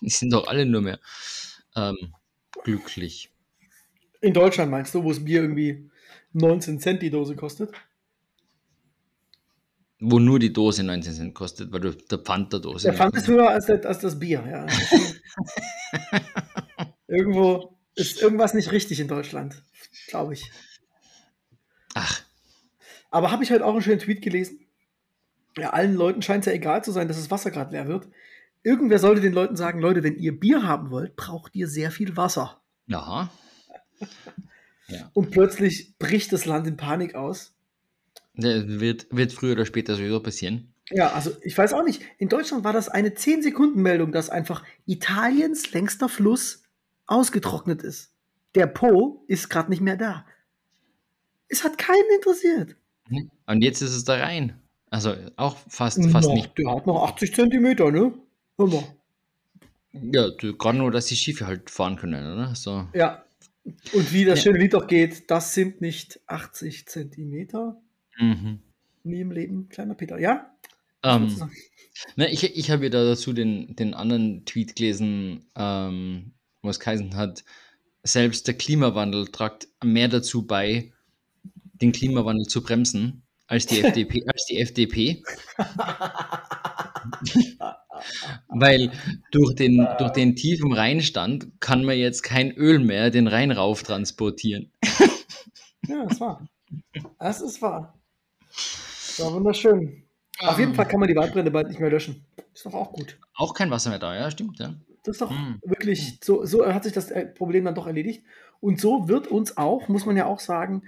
Die 0.00 0.10
sind 0.10 0.32
doch 0.32 0.46
alle 0.46 0.66
nur 0.66 0.82
mehr 0.82 1.00
ähm, 1.74 2.14
glücklich. 2.62 3.30
In 4.20 4.32
Deutschland 4.32 4.70
meinst 4.70 4.94
du, 4.94 5.02
wo 5.02 5.08
das 5.08 5.24
Bier 5.24 5.42
irgendwie 5.42 5.90
19 6.32 6.80
Cent 6.80 7.02
die 7.02 7.10
Dose 7.10 7.34
kostet? 7.36 7.72
Wo 9.98 10.18
nur 10.18 10.38
die 10.38 10.52
Dose 10.52 10.82
19 10.82 11.14
Cent 11.14 11.34
kostet, 11.34 11.72
weil 11.72 11.80
du 11.80 11.92
der 11.94 12.18
Pfand 12.18 12.52
der 12.52 12.60
Dose. 12.60 12.88
Der 12.88 12.96
Pfand 12.96 13.16
ist 13.16 13.28
höher 13.28 13.48
als, 13.48 13.70
als 13.70 13.98
das 14.00 14.18
Bier, 14.18 14.44
ja. 14.46 14.66
Irgendwo 17.08 17.78
ist 17.94 18.20
irgendwas 18.20 18.52
nicht 18.52 18.72
richtig 18.72 19.00
in 19.00 19.08
Deutschland, 19.08 19.62
glaube 20.08 20.34
ich. 20.34 20.50
Ach. 21.94 22.25
Aber 23.10 23.30
habe 23.30 23.44
ich 23.44 23.50
halt 23.50 23.62
auch 23.62 23.72
einen 23.72 23.82
schönen 23.82 23.98
Tweet 23.98 24.22
gelesen. 24.22 24.60
Ja, 25.56 25.70
allen 25.70 25.94
Leuten 25.94 26.22
scheint 26.22 26.40
es 26.40 26.46
ja 26.46 26.52
egal 26.52 26.84
zu 26.84 26.92
sein, 26.92 27.08
dass 27.08 27.16
das 27.16 27.30
Wasser 27.30 27.50
gerade 27.50 27.72
leer 27.72 27.88
wird. 27.88 28.08
Irgendwer 28.62 28.98
sollte 28.98 29.20
den 29.20 29.32
Leuten 29.32 29.56
sagen, 29.56 29.80
Leute, 29.80 30.02
wenn 30.02 30.16
ihr 30.16 30.38
Bier 30.38 30.64
haben 30.64 30.90
wollt, 30.90 31.16
braucht 31.16 31.54
ihr 31.54 31.68
sehr 31.68 31.90
viel 31.90 32.16
Wasser. 32.16 32.60
Ja. 32.86 33.30
ja. 34.88 35.10
Und 35.14 35.30
plötzlich 35.30 35.96
bricht 35.98 36.32
das 36.32 36.44
Land 36.44 36.66
in 36.66 36.76
Panik 36.76 37.14
aus 37.14 37.56
wird, 38.36 39.06
wird 39.10 39.32
früher 39.32 39.52
oder 39.52 39.66
später 39.66 39.96
sowieso 39.96 40.20
passieren. 40.20 40.72
Ja, 40.90 41.12
also 41.12 41.32
ich 41.42 41.56
weiß 41.56 41.72
auch 41.72 41.82
nicht. 41.82 42.02
In 42.18 42.28
Deutschland 42.28 42.62
war 42.62 42.72
das 42.72 42.88
eine 42.88 43.10
10-Sekunden-Meldung, 43.10 44.12
dass 44.12 44.30
einfach 44.30 44.64
Italiens 44.84 45.72
längster 45.72 46.08
Fluss 46.08 46.62
ausgetrocknet 47.06 47.82
ist. 47.82 48.12
Der 48.54 48.66
Po 48.66 49.24
ist 49.26 49.48
gerade 49.48 49.70
nicht 49.70 49.82
mehr 49.82 49.96
da. 49.96 50.24
Es 51.48 51.64
hat 51.64 51.78
keinen 51.78 52.10
interessiert. 52.14 52.76
Und 53.46 53.62
jetzt 53.62 53.82
ist 53.82 53.94
es 53.94 54.04
da 54.04 54.14
rein. 54.14 54.60
Also 54.90 55.14
auch 55.36 55.56
fast, 55.68 56.02
fast 56.10 56.28
noch, 56.28 56.34
nicht. 56.34 56.56
Der 56.58 56.70
hat 56.70 56.86
noch 56.86 57.02
80 57.02 57.34
Zentimeter, 57.34 57.90
ne? 57.90 58.14
Hör 58.56 58.66
mal. 58.66 58.84
Ja, 59.92 60.28
gerade 60.30 60.78
nur, 60.78 60.90
dass 60.90 61.06
die 61.06 61.16
Schiffe 61.16 61.46
halt 61.46 61.70
fahren 61.70 61.96
können, 61.96 62.32
oder? 62.32 62.54
So. 62.54 62.86
Ja. 62.94 63.24
Und 63.64 64.12
wie 64.12 64.24
das 64.24 64.40
ja. 64.40 64.44
schöne 64.44 64.58
Lied 64.58 64.74
doch 64.74 64.86
geht, 64.86 65.30
das 65.30 65.54
sind 65.54 65.80
nicht 65.80 66.20
80 66.26 66.86
Zentimeter, 66.86 67.80
Mhm. 68.18 68.60
Nie 69.04 69.20
im 69.20 69.30
Leben, 69.30 69.68
kleiner 69.68 69.94
Peter. 69.94 70.18
Ja? 70.18 70.50
Ähm, 71.02 71.50
ne, 72.16 72.30
ich 72.30 72.56
ich 72.56 72.70
habe 72.70 72.84
ja 72.84 72.90
da 72.90 73.04
dazu 73.04 73.32
den, 73.32 73.76
den 73.76 73.94
anderen 73.94 74.44
Tweet 74.44 74.76
gelesen, 74.76 75.46
ähm, 75.54 76.32
wo 76.62 76.70
es 76.70 76.80
geheißen 76.80 77.14
hat, 77.16 77.44
selbst 78.02 78.46
der 78.46 78.54
Klimawandel 78.54 79.28
tragt 79.28 79.68
mehr 79.84 80.08
dazu 80.08 80.46
bei, 80.46 80.92
den 81.80 81.92
Klimawandel 81.92 82.46
zu 82.46 82.62
bremsen, 82.62 83.22
als 83.46 83.66
die 83.66 83.82
FDP. 83.82 84.24
Als 84.26 84.46
die 84.46 84.60
FDP. 84.60 85.22
Weil 88.48 88.90
durch 89.30 89.54
den, 89.54 89.86
durch 89.98 90.12
den 90.12 90.36
tiefen 90.36 90.72
Rheinstand 90.72 91.48
kann 91.60 91.84
man 91.84 91.96
jetzt 91.96 92.22
kein 92.22 92.52
Öl 92.52 92.78
mehr 92.78 93.10
den 93.10 93.28
Rhein 93.28 93.50
rauf 93.50 93.82
transportieren. 93.82 94.72
ja, 95.86 96.04
das 96.06 96.20
war. 96.20 96.46
Das 97.18 97.40
ist 97.40 97.62
wahr. 97.62 97.98
Ja, 99.18 99.32
wunderschön. 99.32 100.02
Um, 100.40 100.48
Auf 100.48 100.58
jeden 100.58 100.74
Fall 100.74 100.86
kann 100.86 101.00
man 101.00 101.08
die 101.08 101.16
Waldbrände 101.16 101.50
bald 101.50 101.68
nicht 101.68 101.80
mehr 101.80 101.90
löschen. 101.90 102.26
Ist 102.52 102.66
doch 102.66 102.74
auch 102.74 102.92
gut. 102.92 103.18
Auch 103.34 103.54
kein 103.54 103.70
Wasser 103.70 103.90
mehr 103.90 103.98
da, 103.98 104.14
ja, 104.14 104.30
stimmt, 104.30 104.58
ja. 104.58 104.74
Das 105.02 105.14
ist 105.14 105.22
doch 105.22 105.30
hm. 105.30 105.60
wirklich, 105.64 106.18
so, 106.22 106.44
so 106.44 106.66
hat 106.66 106.84
sich 106.84 106.92
das 106.92 107.10
äh, 107.10 107.26
Problem 107.26 107.64
dann 107.64 107.74
doch 107.74 107.86
erledigt. 107.86 108.22
Und 108.60 108.80
so 108.80 109.08
wird 109.08 109.28
uns 109.28 109.56
auch, 109.56 109.88
muss 109.88 110.04
man 110.04 110.16
ja 110.16 110.26
auch 110.26 110.40
sagen, 110.40 110.82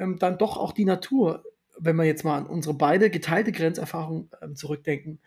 ähm, 0.00 0.18
dann 0.18 0.38
doch 0.38 0.56
auch 0.56 0.72
die 0.72 0.84
Natur, 0.84 1.44
wenn 1.78 1.96
wir 1.96 2.04
jetzt 2.04 2.24
mal 2.24 2.38
an 2.38 2.46
unsere 2.46 2.74
beide 2.74 3.10
geteilte 3.10 3.52
Grenzerfahrung 3.52 4.30
ähm, 4.42 4.56
zurückdenken, 4.56 5.20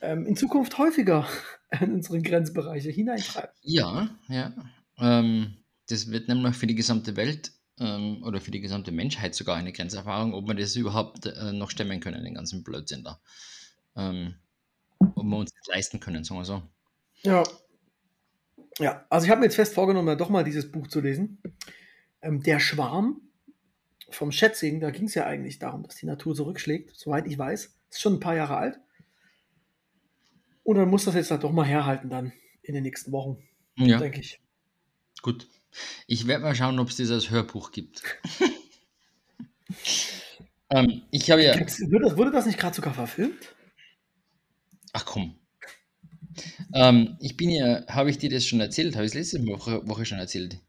ähm, 0.00 0.26
in 0.26 0.36
Zukunft 0.36 0.78
häufiger 0.78 1.26
in 1.80 1.94
unsere 1.94 2.22
Grenzbereiche 2.22 2.90
hineintreiben. 2.90 3.50
Ja, 3.62 4.08
ja. 4.28 4.52
Ähm, 4.98 5.56
das 5.88 6.10
wird 6.10 6.28
nämlich 6.28 6.56
für 6.56 6.66
die 6.66 6.74
gesamte 6.74 7.16
Welt 7.16 7.52
ähm, 7.78 8.22
oder 8.22 8.40
für 8.40 8.52
die 8.52 8.60
gesamte 8.60 8.92
Menschheit 8.92 9.34
sogar 9.34 9.56
eine 9.56 9.72
Grenzerfahrung, 9.72 10.32
ob 10.32 10.46
wir 10.46 10.54
das 10.54 10.76
überhaupt 10.76 11.26
äh, 11.26 11.52
noch 11.52 11.70
stemmen 11.70 12.00
können, 12.00 12.24
den 12.24 12.34
ganzen 12.34 12.62
Blödsinn 12.62 13.04
da. 13.04 13.20
Ob 13.96 15.24
wir 15.24 15.36
uns 15.36 15.52
das 15.52 15.66
leisten 15.72 16.00
können, 16.00 16.24
sagen 16.24 16.40
wir 16.40 16.44
so. 16.44 16.62
Ja. 17.22 17.44
Ja, 18.80 19.06
also 19.08 19.24
ich 19.24 19.30
habe 19.30 19.38
mir 19.38 19.46
jetzt 19.46 19.54
fest 19.54 19.72
vorgenommen, 19.72 20.18
doch 20.18 20.30
mal 20.30 20.42
dieses 20.42 20.72
Buch 20.72 20.88
zu 20.88 21.00
lesen. 21.00 21.40
Ähm, 22.22 22.42
Der 22.42 22.58
Schwarm 22.58 23.20
vom 24.14 24.32
Schätzing, 24.32 24.80
da 24.80 24.90
ging 24.90 25.06
es 25.06 25.14
ja 25.14 25.26
eigentlich 25.26 25.58
darum, 25.58 25.82
dass 25.82 25.96
die 25.96 26.06
Natur 26.06 26.34
zurückschlägt, 26.34 26.96
soweit 26.96 27.26
ich 27.26 27.38
weiß. 27.38 27.74
Ist 27.90 28.00
schon 28.00 28.14
ein 28.14 28.20
paar 28.20 28.36
Jahre 28.36 28.56
alt. 28.56 28.80
Und 30.62 30.76
dann 30.76 30.88
muss 30.88 31.04
das 31.04 31.14
jetzt 31.14 31.30
halt 31.30 31.44
doch 31.44 31.52
mal 31.52 31.66
herhalten 31.66 32.08
dann 32.08 32.32
in 32.62 32.74
den 32.74 32.82
nächsten 32.82 33.12
Wochen, 33.12 33.38
ja. 33.76 33.98
denke 33.98 34.20
ich. 34.20 34.40
Gut. 35.22 35.48
Ich 36.06 36.26
werde 36.26 36.44
mal 36.44 36.54
schauen, 36.54 36.78
ob 36.78 36.88
es 36.88 36.96
das 36.96 37.10
als 37.10 37.30
Hörbuch 37.30 37.72
gibt. 37.72 38.02
ähm, 40.70 41.02
ich 41.10 41.30
habe 41.30 41.42
ja. 41.42 41.54
Wurde, 41.54 42.16
wurde 42.16 42.30
das 42.30 42.46
nicht 42.46 42.58
gerade 42.58 42.74
sogar 42.74 42.94
verfilmt? 42.94 43.54
Ach 44.92 45.04
komm. 45.04 45.38
Ähm, 46.72 47.16
ich 47.20 47.36
bin 47.36 47.50
ja, 47.50 47.86
habe 47.88 48.10
ich 48.10 48.18
dir 48.18 48.30
das 48.30 48.46
schon 48.46 48.60
erzählt? 48.60 48.94
Habe 48.94 49.04
ich 49.04 49.10
es 49.10 49.14
letzte 49.14 49.46
Woche, 49.46 49.86
Woche 49.86 50.04
schon 50.04 50.18
erzählt? 50.18 50.60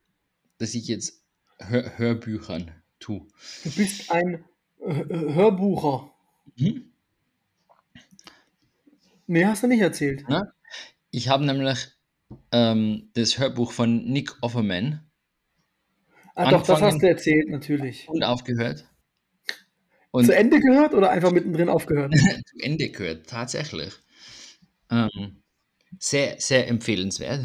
Dass 0.58 0.74
ich 0.74 0.88
jetzt 0.88 1.24
Hör, 1.58 1.98
Hörbüchern 1.98 2.72
tue. 3.06 3.28
Du 3.64 3.72
bist 3.72 4.12
ein 4.12 4.43
Hörbucher. 4.80 6.12
Mhm. 6.56 6.91
Nee, 9.28 9.45
hast 9.45 9.64
du 9.64 9.68
nicht 9.68 9.82
erzählt. 9.82 10.24
Na? 10.28 10.53
Ich 11.12 11.30
habe 11.30 11.45
nämlich 11.45 11.88
ähm, 12.51 13.10
das 13.14 13.38
Hörbuch 13.38 13.72
von 13.72 14.06
Nick 14.06 14.36
Offerman. 14.41 15.10
Ah, 16.36 16.49
doch, 16.51 16.64
das 16.64 16.82
hast 16.82 17.01
du 17.01 17.08
erzählt, 17.08 17.49
natürlich. 17.49 18.10
Und 18.10 18.24
aufgehört. 18.24 18.86
Und 20.12 20.26
Zu 20.26 20.36
Ende 20.36 20.60
gehört 20.60 20.93
oder 20.93 21.10
einfach 21.10 21.32
mittendrin 21.32 21.70
aufgehört? 21.70 22.14
Zu 22.45 22.60
Ende 22.60 22.89
gehört, 22.89 23.28
tatsächlich. 23.28 23.93
Ähm, 24.89 25.43
sehr, 25.99 26.39
sehr 26.39 26.68
empfehlenswert. 26.68 27.41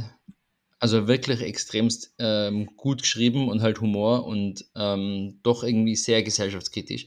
Also 0.81 1.07
wirklich 1.07 1.43
extremst 1.43 2.15
ähm, 2.19 2.75
gut 2.77 3.03
geschrieben 3.03 3.49
und 3.49 3.61
halt 3.61 3.83
Humor 3.83 4.25
und 4.25 4.65
ähm, 4.75 5.39
doch 5.43 5.63
irgendwie 5.63 5.95
sehr 5.95 6.23
gesellschaftskritisch. 6.23 7.07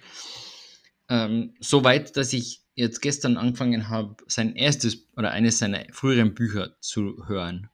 Ähm, 1.10 1.56
Soweit, 1.60 2.16
dass 2.16 2.34
ich 2.34 2.62
jetzt 2.76 3.02
gestern 3.02 3.36
angefangen 3.36 3.90
habe, 3.90 4.16
sein 4.28 4.56
erstes 4.56 5.08
oder 5.18 5.32
eines 5.32 5.58
seiner 5.58 5.86
früheren 5.92 6.36
Bücher 6.36 6.76
zu 6.82 7.28
hören, 7.28 7.70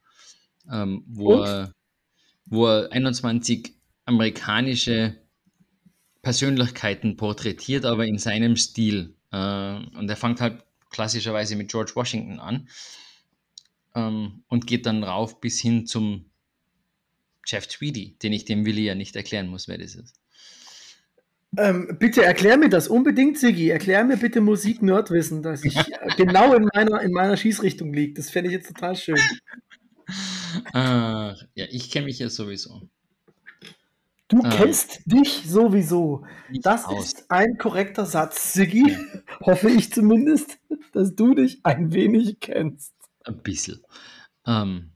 ähm, 0.71 1.03
wo, 1.05 1.43
er, 1.43 1.73
wo 2.45 2.67
er 2.67 2.91
21 2.93 3.75
amerikanische 4.05 5.17
Persönlichkeiten 6.21 7.17
porträtiert, 7.17 7.85
aber 7.85 8.05
in 8.05 8.17
seinem 8.17 8.55
Stil. 8.55 9.15
Äh, 9.31 9.37
und 9.37 10.09
er 10.09 10.17
fängt 10.17 10.39
halt 10.39 10.63
klassischerweise 10.89 11.57
mit 11.57 11.69
George 11.69 11.91
Washington 11.95 12.39
an 12.39 12.69
ähm, 13.95 14.43
und 14.47 14.67
geht 14.67 14.85
dann 14.85 15.03
rauf 15.03 15.39
bis 15.41 15.59
hin 15.59 15.85
zum 15.85 16.25
Jeff 17.45 17.67
Tweedy, 17.67 18.17
den 18.21 18.33
ich 18.33 18.45
dem 18.45 18.65
Willi 18.65 18.83
ja 18.83 18.95
nicht 18.95 19.15
erklären 19.15 19.47
muss, 19.47 19.67
wer 19.67 19.77
das 19.77 19.95
ist. 19.95 20.15
Ähm, 21.57 21.97
bitte 21.97 22.23
erklär 22.23 22.57
mir 22.57 22.69
das 22.69 22.87
unbedingt, 22.87 23.39
Siggi. 23.39 23.69
Erklär 23.69 24.03
mir 24.03 24.17
bitte 24.17 24.39
Musik-Nerdwissen, 24.39 25.41
dass 25.41 25.63
ich 25.63 25.75
genau 26.17 26.53
in 26.53 26.69
meiner, 26.73 27.01
in 27.01 27.11
meiner 27.11 27.37
Schießrichtung 27.37 27.91
liege. 27.91 28.13
Das 28.13 28.29
fände 28.29 28.49
ich 28.49 28.55
jetzt 28.55 28.67
total 28.67 28.95
schön. 28.95 29.19
Äh, 30.73 30.79
ja, 30.79 31.35
ich 31.55 31.89
kenne 31.91 32.05
mich 32.05 32.19
ja 32.19 32.29
sowieso. 32.29 32.81
Du 34.27 34.43
äh, 34.43 34.49
kennst 34.49 35.01
dich 35.05 35.43
sowieso. 35.45 36.25
Das 36.61 36.85
aus. 36.85 37.05
ist 37.05 37.31
ein 37.31 37.57
korrekter 37.57 38.05
Satz, 38.05 38.53
Siggi. 38.53 38.95
Hoffe 39.41 39.69
ich 39.69 39.91
zumindest, 39.91 40.59
dass 40.93 41.15
du 41.15 41.33
dich 41.33 41.59
ein 41.63 41.93
wenig 41.93 42.39
kennst. 42.39 42.93
Ein 43.29 43.43
bisschen. 43.43 43.79
Ähm, 44.45 44.91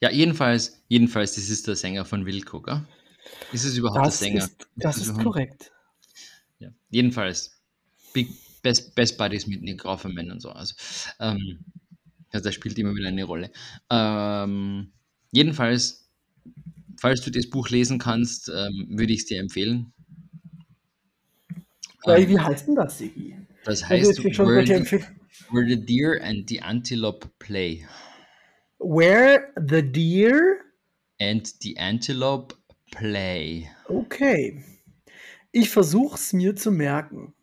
ja, 0.00 0.10
jedenfalls, 0.10 0.82
jedenfalls, 0.88 1.34
das 1.34 1.48
ist 1.48 1.66
der 1.68 1.76
Sänger 1.76 2.04
von 2.04 2.26
Wilco, 2.26 2.60
gell? 2.60 2.84
Ist 3.52 3.64
es 3.64 3.76
überhaupt 3.76 4.06
das 4.06 4.18
der 4.18 4.28
Sänger? 4.28 4.44
Ist, 4.44 4.68
das 4.76 4.96
ist, 4.96 5.08
ist 5.08 5.18
korrekt. 5.18 5.72
Ja. 6.58 6.70
Jedenfalls, 6.90 7.62
Big, 8.12 8.28
Best, 8.62 8.94
Best 8.94 9.18
Buddies 9.18 9.46
mit 9.46 9.62
Nick 9.62 9.84
Offerman 9.84 10.32
und 10.32 10.40
so. 10.40 10.50
Also, 10.50 10.74
ähm, 11.20 11.64
also 12.32 12.44
das 12.44 12.54
spielt 12.54 12.78
immer 12.78 12.94
wieder 12.94 13.08
eine 13.08 13.24
Rolle. 13.24 13.52
Ähm, 13.90 14.92
jedenfalls, 15.30 16.10
falls 16.98 17.20
du 17.20 17.30
das 17.30 17.48
Buch 17.48 17.68
lesen 17.68 17.98
kannst, 17.98 18.48
ähm, 18.48 18.86
würde 18.90 19.12
ich 19.12 19.20
es 19.20 19.26
dir 19.26 19.38
empfehlen. 19.38 19.92
Ähm, 22.06 22.28
wie 22.28 22.38
heißt 22.38 22.66
denn 22.66 22.74
das, 22.74 22.98
Sigi? 22.98 23.36
Das 23.64 23.88
heißt 23.88 24.16
the, 24.16 25.04
where 25.50 25.66
the 25.68 25.76
Deer 25.76 26.20
and 26.22 26.46
the 26.48 26.60
Antelope 26.60 27.28
Play. 27.38 27.86
Where 28.78 29.52
the 29.56 29.82
Deer 29.82 30.64
and 31.20 31.46
the 31.60 31.76
Antelope 31.78 32.54
Play. 32.92 33.70
Okay. 33.88 34.64
Ich 35.52 35.70
versuche 35.70 36.16
es 36.16 36.32
mir 36.32 36.54
zu 36.56 36.70
merken. 36.70 37.34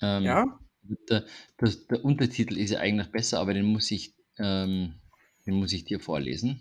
Ähm, 0.00 0.24
ja? 0.24 0.58
Der, 1.10 1.26
der, 1.60 1.72
der, 1.90 2.04
Untertitel 2.04 2.56
ist 2.56 2.70
ja 2.70 2.78
eigentlich 2.78 3.10
besser, 3.12 3.40
aber 3.40 3.52
den 3.52 3.66
muss 3.66 3.90
ich, 3.90 4.14
ähm, 4.38 4.94
den 5.46 5.54
muss 5.54 5.72
ich 5.72 5.84
dir 5.84 6.00
vorlesen. 6.00 6.60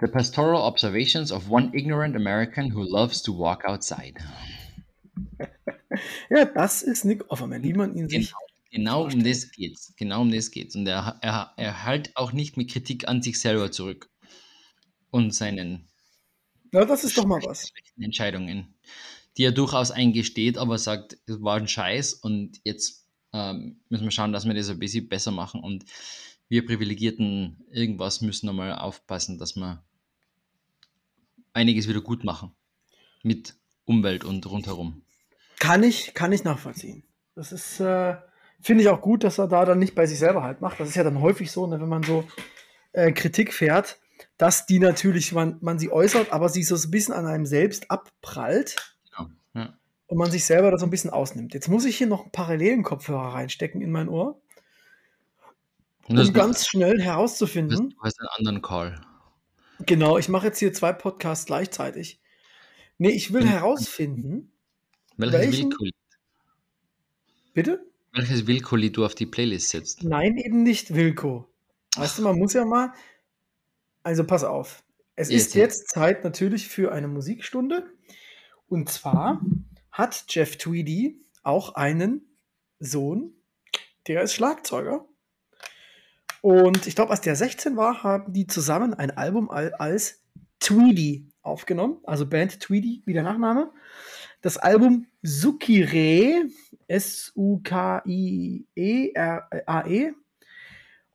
The 0.00 0.08
Pastoral 0.08 0.60
Observations 0.60 1.32
of 1.32 1.48
One 1.48 1.70
Ignorant 1.72 2.16
American 2.16 2.74
Who 2.74 2.82
Loves 2.82 3.22
to 3.22 3.38
Walk 3.38 3.64
Outside. 3.64 4.14
ja, 6.30 6.44
das 6.44 6.82
ist 6.82 7.04
Nick 7.04 7.30
Offerman, 7.30 7.62
wie 7.62 7.72
man 7.72 7.94
ihn 7.94 8.08
genau, 8.08 8.20
sich. 8.20 8.34
Genau 8.72 9.04
um 9.04 9.22
das 9.22 9.52
geht's. 9.52 9.94
Genau 9.96 10.22
um 10.22 10.32
das 10.32 10.50
geht's. 10.50 10.74
Und 10.74 10.86
er, 10.86 11.18
er, 11.20 11.52
er 11.56 11.84
halt 11.84 12.16
auch 12.16 12.32
nicht 12.32 12.56
mit 12.56 12.70
Kritik 12.70 13.06
an 13.06 13.22
sich 13.22 13.38
selber 13.38 13.70
zurück. 13.70 14.10
Und 15.10 15.34
seinen 15.34 15.92
ja, 16.72 16.86
das 16.86 17.04
ist 17.04 17.18
doch 17.18 17.26
mal 17.26 17.42
was. 17.42 17.70
Entscheidungen, 18.00 18.74
die 19.36 19.44
er 19.44 19.52
durchaus 19.52 19.90
eingesteht, 19.90 20.56
aber 20.56 20.78
sagt, 20.78 21.18
es 21.26 21.42
war 21.42 21.58
ein 21.58 21.68
Scheiß 21.68 22.14
und 22.14 22.60
jetzt 22.64 23.06
ähm, 23.34 23.82
müssen 23.90 24.04
wir 24.04 24.10
schauen, 24.10 24.32
dass 24.32 24.46
wir 24.46 24.54
das 24.54 24.70
ein 24.70 24.78
bisschen 24.78 25.08
besser 25.08 25.32
machen 25.32 25.60
und 25.60 25.84
wir 26.48 26.64
Privilegierten 26.64 27.66
irgendwas 27.70 28.22
müssen 28.22 28.46
nochmal 28.46 28.74
aufpassen, 28.74 29.38
dass 29.38 29.54
wir 29.54 29.84
einiges 31.52 31.88
wieder 31.88 32.00
gut 32.00 32.24
machen 32.24 32.54
mit 33.22 33.54
Umwelt 33.84 34.24
und 34.24 34.46
rundherum. 34.46 35.02
Kann 35.58 35.82
ich, 35.82 36.14
kann 36.14 36.32
ich 36.32 36.44
nachvollziehen. 36.44 37.04
Das 37.34 37.52
ist, 37.52 37.80
äh, 37.80 38.16
finde 38.62 38.82
ich 38.82 38.88
auch 38.88 39.00
gut, 39.00 39.24
dass 39.24 39.38
er 39.38 39.48
da 39.48 39.64
dann 39.64 39.78
nicht 39.78 39.94
bei 39.94 40.06
sich 40.06 40.18
selber 40.18 40.42
halt 40.42 40.60
macht. 40.60 40.80
Das 40.80 40.88
ist 40.88 40.94
ja 40.94 41.04
dann 41.04 41.20
häufig 41.20 41.50
so, 41.50 41.66
ne, 41.66 41.80
wenn 41.80 41.88
man 41.88 42.02
so 42.02 42.24
äh, 42.92 43.12
Kritik 43.12 43.52
fährt, 43.52 43.98
dass 44.38 44.66
die 44.66 44.78
natürlich, 44.78 45.32
man, 45.32 45.58
man 45.60 45.78
sie 45.78 45.90
äußert, 45.90 46.32
aber 46.32 46.48
sie 46.48 46.62
so 46.62 46.76
ein 46.76 46.90
bisschen 46.90 47.14
an 47.14 47.26
einem 47.26 47.46
selbst 47.46 47.90
abprallt. 47.90 48.96
Ja, 49.16 49.30
ja. 49.54 49.78
Und 50.06 50.18
man 50.18 50.30
sich 50.30 50.44
selber 50.44 50.70
da 50.70 50.78
so 50.78 50.86
ein 50.86 50.90
bisschen 50.90 51.10
ausnimmt. 51.10 51.54
Jetzt 51.54 51.68
muss 51.68 51.84
ich 51.84 51.96
hier 51.96 52.06
noch 52.06 52.22
einen 52.22 52.32
parallelen 52.32 52.82
Kopfhörer 52.82 53.34
reinstecken 53.34 53.80
in 53.80 53.90
mein 53.90 54.08
Ohr. 54.08 54.40
Um 56.08 56.16
das 56.16 56.32
ganz 56.32 56.66
schnell 56.66 57.00
herauszufinden. 57.00 57.90
Du 57.90 57.96
hast 58.02 58.20
einen 58.20 58.28
anderen 58.36 58.62
Call. 58.62 59.00
Genau, 59.86 60.18
ich 60.18 60.28
mache 60.28 60.48
jetzt 60.48 60.58
hier 60.58 60.72
zwei 60.72 60.92
Podcasts 60.92 61.46
gleichzeitig. 61.46 62.20
Nee, 62.98 63.10
ich 63.10 63.32
will 63.32 63.42
hm. 63.42 63.48
herausfinden. 63.48 64.52
Welchen... 65.16 65.74
Bitte? 67.54 67.91
Welches 68.12 68.46
Willkuli 68.46 68.92
du 68.92 69.04
auf 69.04 69.14
die 69.14 69.26
Playlist 69.26 69.70
setzt? 69.70 70.04
Nein, 70.04 70.36
eben 70.36 70.62
nicht 70.62 70.94
Wilko. 70.94 71.48
Weißt 71.96 72.18
du, 72.18 72.22
man 72.22 72.38
muss 72.38 72.52
ja 72.52 72.64
mal, 72.64 72.92
also 74.02 74.24
pass 74.24 74.44
auf. 74.44 74.82
Es 75.16 75.30
jetzt, 75.30 75.48
ist 75.48 75.54
jetzt 75.54 75.88
Zeit 75.90 76.24
natürlich 76.24 76.68
für 76.68 76.92
eine 76.92 77.08
Musikstunde. 77.08 77.86
Und 78.68 78.90
zwar 78.90 79.40
hat 79.90 80.24
Jeff 80.28 80.56
Tweedy 80.56 81.20
auch 81.42 81.74
einen 81.74 82.22
Sohn, 82.78 83.34
der 84.06 84.22
ist 84.22 84.34
Schlagzeuger. 84.34 85.06
Und 86.40 86.86
ich 86.86 86.94
glaube, 86.94 87.10
als 87.10 87.20
der 87.20 87.36
16 87.36 87.76
war, 87.76 88.02
haben 88.02 88.32
die 88.32 88.46
zusammen 88.46 88.94
ein 88.94 89.10
Album 89.12 89.50
als 89.50 90.22
Tweedy 90.60 91.30
aufgenommen, 91.42 91.98
also 92.04 92.26
Band 92.26 92.60
Tweedy, 92.60 93.02
wie 93.04 93.12
der 93.12 93.22
Nachname. 93.22 93.72
Das 94.42 94.58
Album 94.58 95.06
Sukire, 95.22 96.48
S-U-K-I-E-R-A-E. 96.88 98.02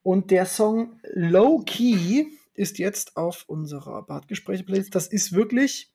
Und 0.02 0.30
der 0.30 0.46
Song 0.46 0.98
Low 1.12 1.62
Key 1.66 2.26
ist 2.54 2.78
jetzt 2.78 3.18
auf 3.18 3.44
unserer 3.46 4.02
Bartgespräche-Playlist. 4.02 4.94
Das 4.94 5.06
ist 5.06 5.32
wirklich, 5.32 5.92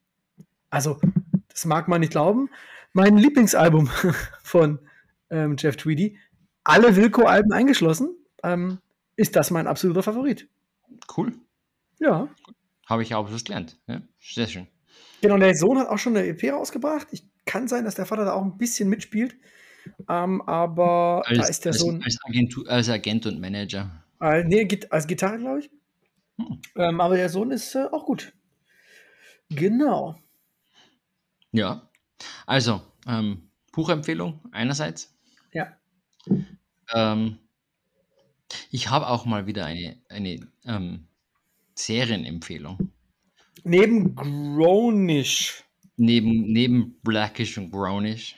also, 0.69 0.99
das 1.49 1.65
mag 1.65 1.87
man 1.87 2.01
nicht 2.01 2.11
glauben, 2.11 2.51
mein 2.93 3.17
Lieblingsalbum 3.17 3.89
von 4.43 4.79
ähm, 5.31 5.55
Jeff 5.57 5.75
Tweedy. 5.75 6.19
Alle 6.63 6.95
Wilco-Alben 6.95 7.51
eingeschlossen. 7.51 8.15
Ähm, 8.43 8.77
ist 9.15 9.35
das 9.35 9.51
mein 9.51 9.67
absoluter 9.67 10.03
Favorit. 10.03 10.47
Cool. 11.15 11.33
Ja. 11.99 12.29
Habe 12.85 13.03
ich 13.03 13.15
auch 13.15 13.31
was 13.31 13.43
gelernt. 13.43 13.79
Ja, 13.87 14.01
sehr 14.19 14.47
schön. 14.47 14.67
Genau, 15.23 15.37
der 15.37 15.55
Sohn 15.55 15.79
hat 15.79 15.87
auch 15.87 15.97
schon 15.97 16.17
eine 16.17 16.27
EP 16.27 16.51
rausgebracht. 16.51 17.07
Ich 17.11 17.23
kann 17.45 17.69
sein, 17.69 17.85
dass 17.85 17.95
der 17.95 18.05
Vater 18.05 18.25
da 18.25 18.33
auch 18.33 18.43
ein 18.43 18.57
bisschen 18.57 18.89
mitspielt. 18.89 19.37
Ähm, 20.09 20.41
aber 20.41 21.23
als, 21.25 21.37
da 21.37 21.45
ist 21.45 21.63
der 21.63 21.71
als, 21.71 21.79
Sohn. 21.79 22.03
Als, 22.03 22.17
Agent, 22.25 22.67
als 22.67 22.89
Agent 22.89 23.25
und 23.27 23.39
Manager. 23.39 24.03
Äh, 24.19 24.43
nee, 24.43 24.67
als 24.89 25.07
Gitarre, 25.07 25.37
glaube 25.37 25.59
ich. 25.59 25.71
Hm. 26.37 26.59
Ähm, 26.75 26.99
aber 26.99 27.15
der 27.15 27.29
Sohn 27.29 27.51
ist 27.51 27.73
äh, 27.73 27.85
auch 27.89 28.05
gut. 28.05 28.33
Genau. 29.47 30.19
Ja. 31.53 31.89
Also, 32.45 32.81
ähm, 33.07 33.49
Buchempfehlung 33.71 34.41
einerseits. 34.51 35.15
Ja. 35.53 35.71
Ähm, 36.93 37.39
ich 38.71 38.89
habe 38.89 39.07
auch 39.07 39.23
mal 39.23 39.47
wieder 39.47 39.65
eine, 39.65 40.01
eine 40.09 40.45
ähm, 40.65 41.07
Serienempfehlung. 41.75 42.91
Neben 43.63 44.15
Grownish. 44.15 45.63
Neben, 45.95 46.51
neben 46.51 46.99
Blackish 47.03 47.57
und 47.57 47.71
Grownish. 47.71 48.35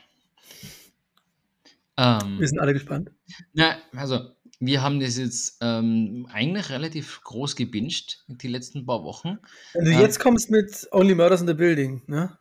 Ähm, 1.97 2.39
wir 2.39 2.47
sind 2.47 2.59
alle 2.59 2.73
gespannt. 2.73 3.11
Na, 3.53 3.78
also, 3.95 4.32
wir 4.59 4.82
haben 4.82 4.99
das 4.99 5.17
jetzt 5.17 5.57
ähm, 5.61 6.28
eigentlich 6.32 6.69
relativ 6.69 7.21
groß 7.23 7.55
gebinged, 7.55 8.23
die 8.28 8.47
letzten 8.47 8.86
paar 8.86 9.03
Wochen. 9.03 9.39
Wenn 9.73 9.86
du 9.86 9.91
ähm, 9.91 10.01
jetzt 10.01 10.19
kommst 10.19 10.49
mit 10.49 10.88
Only 10.91 11.15
Murders 11.15 11.41
in 11.41 11.47
the 11.47 11.53
Building, 11.53 12.01
ne? 12.07 12.38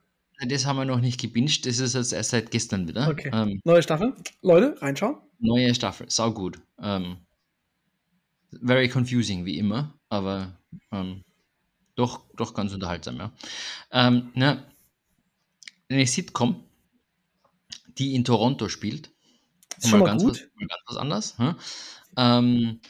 Das 0.49 0.67
haben 0.67 0.77
wir 0.77 0.85
noch 0.85 1.01
nicht 1.01 1.21
gebinged, 1.21 1.65
das 1.65 1.79
ist 1.79 1.95
jetzt 1.95 2.13
erst 2.13 2.31
seit 2.31 2.51
gestern 2.51 2.89
wieder. 2.89 3.09
Okay. 3.09 3.31
Ähm, 3.33 3.61
neue 3.65 3.83
Staffel. 3.83 4.15
Leute, 4.43 4.81
reinschauen. 4.83 5.19
Neue 5.39 5.75
Staffel, 5.75 6.11
sau 6.11 6.33
gut. 6.33 6.59
Ähm, 6.81 7.19
very 8.61 8.89
confusing, 8.89 9.45
wie 9.45 9.59
immer, 9.59 9.95
aber 10.09 10.59
ähm, 10.91 11.23
doch, 11.95 12.23
doch 12.37 12.55
ganz 12.55 12.73
unterhaltsam, 12.73 13.17
ja. 13.17 13.33
Ähm, 13.91 14.31
ne, 14.35 14.65
eine 15.89 16.07
Sitcom, 16.07 16.65
die 17.99 18.15
in 18.15 18.25
Toronto 18.25 18.69
spielt. 18.69 19.11
Ist 19.79 19.91
mal, 19.93 20.05
ganz 20.05 20.23
gut. 20.23 20.33
Was, 20.33 20.61
mal 20.61 20.67
ganz 20.67 20.83
was 20.87 20.97
anderes. 20.97 21.39
Hm? 21.39 21.57
Ähm, 22.17 22.81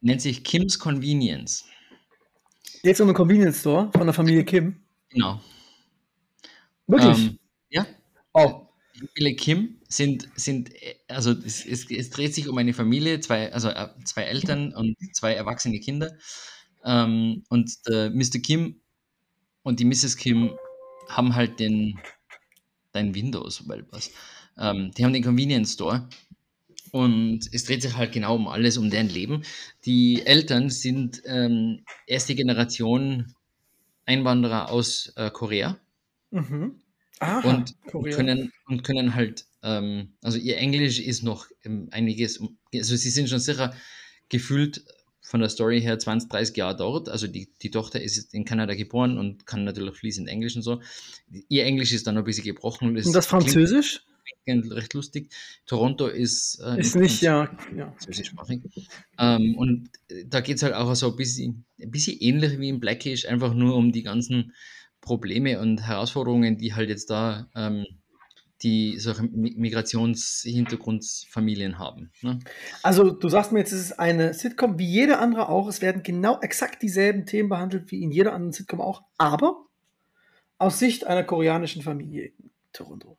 nennt 0.00 0.22
sich 0.22 0.44
Kim's 0.44 0.78
Convenience. 0.78 1.64
Jetzt 2.82 3.00
um 3.00 3.08
einen 3.08 3.16
Convenience 3.16 3.60
Store 3.60 3.90
von 3.92 4.06
der 4.06 4.14
Familie 4.14 4.44
Kim. 4.44 4.76
Genau. 5.10 5.40
Wirklich? 6.86 7.18
Ähm, 7.18 7.38
ja. 7.68 7.86
Oh. 8.32 8.66
Familie 9.14 9.36
Kim 9.36 9.76
sind, 9.88 10.28
sind 10.34 10.70
also 11.08 11.32
es, 11.32 11.64
es, 11.64 11.90
es, 11.90 12.10
dreht 12.10 12.34
sich 12.34 12.48
um 12.48 12.58
eine 12.58 12.74
Familie, 12.74 13.20
zwei, 13.20 13.52
also 13.52 13.68
äh, 13.68 13.88
zwei 14.04 14.22
Eltern 14.22 14.74
und 14.74 14.96
zwei 15.14 15.34
erwachsene 15.34 15.80
Kinder. 15.80 16.16
Ähm, 16.84 17.44
und 17.48 17.86
der 17.86 18.10
Mr. 18.10 18.40
Kim 18.42 18.80
und 19.62 19.80
die 19.80 19.84
Mrs. 19.84 20.16
Kim 20.16 20.52
haben 21.08 21.34
halt 21.34 21.60
den, 21.60 21.98
dein 22.92 23.14
Windows, 23.14 23.68
weil 23.68 23.86
was. 23.90 24.10
Ähm, 24.58 24.92
die 24.96 25.04
haben 25.04 25.12
den 25.12 25.24
Convenience 25.24 25.74
Store 25.74 26.08
und 26.92 27.48
es 27.52 27.64
dreht 27.64 27.82
sich 27.82 27.96
halt 27.96 28.12
genau 28.12 28.36
um 28.36 28.48
alles, 28.48 28.76
um 28.76 28.90
deren 28.90 29.08
Leben. 29.08 29.42
Die 29.84 30.24
Eltern 30.24 30.70
sind 30.70 31.22
ähm, 31.24 31.84
erste 32.06 32.34
Generation 32.34 33.34
Einwanderer 34.06 34.70
aus 34.70 35.12
äh, 35.16 35.30
Korea. 35.30 35.78
Mhm. 36.30 36.80
Aha, 37.20 37.48
und, 37.48 37.74
Korea. 37.86 38.16
können, 38.16 38.52
und 38.66 38.82
können 38.82 39.14
halt, 39.14 39.44
ähm, 39.62 40.14
also 40.22 40.38
ihr 40.38 40.56
Englisch 40.56 40.98
ist 40.98 41.22
noch 41.22 41.46
ähm, 41.64 41.88
einiges, 41.90 42.40
also 42.72 42.96
sie 42.96 43.10
sind 43.10 43.28
schon 43.28 43.40
sicher 43.40 43.74
gefühlt 44.30 44.84
von 45.30 45.38
der 45.38 45.48
Story 45.48 45.80
her 45.80 45.96
20, 45.96 46.28
30 46.28 46.56
Jahre 46.56 46.76
dort. 46.76 47.08
Also 47.08 47.28
die, 47.28 47.48
die 47.62 47.70
Tochter 47.70 48.02
ist 48.02 48.34
in 48.34 48.44
Kanada 48.44 48.74
geboren 48.74 49.16
und 49.16 49.46
kann 49.46 49.62
natürlich 49.62 49.96
fließend 49.96 50.28
Englisch 50.28 50.56
und 50.56 50.62
so. 50.62 50.82
Ihr 51.48 51.64
Englisch 51.66 51.92
ist 51.92 52.08
dann 52.08 52.16
noch 52.16 52.22
ein 52.22 52.24
bisschen 52.24 52.42
gebrochen. 52.42 52.96
Das 52.96 53.06
und 53.06 53.12
das 53.12 53.28
Französisch? 53.28 54.04
Recht 54.48 54.92
lustig. 54.94 55.30
Toronto 55.66 56.08
ist, 56.08 56.60
äh, 56.64 56.80
ist 56.80 56.96
nicht, 56.96 57.22
ja, 57.22 57.48
ja. 57.76 57.94
Ähm, 59.18 59.54
und 59.56 59.90
da 60.26 60.40
geht 60.40 60.56
es 60.56 60.64
halt 60.64 60.74
auch 60.74 60.92
so 60.96 61.10
ein 61.10 61.16
bisschen, 61.16 61.64
ein 61.80 61.92
bisschen 61.92 62.18
ähnlich 62.18 62.58
wie 62.58 62.68
in 62.68 62.80
Blackish, 62.80 63.26
einfach 63.26 63.54
nur 63.54 63.76
um 63.76 63.92
die 63.92 64.02
ganzen 64.02 64.52
Probleme 65.00 65.60
und 65.60 65.86
Herausforderungen, 65.86 66.58
die 66.58 66.74
halt 66.74 66.88
jetzt 66.88 67.08
da 67.10 67.48
ähm, 67.54 67.86
die 68.62 68.98
solche 68.98 69.22
Migrationshintergrundfamilien 69.22 71.78
haben. 71.78 72.10
Ne? 72.22 72.38
Also 72.82 73.10
du 73.10 73.28
sagst 73.28 73.52
mir 73.52 73.60
jetzt, 73.60 73.72
es 73.72 73.80
ist 73.80 73.98
eine 73.98 74.34
Sitcom 74.34 74.78
wie 74.78 74.86
jede 74.86 75.18
andere 75.18 75.48
auch. 75.48 75.66
Es 75.68 75.80
werden 75.80 76.02
genau 76.02 76.40
exakt 76.40 76.82
dieselben 76.82 77.24
Themen 77.26 77.48
behandelt 77.48 77.90
wie 77.90 78.02
in 78.02 78.10
jeder 78.10 78.34
anderen 78.34 78.52
Sitcom 78.52 78.80
auch, 78.80 79.02
aber 79.16 79.64
aus 80.58 80.78
Sicht 80.78 81.06
einer 81.06 81.24
koreanischen 81.24 81.82
Familie 81.82 82.32
in 82.38 82.50
Toronto. 82.72 83.16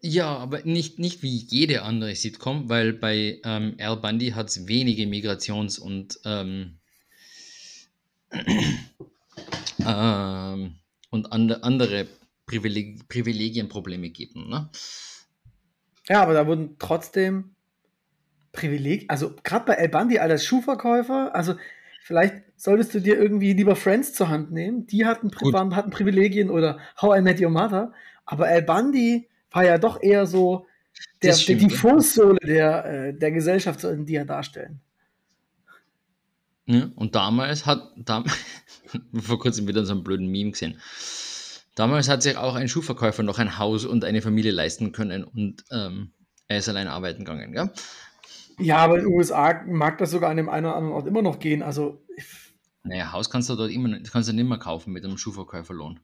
Ja, 0.00 0.36
aber 0.36 0.62
nicht, 0.62 1.00
nicht 1.00 1.24
wie 1.24 1.36
jede 1.36 1.82
andere 1.82 2.14
Sitcom, 2.14 2.68
weil 2.68 2.92
bei 2.92 3.40
ähm, 3.44 3.74
Al 3.80 3.96
Bundy 3.96 4.30
hat 4.30 4.48
es 4.48 4.68
wenige 4.68 5.02
Migrations- 5.04 5.80
und 5.80 6.20
ähm, 6.24 6.78
ähm, 9.84 10.76
und 11.10 11.32
and 11.32 11.64
andere 11.64 12.06
Privileg 12.48 13.08
Privilegienprobleme 13.08 14.10
geben. 14.10 14.48
Ne? 14.48 14.68
Ja, 16.08 16.22
aber 16.22 16.32
da 16.32 16.46
wurden 16.46 16.76
trotzdem 16.78 17.54
Privilegien, 18.52 19.08
also 19.08 19.36
gerade 19.44 19.66
bei 19.66 19.74
El 19.74 19.90
Bandi 19.90 20.18
als 20.18 20.44
Schuhverkäufer, 20.44 21.34
also 21.34 21.54
vielleicht 22.02 22.42
solltest 22.56 22.94
du 22.94 23.00
dir 23.00 23.18
irgendwie 23.18 23.52
lieber 23.52 23.76
Friends 23.76 24.14
zur 24.14 24.30
Hand 24.30 24.50
nehmen, 24.50 24.86
die 24.86 25.04
hatten, 25.04 25.30
waren, 25.52 25.76
hatten 25.76 25.90
Privilegien 25.90 26.50
oder 26.50 26.78
How 27.00 27.18
I 27.18 27.20
Met 27.20 27.40
Your 27.40 27.50
Mother, 27.50 27.92
aber 28.24 28.48
El 28.48 28.62
Bandi 28.62 29.28
war 29.50 29.64
ja 29.64 29.78
doch 29.78 30.02
eher 30.02 30.26
so 30.26 30.66
der, 31.22 31.34
stimmt, 31.34 31.62
die 31.62 31.70
Fußsohle 31.70 32.38
der, 32.42 32.84
äh, 32.84 33.14
der 33.14 33.30
Gesellschaft, 33.30 33.80
die 33.84 34.14
er 34.14 34.24
darstellen. 34.24 34.80
Ja, 36.66 36.90
und 36.96 37.14
damals 37.14 37.66
hat, 37.66 37.92
da, 37.96 38.24
vor 39.14 39.38
kurzem 39.38 39.68
wieder 39.68 39.84
so 39.84 39.92
einen 39.92 40.04
blöden 40.04 40.26
Meme 40.26 40.50
gesehen. 40.50 40.78
Damals 41.78 42.08
hat 42.08 42.24
sich 42.24 42.36
auch 42.36 42.56
ein 42.56 42.68
Schuhverkäufer 42.68 43.22
noch 43.22 43.38
ein 43.38 43.56
Haus 43.56 43.84
und 43.84 44.04
eine 44.04 44.20
Familie 44.20 44.50
leisten 44.50 44.90
können 44.90 45.22
und 45.22 45.62
ähm, 45.70 46.10
er 46.48 46.58
ist 46.58 46.68
allein 46.68 46.88
arbeiten 46.88 47.20
gegangen, 47.20 47.52
gell? 47.52 47.70
Ja, 48.58 48.78
aber 48.78 48.98
in 48.98 49.04
den 49.04 49.14
USA 49.14 49.62
mag 49.64 49.96
das 49.98 50.10
sogar 50.10 50.30
an 50.30 50.36
dem 50.36 50.48
einen 50.48 50.66
oder 50.66 50.74
anderen 50.74 50.96
Ort 50.96 51.06
immer 51.06 51.22
noch 51.22 51.38
gehen. 51.38 51.62
Also. 51.62 52.04
Naja, 52.82 53.12
Haus 53.12 53.30
kannst 53.30 53.48
du 53.48 53.54
dort 53.54 53.70
immer, 53.70 53.96
kannst 54.10 54.28
du 54.28 54.32
nicht 54.32 54.48
mehr 54.48 54.58
kaufen 54.58 54.92
mit 54.92 55.04
einem 55.04 55.18
Schuhverkäuferlohn. 55.18 56.00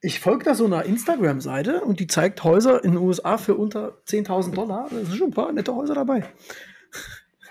Ich 0.00 0.18
folge 0.18 0.44
da 0.44 0.56
so 0.56 0.64
einer 0.64 0.84
Instagram-Seite 0.84 1.82
und 1.82 2.00
die 2.00 2.08
zeigt 2.08 2.42
Häuser 2.42 2.82
in 2.82 2.92
den 2.92 3.00
USA 3.00 3.38
für 3.38 3.54
unter 3.54 3.98
10.000 4.08 4.52
Dollar. 4.52 4.88
Da 4.90 4.96
sind 4.96 5.16
schon 5.16 5.28
ein 5.28 5.34
paar 5.34 5.52
nette 5.52 5.76
Häuser 5.76 5.94
dabei. 5.94 6.28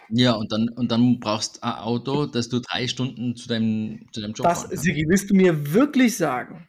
Ja, 0.09 0.33
und 0.33 0.51
dann, 0.51 0.67
und 0.67 0.91
dann 0.91 1.21
brauchst 1.21 1.57
du 1.57 1.63
ein 1.63 1.75
Auto, 1.75 2.25
dass 2.25 2.49
du 2.49 2.59
drei 2.59 2.89
Stunden 2.89 3.37
zu 3.37 3.47
deinem, 3.47 4.05
zu 4.11 4.19
deinem 4.19 4.33
Job 4.33 4.47
das, 4.47 4.63
Sigi, 4.63 5.05
willst 5.07 5.29
du 5.29 5.33
mir 5.33 5.73
wirklich 5.73 6.17
sagen? 6.17 6.67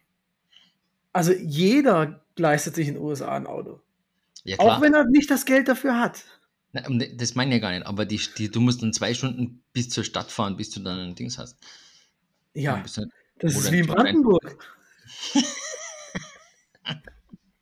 Also 1.19 1.33
jeder 1.33 2.23
leistet 2.37 2.77
sich 2.77 2.87
in 2.87 2.95
den 2.95 3.03
USA 3.03 3.35
ein 3.35 3.49
Auto. 3.49 3.81
Ja, 4.45 4.61
Auch 4.61 4.81
wenn 4.81 4.95
er 4.95 5.05
nicht 5.05 5.29
das 5.29 5.47
Geld 5.47 5.66
dafür 5.66 5.99
hat. 5.99 6.23
Na, 6.71 6.83
das 6.83 7.35
meine 7.35 7.51
ich 7.51 7.61
ja 7.61 7.69
gar 7.69 7.77
nicht, 7.77 7.85
aber 7.89 8.07
die, 8.07 8.21
die, 8.37 8.49
du 8.49 8.61
musst 8.61 8.85
dann 8.85 8.93
zwei 8.93 9.14
Stunden 9.14 9.64
bis 9.73 9.89
zur 9.89 10.05
Stadt 10.05 10.31
fahren, 10.31 10.57
bis 10.57 10.71
du 10.71 10.79
dann 10.79 11.01
ein 11.01 11.16
Dings 11.16 11.37
hast. 11.37 11.59
Ja, 12.55 12.85
das 13.41 13.57
ist 13.57 13.73
wie 13.73 13.81
in 13.81 13.89
Brandenburg. 13.89 14.77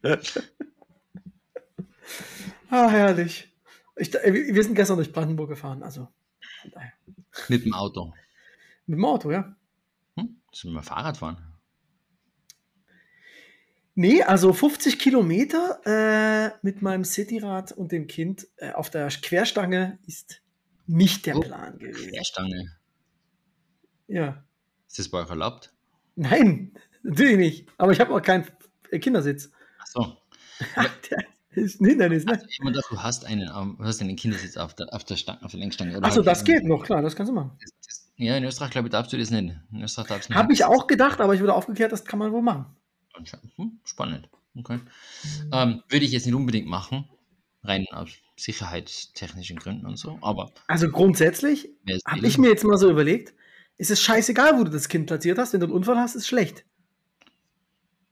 ah, 2.68 2.90
herrlich. 2.90 3.50
Ich, 3.96 4.12
wir 4.12 4.62
sind 4.62 4.74
gestern 4.74 4.96
durch 4.96 5.14
Brandenburg 5.14 5.48
gefahren, 5.48 5.82
also 5.82 6.08
Mit 7.48 7.64
dem 7.64 7.72
Auto. 7.72 8.12
Mit 8.84 8.98
dem 8.98 9.04
Auto, 9.06 9.30
ja. 9.30 9.56
Hm? 10.18 10.42
Sollen 10.52 10.74
wir 10.74 10.82
Fahrrad 10.82 11.16
fahren? 11.16 11.55
Nee, 13.98 14.22
also 14.22 14.52
50 14.52 14.98
Kilometer 14.98 15.80
äh, 15.86 16.50
mit 16.60 16.82
meinem 16.82 17.02
Cityrad 17.02 17.72
und 17.72 17.92
dem 17.92 18.06
Kind 18.06 18.46
äh, 18.58 18.72
auf 18.72 18.90
der 18.90 19.08
Querstange 19.08 19.98
ist 20.06 20.42
nicht 20.86 21.24
der 21.24 21.38
oh, 21.38 21.40
Plan 21.40 21.78
gewesen. 21.78 22.10
Querstange? 22.10 22.76
Ja. 24.06 24.44
Ist 24.86 24.98
das 24.98 25.08
bei 25.08 25.22
euch 25.22 25.30
erlaubt? 25.30 25.72
Nein, 26.14 26.72
natürlich 27.02 27.38
nicht. 27.38 27.68
Aber 27.78 27.90
ich 27.90 27.98
habe 27.98 28.14
auch 28.14 28.20
keinen 28.20 28.44
Kindersitz. 29.00 29.50
Ach 29.78 29.86
so. 29.86 30.16
der 31.10 31.64
ist 31.64 31.80
ein 31.80 31.86
Hindernis, 31.86 32.26
ne? 32.26 32.32
Also 32.32 32.46
immer, 32.60 32.72
dass 32.72 32.86
du 32.90 33.02
hast 33.02 33.24
einen, 33.24 33.46
du 33.46 33.82
hast 33.82 34.02
einen 34.02 34.16
Kindersitz 34.16 34.58
auf 34.58 34.74
der, 34.74 34.92
auf 34.92 35.04
der, 35.04 35.16
Stange, 35.16 35.42
auf 35.42 35.52
der 35.52 35.60
Lenkstange. 35.60 36.02
Achso, 36.02 36.20
das 36.20 36.44
geht 36.44 36.64
noch, 36.64 36.84
klar, 36.84 37.00
das 37.00 37.16
kannst 37.16 37.30
du 37.30 37.34
machen. 37.34 37.52
Das, 37.62 37.70
das, 37.86 38.12
ja, 38.16 38.36
in 38.36 38.44
Österreich, 38.44 38.72
glaube 38.72 38.88
ich, 38.88 38.92
darfst 38.92 39.10
du 39.14 39.16
das 39.16 39.30
nicht. 39.30 39.56
In 39.72 39.82
Österreich 39.82 40.08
darfst 40.08 40.28
du 40.28 40.34
nicht. 40.34 40.38
Habe 40.38 40.52
ich 40.52 40.66
auch 40.66 40.86
gedacht, 40.86 41.18
aber 41.22 41.34
ich 41.34 41.40
wurde 41.40 41.54
aufgeklärt, 41.54 41.92
das 41.92 42.04
kann 42.04 42.18
man 42.18 42.30
wohl 42.30 42.42
machen. 42.42 42.66
Hm, 43.56 43.80
spannend. 43.84 44.28
Okay. 44.58 44.80
Ähm, 45.52 45.82
würde 45.88 46.04
ich 46.04 46.12
jetzt 46.12 46.26
nicht 46.26 46.34
unbedingt 46.34 46.66
machen, 46.66 47.04
rein 47.62 47.86
aus 47.90 48.10
sicherheitstechnischen 48.36 49.58
Gründen 49.58 49.86
und 49.86 49.98
so, 49.98 50.18
aber. 50.22 50.52
Also 50.66 50.90
grundsätzlich 50.90 51.68
habe 52.06 52.26
ich 52.26 52.38
mir 52.38 52.48
jetzt 52.48 52.64
mal 52.64 52.78
so 52.78 52.90
überlegt, 52.90 53.34
ist 53.78 53.90
es 53.90 54.00
scheißegal, 54.00 54.58
wo 54.58 54.64
du 54.64 54.70
das 54.70 54.88
Kind 54.88 55.06
platziert 55.06 55.38
hast, 55.38 55.52
wenn 55.52 55.60
du 55.60 55.66
einen 55.66 55.74
Unfall 55.74 55.96
hast, 55.96 56.14
ist 56.14 56.26
schlecht. 56.26 56.64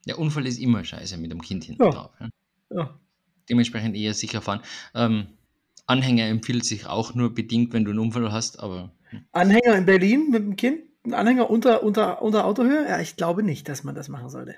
Der 0.07 0.19
Unfall 0.19 0.47
ist 0.47 0.59
immer 0.59 0.85
scheiße 0.85 1.17
mit 1.17 1.31
dem 1.31 1.41
Kind 1.41 1.65
hinten 1.65 1.83
ja. 1.83 1.91
drauf. 1.91 2.11
Ja. 2.21 2.29
ja. 2.71 3.01
Dementsprechend 3.49 3.97
eher 3.97 4.15
sicher 4.15 4.43
fahren. 4.43 4.61
Ähm, 4.95 5.29
Anhänger 5.87 6.27
empfiehlt 6.27 6.65
sich 6.65 6.87
auch 6.87 7.15
nur 7.15 7.35
bedingt, 7.35 7.73
wenn 7.73 7.85
du 7.85 7.91
einen 7.91 8.01
Unfall 8.01 8.33
hast, 8.33 8.61
aber. 8.61 8.93
Hm. 9.11 9.25
Anhänger 9.33 9.77
in 9.77 9.87
Berlin 9.87 10.31
mit 10.31 10.43
dem 10.43 10.57
Kind? 10.57 10.81
Ein 11.05 11.15
Anhänger 11.15 11.51
unter, 11.51 11.83
unter, 11.83 12.23
unter 12.23 12.47
Autohöhe? 12.47 12.87
Ja, 12.89 13.01
ich 13.01 13.17
glaube 13.17 13.43
nicht, 13.43 13.69
dass 13.69 13.85
man 13.85 13.95
das 13.95 14.09
machen 14.09 14.31
sollte. 14.31 14.57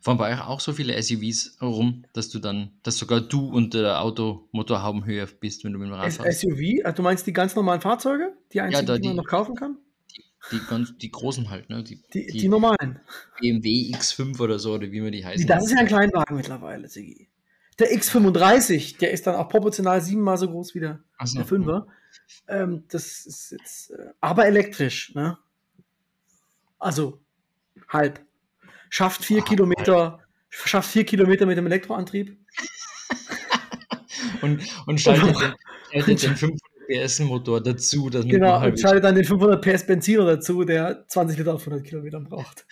Fahren 0.00 0.18
bei 0.18 0.32
euch 0.32 0.40
auch 0.40 0.60
so 0.60 0.72
viele 0.72 1.00
SUVs 1.00 1.58
rum, 1.60 2.04
dass 2.12 2.28
du 2.28 2.38
dann, 2.38 2.70
dass 2.82 2.96
sogar 2.96 3.20
du 3.20 3.48
unter 3.48 3.82
der 3.82 4.00
Automotorhaubenhöhe 4.00 5.26
bist, 5.26 5.64
wenn 5.64 5.72
du 5.72 5.78
mit 5.78 5.88
dem 5.88 5.94
Rad 5.94 6.12
fährst? 6.12 6.40
SUV? 6.40 6.84
Also 6.84 6.96
du 6.96 7.02
meinst 7.02 7.26
die 7.26 7.32
ganz 7.32 7.54
normalen 7.54 7.80
Fahrzeuge? 7.80 8.32
Die 8.52 8.60
einzigen, 8.60 8.86
ja, 8.86 8.94
die, 8.94 9.02
die 9.02 9.08
man 9.08 9.16
noch 9.16 9.26
kaufen 9.26 9.54
kann? 9.54 9.78
Die, 10.52 10.60
ganz, 10.68 10.96
die 10.98 11.10
großen 11.10 11.48
halt, 11.48 11.70
ne? 11.70 11.82
Die, 11.82 12.02
die, 12.12 12.48
normalen. 12.48 13.00
BMW 13.40 13.90
X5 13.94 14.38
oder 14.40 14.58
so, 14.58 14.74
oder 14.74 14.90
wie 14.92 15.00
man 15.00 15.12
die 15.12 15.24
heißen. 15.24 15.46
Das 15.46 15.64
ist 15.64 15.72
ja 15.72 15.78
ein 15.78 15.86
Kleinwagen 15.86 16.36
mittlerweile, 16.36 16.88
Sigi. 16.88 17.28
Der 17.78 17.90
X35, 17.92 18.98
der 18.98 19.10
ist 19.10 19.26
dann 19.26 19.36
auch 19.36 19.48
proportional 19.48 20.00
siebenmal 20.00 20.36
so 20.36 20.48
groß 20.48 20.74
wie 20.74 20.80
der, 20.80 21.00
so. 21.24 21.38
der 21.38 21.46
5er. 21.46 21.86
Ähm, 22.46 22.84
das 22.88 23.26
ist 23.26 23.50
jetzt, 23.52 23.90
äh, 23.90 24.10
aber 24.20 24.46
elektrisch, 24.46 25.14
ne? 25.14 25.38
Also 26.78 27.20
halb. 27.88 28.20
Schafft 28.94 29.24
vier 29.24 29.42
ah, 29.42 29.44
Kilometer, 29.44 30.20
schafft 30.50 30.92
vier 30.92 31.04
Kilometer 31.04 31.46
mit 31.46 31.58
dem 31.58 31.66
Elektroantrieb. 31.66 32.38
und, 34.42 34.62
und 34.86 35.00
schaltet, 35.00 35.34
den, 35.34 35.52
schaltet 35.92 36.22
den 36.22 36.36
500 36.36 36.60
PS 36.86 37.18
Motor 37.18 37.60
dazu. 37.60 38.04
genau, 38.04 38.64
und 38.64 38.78
schaltet 38.78 39.02
dann 39.02 39.16
den 39.16 39.24
500 39.24 39.60
PS 39.60 39.84
Benziner 39.84 40.24
dazu, 40.26 40.62
der 40.62 41.08
20 41.08 41.38
Liter 41.38 41.54
auf 41.54 41.66
100 41.66 41.84
Kilometern 41.84 42.22
braucht. 42.22 42.68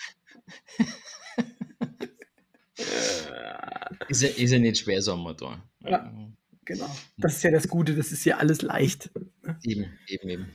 ist, 4.07 4.23
ja, 4.23 4.29
ist 4.29 4.53
ja 4.53 4.61
nicht 4.61 4.79
schwer, 4.79 5.03
so 5.03 5.15
ein 5.15 5.19
Motor. 5.19 5.61
Ja, 5.81 6.09
genau. 6.65 6.97
Das 7.19 7.35
ist 7.35 7.43
ja 7.43 7.51
das 7.51 7.67
Gute, 7.67 7.97
das 7.97 8.13
ist 8.13 8.25
ja 8.25 8.37
alles 8.37 8.63
leicht. 8.63 9.11
Eben, 9.65 9.99
eben, 10.07 10.29
eben. 10.29 10.47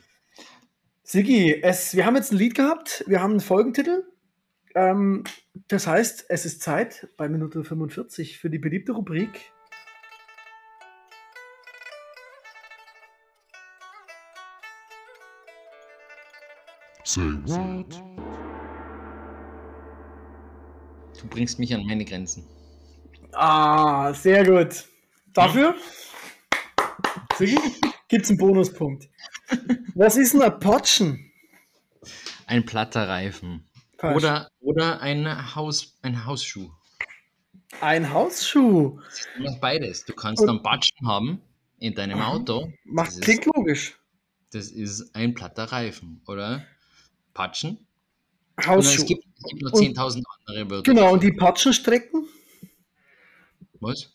Sigi, 1.04 1.60
es, 1.62 1.94
wir 1.94 2.06
haben 2.06 2.16
jetzt 2.16 2.32
ein 2.32 2.38
Lied 2.38 2.56
gehabt, 2.56 3.04
wir 3.06 3.20
haben 3.20 3.32
einen 3.32 3.42
Folgentitel. 3.42 4.06
Ähm, 4.78 5.24
das 5.70 5.88
heißt, 5.88 6.26
es 6.30 6.46
ist 6.46 6.62
Zeit 6.62 7.08
bei 7.18 7.28
Minute 7.28 7.64
45 7.64 8.38
für 8.38 8.52
die 8.52 8.60
beliebte 8.60 8.92
Rubrik 8.92 9.52
Say 17.04 17.24
what? 17.46 18.04
Du 21.20 21.28
bringst 21.28 21.58
mich 21.58 21.74
an 21.74 21.84
meine 21.88 22.06
Grenzen. 22.06 22.46
Ah, 23.32 24.14
sehr 24.14 24.46
gut. 24.46 24.86
Dafür 25.34 25.74
gibt 28.08 28.26
es 28.26 28.30
einen 28.30 28.38
Bonuspunkt. 28.38 29.10
Was 29.96 30.18
ist 30.18 30.36
ein 30.36 30.44
Apotchen? 30.44 31.32
Ein 32.46 32.64
platter 32.66 33.08
Reifen. 33.08 33.67
Oder, 34.02 34.50
oder 34.60 35.02
ein, 35.02 35.56
Haus, 35.56 35.98
ein 36.02 36.26
Hausschuh. 36.26 36.70
Ein 37.82 38.12
Hausschuh? 38.12 39.00
Beides. 39.60 40.06
Du 40.06 40.14
kannst 40.14 40.44
Und, 40.44 40.50
einen 40.50 40.64
Patschen 40.64 41.08
haben 41.08 41.42
in 41.80 41.96
deinem 41.96 42.22
Auto. 42.22 42.72
Macht 42.86 43.20
klingt 43.22 43.46
logisch. 43.46 43.98
Das 44.52 44.70
ist 44.70 45.14
ein 45.16 45.34
platter 45.34 45.66
Reifen, 45.66 46.22
oder? 46.28 46.66
Patschen. 47.34 47.86
Hausschuh. 48.66 49.02
Es 49.02 49.06
gibt, 49.06 49.26
es 49.26 49.44
gibt 49.50 49.62
noch 49.62 49.72
10.000 49.72 50.24
andere 50.48 50.70
Wörter. 50.70 50.92
Genau, 50.92 51.14
und 51.14 51.24
die 51.24 51.34
Patschenstrecken? 51.34 52.28
Was? 53.80 54.14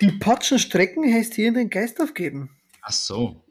Die 0.00 0.12
Patschenstrecken 0.12 1.04
heißt 1.12 1.34
hier 1.34 1.48
in 1.48 1.54
den 1.54 1.70
Geist 1.70 2.00
aufgeben. 2.00 2.50
Ach 2.82 2.92
so. 2.92 3.44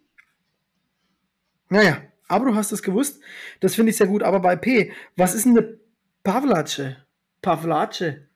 Naja, 1.69 2.01
aber 2.29 2.45
du 2.45 2.55
hast 2.55 2.71
es 2.71 2.81
gewusst. 2.81 3.19
Das 3.59 3.75
finde 3.75 3.89
ich 3.89 3.97
sehr 3.97 4.07
gut. 4.07 4.23
Aber 4.23 4.39
bei 4.39 4.55
P, 4.55 4.93
was 5.17 5.35
ist 5.35 5.45
eine 5.45 5.77
Pavlatsche? 6.23 7.03
Pavlatsche. 7.41 8.29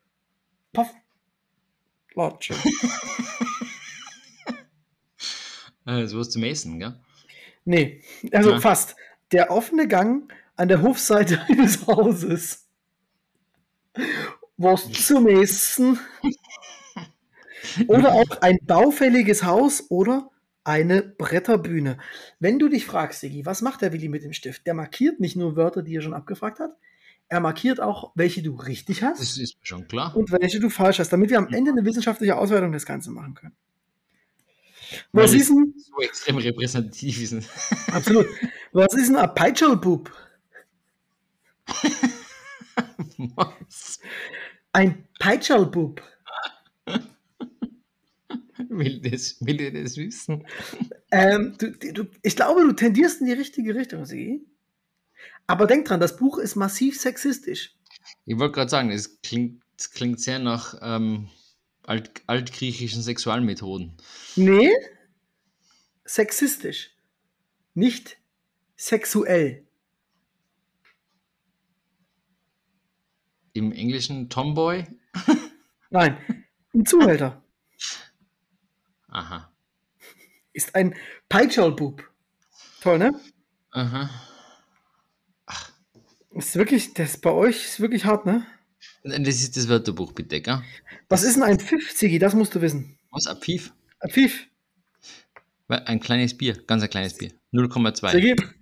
Pavlatsche. 0.73 2.53
äh, 5.85 6.05
so 6.05 6.19
was 6.19 6.31
zum 6.31 6.43
Essen, 6.43 6.79
gell? 6.79 6.99
Nee, 7.65 8.01
also 8.31 8.51
ja. 8.51 8.59
fast 8.59 8.95
der 9.31 9.51
offene 9.51 9.87
Gang 9.87 10.31
an 10.55 10.67
der 10.67 10.81
Hofseite 10.81 11.41
eines 11.47 11.85
Hauses. 11.87 12.67
Was 14.57 14.91
zum 14.91 15.27
Essen. 15.27 15.99
Oder 17.87 18.13
auch 18.13 18.41
ein 18.41 18.59
baufälliges 18.63 19.43
Haus 19.43 19.89
oder 19.89 20.29
eine 20.63 21.01
Bretterbühne. 21.03 21.97
Wenn 22.39 22.59
du 22.59 22.69
dich 22.69 22.85
fragst, 22.85 23.19
Sigi, 23.19 23.45
was 23.45 23.61
macht 23.61 23.81
der 23.81 23.93
Willi 23.93 24.09
mit 24.09 24.23
dem 24.23 24.33
Stift? 24.33 24.65
Der 24.65 24.73
markiert 24.73 25.19
nicht 25.19 25.35
nur 25.35 25.55
Wörter, 25.55 25.83
die 25.83 25.95
er 25.95 26.01
schon 26.01 26.13
abgefragt 26.13 26.59
hat, 26.59 26.75
er 27.29 27.39
markiert 27.39 27.79
auch, 27.79 28.11
welche 28.15 28.43
du 28.43 28.55
richtig 28.55 29.01
hast. 29.03 29.19
Das 29.19 29.37
ist 29.37 29.57
schon 29.63 29.87
klar. 29.87 30.15
Und 30.15 30.31
welche 30.31 30.59
du 30.59 30.69
falsch 30.69 30.99
hast, 30.99 31.09
damit 31.09 31.29
wir 31.29 31.37
am 31.37 31.47
Ende 31.47 31.71
eine 31.71 31.83
wissenschaftliche 31.83 32.37
Auswertung 32.37 32.71
des 32.71 32.85
Ganzen 32.85 33.13
machen 33.13 33.33
können. 33.33 33.55
Was 35.11 35.33
ist 35.33 35.49
denn? 35.49 35.73
So 35.77 35.99
extrem 36.01 36.37
repräsentativ 36.37 37.21
ist. 37.23 37.49
Absolut. 37.91 38.27
Was 38.71 38.93
ist 38.93 39.15
ein 39.15 39.33
Peitschelbub? 39.33 40.11
Was? 43.35 43.99
Ein 44.71 45.07
Peitschelbub. 45.19 46.01
Will, 48.69 49.01
das, 49.01 49.37
will 49.45 49.61
ich 49.61 49.73
das 49.73 49.97
wissen? 49.97 50.45
Ähm, 51.11 51.55
du, 51.57 51.71
du, 51.71 52.05
ich 52.21 52.35
glaube, 52.35 52.61
du 52.61 52.73
tendierst 52.73 53.21
in 53.21 53.27
die 53.27 53.33
richtige 53.33 53.75
Richtung, 53.75 54.05
Sie. 54.05 54.45
Aber 55.47 55.67
denk 55.67 55.85
dran, 55.85 55.99
das 55.99 56.17
Buch 56.17 56.37
ist 56.37 56.55
massiv 56.55 56.99
sexistisch. 56.99 57.75
Ich 58.25 58.37
wollte 58.37 58.55
gerade 58.55 58.69
sagen, 58.69 58.91
es 58.91 59.21
klingt, 59.21 59.61
es 59.77 59.91
klingt 59.91 60.19
sehr 60.19 60.39
nach 60.39 60.75
ähm, 60.81 61.29
alt, 61.83 62.21
altgriechischen 62.27 63.01
Sexualmethoden. 63.01 63.97
Nee, 64.35 64.71
sexistisch. 66.05 66.91
Nicht 67.73 68.17
sexuell. 68.75 69.65
Im 73.53 73.71
Englischen 73.71 74.29
Tomboy? 74.29 74.85
Nein, 75.89 76.17
ein 76.73 76.85
Zuhälter. 76.85 77.42
Aha. 79.13 79.51
Ist 80.53 80.73
ein 80.75 80.95
Peitschalbub. 81.29 82.03
Toll, 82.81 82.97
ne? 82.97 83.19
Aha. 83.71 84.09
Ach. 85.45 85.71
Ist 86.31 86.55
wirklich, 86.55 86.93
das 86.95 87.17
bei 87.17 87.29
euch 87.31 87.63
ist 87.63 87.79
wirklich 87.79 88.05
hart, 88.05 88.25
ne? 88.25 88.45
Das 89.03 89.35
ist 89.41 89.55
das 89.55 89.69
Wörterbuch, 89.69 90.13
bitte, 90.13 90.41
gell? 90.41 90.61
Was 91.09 91.23
ist 91.23 91.35
denn 91.35 91.43
ein 91.43 91.59
Pfiff, 91.59 91.95
Ziggy? 91.95 92.17
Das 92.17 92.33
musst 92.33 92.55
du 92.55 92.61
wissen. 92.61 92.97
Was, 93.11 93.27
ein 93.27 93.37
Pfiff? 93.37 93.71
Ein 93.99 94.09
Pfiff. 94.09 94.47
Ein 95.67 95.99
kleines 95.99 96.35
Bier, 96.35 96.61
ganz 96.67 96.83
ein 96.83 96.89
kleines 96.89 97.17
Bier. 97.17 97.31
0,2. 97.53 98.53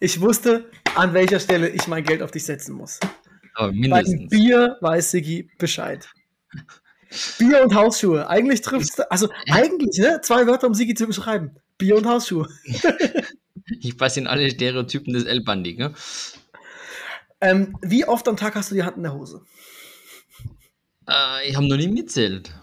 Ich 0.00 0.20
wusste, 0.20 0.70
an 0.96 1.12
welcher 1.12 1.38
Stelle 1.38 1.68
ich 1.68 1.86
mein 1.86 2.04
Geld 2.04 2.22
auf 2.22 2.30
dich 2.30 2.44
setzen 2.44 2.74
muss. 2.74 2.98
Aber 3.54 3.72
mindestens. 3.72 4.14
Bei 4.14 4.18
dem 4.18 4.28
Bier 4.28 4.76
weiß 4.80 5.10
Sigi 5.10 5.50
Bescheid. 5.58 6.08
Bier 7.38 7.62
und 7.62 7.74
Hausschuhe. 7.74 8.28
Eigentlich 8.28 8.60
triffst 8.60 8.98
du, 8.98 9.10
also 9.10 9.28
eigentlich, 9.50 9.98
ne? 9.98 10.20
Zwei 10.22 10.46
Wörter, 10.46 10.66
um 10.66 10.74
Sigi 10.74 10.94
zu 10.94 11.06
beschreiben. 11.06 11.56
Bier 11.78 11.96
und 11.96 12.06
Hausschuhe. 12.06 12.48
ich 13.80 13.96
passe 13.96 14.20
in 14.20 14.26
alle 14.26 14.50
Stereotypen 14.50 15.12
des 15.12 15.24
L-Bandy, 15.24 15.76
ne? 15.76 15.94
Ähm, 17.40 17.76
wie 17.82 18.04
oft 18.06 18.28
am 18.28 18.36
Tag 18.36 18.54
hast 18.54 18.70
du 18.70 18.76
die 18.76 18.84
Hand 18.84 18.96
in 18.96 19.02
der 19.02 19.14
Hose? 19.14 19.42
Äh, 21.08 21.48
ich 21.48 21.56
habe 21.56 21.66
noch 21.66 21.76
nie 21.76 21.88
mitzählt. 21.88 22.54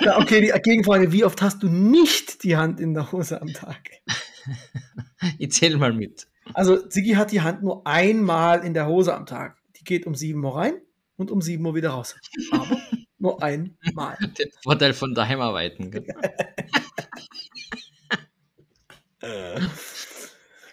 Ja, 0.00 0.18
okay, 0.18 0.40
die 0.40 0.60
Gegenfrage, 0.60 1.12
wie 1.12 1.24
oft 1.24 1.40
hast 1.40 1.62
du 1.62 1.68
nicht 1.68 2.42
die 2.42 2.56
Hand 2.56 2.80
in 2.80 2.94
der 2.94 3.12
Hose 3.12 3.40
am 3.40 3.52
Tag? 3.52 3.90
Ich 5.38 5.50
zähle 5.50 5.76
mal 5.76 5.92
mit. 5.92 6.28
Also 6.54 6.76
Ziggy 6.76 7.14
hat 7.14 7.32
die 7.32 7.40
Hand 7.40 7.62
nur 7.62 7.86
einmal 7.86 8.64
in 8.64 8.74
der 8.74 8.86
Hose 8.86 9.14
am 9.14 9.26
Tag. 9.26 9.56
Die 9.78 9.82
geht 9.82 10.06
um 10.06 10.14
7 10.14 10.44
Uhr 10.44 10.56
rein 10.56 10.74
und 11.16 11.30
um 11.30 11.40
7 11.40 11.64
Uhr 11.64 11.74
wieder 11.74 11.90
raus. 11.90 12.14
Aber 12.52 12.80
nur 13.26 13.42
einmal. 13.42 14.16
Der 14.38 14.46
Vorteil 14.62 14.94
von 14.94 15.14
daheim 15.14 15.40
arbeiten. 15.40 15.90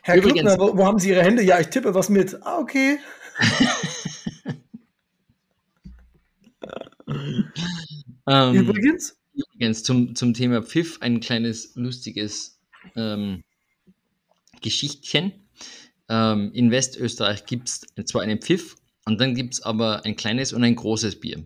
Herr 0.04 0.18
Übrigens, 0.18 0.54
Klubner, 0.54 0.60
wo, 0.60 0.78
wo, 0.78 0.86
haben 0.86 1.00
Sie 1.00 1.10
Ihre 1.10 1.24
Hände? 1.24 1.42
Ja, 1.42 1.60
ich 1.60 1.66
tippe 1.68 1.96
was 1.96 2.10
mit. 2.10 2.38
Ah, 2.44 2.60
okay. 2.60 3.00
ähm, 8.28 8.54
übrigens? 8.54 9.18
Übrigens, 9.34 9.84
zum, 9.84 10.16
zum 10.16 10.36
Thema 10.36 10.62
Pfiff 10.62 11.02
ein 11.02 11.20
kleines 11.20 11.76
lustiges 11.76 12.60
ähm, 12.96 13.44
Geschichtchen. 14.62 15.32
Ähm, 16.10 16.52
in 16.54 16.70
Westösterreich 16.70 17.46
gibt 17.46 17.70
es 17.70 17.82
zwar 18.06 18.22
einen 18.22 18.40
Pfiff 18.42 18.76
und 19.06 19.20
dann 19.20 19.34
gibt 19.34 19.56
es 19.56 19.64
aber 19.64 20.06
ein 20.06 20.16
kleines 20.16 20.54
und 20.54 20.64
ein 20.64 20.76
großes 20.76 21.20
Bier, 21.20 21.44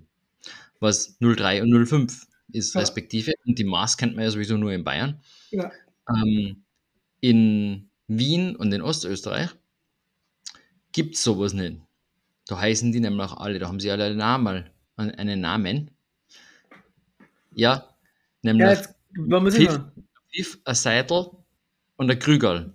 was 0.79 1.17
03 1.19 1.63
und 1.63 1.85
05 1.87 2.27
ist 2.53 2.73
ja. 2.73 2.81
respektive. 2.81 3.33
Und 3.45 3.59
die 3.59 3.63
Maß 3.63 3.97
kennt 3.97 4.15
man 4.15 4.23
ja 4.23 4.31
sowieso 4.31 4.57
nur 4.57 4.71
in 4.71 4.83
Bayern. 4.83 5.19
Ja. 5.51 5.71
Ähm, 6.09 6.63
in 7.19 7.89
Wien 8.07 8.55
und 8.55 8.71
in 8.71 8.81
Ostösterreich 8.81 9.49
gibt 10.91 11.15
es 11.15 11.23
sowas 11.23 11.53
nicht. 11.53 11.81
Da 12.47 12.59
heißen 12.59 12.91
die 12.91 12.99
nämlich 12.99 13.27
auch 13.27 13.37
alle, 13.37 13.59
da 13.59 13.67
haben 13.67 13.79
sie 13.79 13.91
alle 13.91 14.05
einen 14.05 14.17
Namen. 14.17 14.69
Einen 14.95 15.41
Namen. 15.41 15.91
Ja, 17.53 17.89
nämlich 18.41 18.65
ja, 18.65 18.73
jetzt, 18.73 18.95
Pfiff, 19.55 19.81
Pfiff, 20.31 20.59
ein 20.63 20.75
Seidel 20.75 21.31
und 21.97 22.09
ein 22.09 22.19
Krügerl. 22.19 22.73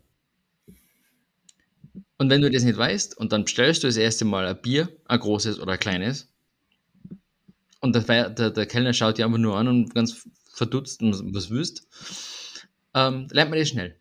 Und 2.18 2.30
wenn 2.30 2.42
du 2.42 2.50
das 2.50 2.62
nicht 2.62 2.78
weißt, 2.78 3.16
und 3.18 3.32
dann 3.32 3.44
bestellst 3.44 3.82
du 3.82 3.88
das 3.88 3.96
erste 3.96 4.24
Mal 4.24 4.46
ein 4.46 4.60
Bier, 4.60 4.88
ein 5.06 5.18
großes 5.18 5.58
oder 5.58 5.72
ein 5.72 5.78
kleines, 5.78 6.31
und 7.82 7.94
der, 7.94 8.30
der, 8.30 8.50
der 8.50 8.66
Kellner 8.66 8.92
schaut 8.94 9.18
dir 9.18 9.26
einfach 9.26 9.38
nur 9.38 9.56
an 9.56 9.68
und 9.68 9.94
ganz 9.94 10.26
verdutzt, 10.54 11.00
was 11.02 11.50
willst, 11.50 11.86
ähm, 12.94 13.26
lernt 13.30 13.50
man 13.50 13.58
das 13.58 13.68
schnell. 13.68 13.96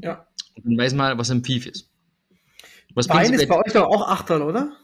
Ja. 0.00 0.26
Und 0.56 0.66
dann 0.66 0.78
weiß 0.78 0.94
man, 0.94 1.18
was 1.18 1.30
ein 1.30 1.42
Pfiff 1.42 1.66
ist. 1.66 1.88
Was 2.94 3.08
Wein 3.08 3.32
ist 3.32 3.48
bei 3.48 3.56
euch 3.56 3.72
doch 3.72 3.86
auch 3.86 4.08
Achtel, 4.08 4.42
oder? 4.42 4.76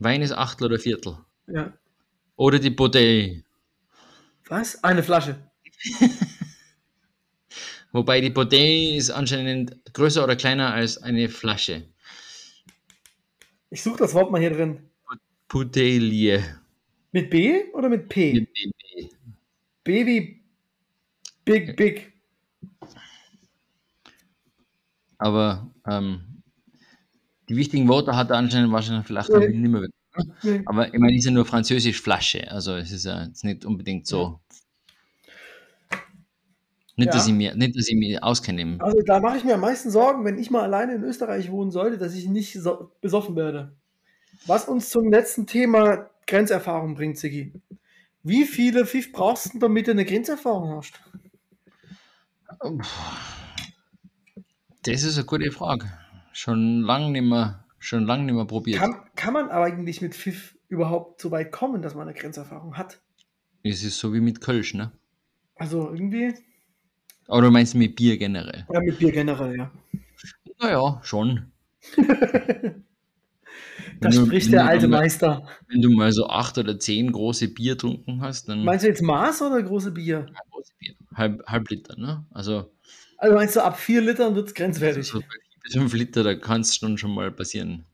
Wein 0.00 0.22
ist 0.22 0.32
Achtel 0.32 0.66
oder 0.66 0.78
Viertel. 0.78 1.18
Ja. 1.46 1.72
Oder 2.36 2.58
die 2.58 2.70
Bouteille. 2.70 3.44
Was? 4.48 4.82
Eine 4.82 5.02
Flasche. 5.02 5.38
Wobei 7.92 8.20
die 8.20 8.30
Bouteille 8.30 8.96
ist 8.96 9.10
anscheinend 9.10 9.76
größer 9.92 10.24
oder 10.24 10.34
kleiner 10.34 10.72
als 10.72 10.98
eine 10.98 11.28
Flasche. 11.28 11.84
Ich 13.68 13.82
suche 13.82 13.98
das 13.98 14.14
Wort 14.14 14.32
mal 14.32 14.40
hier 14.40 14.50
drin. 14.50 14.90
Bouteille. 15.48 16.59
Mit 17.12 17.30
B 17.30 17.64
oder 17.72 17.88
mit 17.88 18.08
P? 18.08 18.32
Mit 18.34 18.52
B. 18.52 19.08
B 19.84 20.06
wie 20.06 20.42
Big 21.44 21.76
Big. 21.76 22.12
Aber 25.18 25.70
ähm, 25.86 26.42
die 27.48 27.56
wichtigen 27.56 27.88
Worte 27.88 28.16
hat 28.16 28.30
er 28.30 28.36
anscheinend 28.36 28.72
wahrscheinlich 28.72 29.06
vielleicht 29.06 29.28
nee. 29.30 29.48
nicht 29.48 29.70
mehr. 29.70 29.88
Nee. 30.42 30.62
Aber 30.66 30.92
ich 30.92 30.98
meine, 30.98 31.16
ist 31.16 31.24
ja 31.24 31.30
nur 31.30 31.44
französisch 31.44 32.00
Flasche. 32.00 32.50
Also 32.50 32.76
es 32.76 32.92
ist 32.92 33.04
ja 33.04 33.24
jetzt 33.24 33.44
nicht 33.44 33.64
unbedingt 33.64 34.06
so. 34.06 34.40
Nicht, 36.96 37.06
ja. 37.06 37.12
dass 37.12 37.26
ich 37.26 37.32
mir, 37.32 37.54
nicht, 37.54 37.76
dass 37.76 37.88
ich 37.88 37.96
mich 37.96 38.22
auskenne. 38.22 38.76
Also 38.80 39.00
da 39.02 39.20
mache 39.20 39.38
ich 39.38 39.44
mir 39.44 39.54
am 39.54 39.60
meisten 39.60 39.90
Sorgen, 39.90 40.24
wenn 40.24 40.38
ich 40.38 40.50
mal 40.50 40.62
alleine 40.62 40.94
in 40.94 41.02
Österreich 41.02 41.50
wohnen 41.50 41.70
sollte, 41.70 41.98
dass 41.98 42.14
ich 42.14 42.28
nicht 42.28 42.60
so 42.60 42.92
besoffen 43.00 43.36
werde. 43.36 43.74
Was 44.46 44.68
uns 44.68 44.90
zum 44.90 45.10
letzten 45.10 45.46
Thema 45.46 46.10
Grenzerfahrung 46.30 46.94
bringt, 46.94 47.18
Sigi. 47.18 47.52
Wie 48.22 48.44
viele 48.44 48.86
Pfiff 48.86 49.12
brauchst 49.12 49.54
du, 49.54 49.58
damit 49.58 49.88
du 49.88 49.90
eine 49.90 50.04
Grenzerfahrung 50.04 50.76
hast? 50.76 51.00
Das 54.82 55.02
ist 55.02 55.16
eine 55.16 55.26
gute 55.26 55.50
Frage. 55.50 55.90
Schon 56.32 56.82
lange 56.82 57.10
nicht 57.10 57.24
mehr, 57.24 57.64
schon 57.78 58.04
lange 58.04 58.24
nicht 58.24 58.34
mehr 58.34 58.44
probiert. 58.44 58.78
Kann, 58.78 58.96
kann 59.16 59.34
man 59.34 59.50
aber 59.50 59.64
eigentlich 59.64 60.00
mit 60.00 60.14
Pfiff 60.14 60.56
überhaupt 60.68 61.20
so 61.20 61.32
weit 61.32 61.50
kommen, 61.50 61.82
dass 61.82 61.94
man 61.94 62.08
eine 62.08 62.16
Grenzerfahrung 62.16 62.76
hat? 62.76 63.00
Es 63.64 63.82
ist 63.82 63.98
so 63.98 64.14
wie 64.14 64.20
mit 64.20 64.40
Kölsch, 64.40 64.74
ne? 64.74 64.92
Also 65.56 65.90
irgendwie. 65.90 66.34
Aber 67.26 67.42
du 67.42 67.50
meinst 67.50 67.74
mit 67.74 67.96
Bier 67.96 68.16
generell? 68.16 68.66
Ja, 68.72 68.80
mit 68.80 68.98
Bier 68.98 69.12
generell, 69.12 69.56
ja. 69.56 69.70
Naja, 70.60 71.00
schon. 71.02 71.50
da 74.00 74.12
spricht 74.12 74.52
der 74.52 74.66
alte 74.66 74.88
mal, 74.88 75.00
Meister. 75.00 75.46
Wenn 75.68 75.82
du 75.82 75.90
mal 75.90 76.12
so 76.12 76.28
acht 76.28 76.56
oder 76.58 76.78
zehn 76.78 77.12
große 77.12 77.48
Bier 77.48 77.76
trunken 77.76 78.20
hast, 78.22 78.48
dann. 78.48 78.64
Meinst 78.64 78.84
du 78.84 78.88
jetzt 78.88 79.02
Maß 79.02 79.42
oder 79.42 79.62
große 79.62 79.90
Bier? 79.90 80.26
Ja, 80.28 80.40
große 80.50 80.72
Bier. 80.78 80.94
Halb, 81.14 81.46
halb 81.46 81.68
Liter, 81.70 81.96
ne? 81.98 82.24
Also. 82.30 82.70
Also 83.18 83.34
meinst 83.34 83.56
du, 83.56 83.60
ab 83.60 83.78
vier 83.78 84.00
Litern 84.00 84.34
wird 84.34 84.48
es 84.48 84.54
grenzwertig? 84.54 85.08
So 85.08 85.20
bis 85.62 85.74
fünf 85.74 85.92
Liter, 85.92 86.22
da 86.22 86.34
kann 86.34 86.62
es 86.62 86.76
schon, 86.76 86.96
schon 86.96 87.14
mal 87.14 87.30
passieren. 87.30 87.84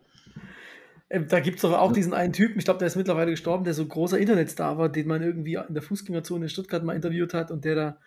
Ähm, 1.09 1.27
da 1.29 1.41
gibt 1.41 1.57
es 1.57 1.63
doch 1.63 1.73
auch 1.73 1.93
diesen 1.93 2.15
einen 2.15 2.33
Typen, 2.33 2.59
ich 2.59 2.65
glaube, 2.65 2.79
der 2.79 2.89
ist 2.89 2.97
mittlerweile 2.97 3.31
gestorben, 3.31 3.65
der 3.65 3.75
so 3.75 3.87
großer 3.87 4.19
Internetstar 4.19 4.79
war, 4.79 4.89
den 4.89 5.07
man 5.07 5.23
irgendwie 5.23 5.55
in 5.55 5.75
der 5.75 5.83
Fußgängerzone 5.83 6.47
in 6.47 6.49
Stuttgart 6.49 6.83
mal 6.85 6.97
interviewt 6.97 7.35
hat 7.35 7.51
und 7.51 7.65
der 7.65 7.75
da 7.75 7.99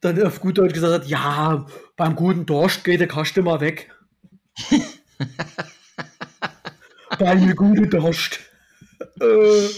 dann 0.00 0.22
auf 0.22 0.40
gut 0.40 0.58
Deutsch 0.58 0.74
gesagt 0.74 0.92
hat, 0.92 1.08
ja, 1.08 1.66
beim 1.96 2.14
guten 2.14 2.44
Durst 2.44 2.84
geht 2.84 3.00
der 3.00 3.08
Kaste 3.08 3.42
mal 3.42 3.60
weg. 3.60 3.90
Bei 7.18 7.34
mir 7.34 7.54
gute 7.54 7.86
Durst. 7.86 8.40
Äh, 9.20 9.68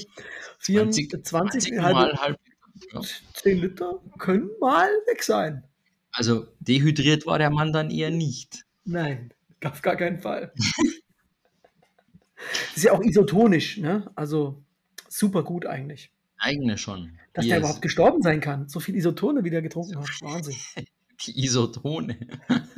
20, 0.60 1.24
20 1.24 1.78
halb, 1.78 2.18
halb 2.18 2.38
Liter. 2.74 3.02
10 3.34 3.58
Liter 3.58 4.00
können 4.18 4.50
mal 4.60 4.88
weg 5.06 5.22
sein. 5.22 5.64
Also 6.12 6.46
dehydriert 6.60 7.26
war 7.26 7.38
der 7.38 7.50
Mann 7.50 7.72
dann 7.72 7.90
eher 7.90 8.10
nicht. 8.10 8.64
Nein, 8.84 9.32
auf 9.64 9.82
gar 9.82 9.96
keinen 9.96 10.18
Fall. 10.18 10.52
ist 12.74 12.84
ja 12.84 12.92
auch 12.92 13.02
isotonisch, 13.02 13.78
ne? 13.78 14.10
Also 14.14 14.62
super 15.08 15.42
gut 15.42 15.66
eigentlich. 15.66 16.12
Eigene 16.38 16.78
schon. 16.78 17.18
Dass 17.32 17.44
yes. 17.44 17.50
der 17.50 17.58
überhaupt 17.58 17.82
gestorben 17.82 18.22
sein 18.22 18.40
kann. 18.40 18.68
So 18.68 18.80
viel 18.80 18.96
Isotone, 18.96 19.44
wie 19.44 19.50
der 19.50 19.62
getrunken 19.62 19.98
hat. 19.98 20.08
Wahnsinn. 20.22 20.56
Die 21.26 21.44
Isotone. 21.44 22.16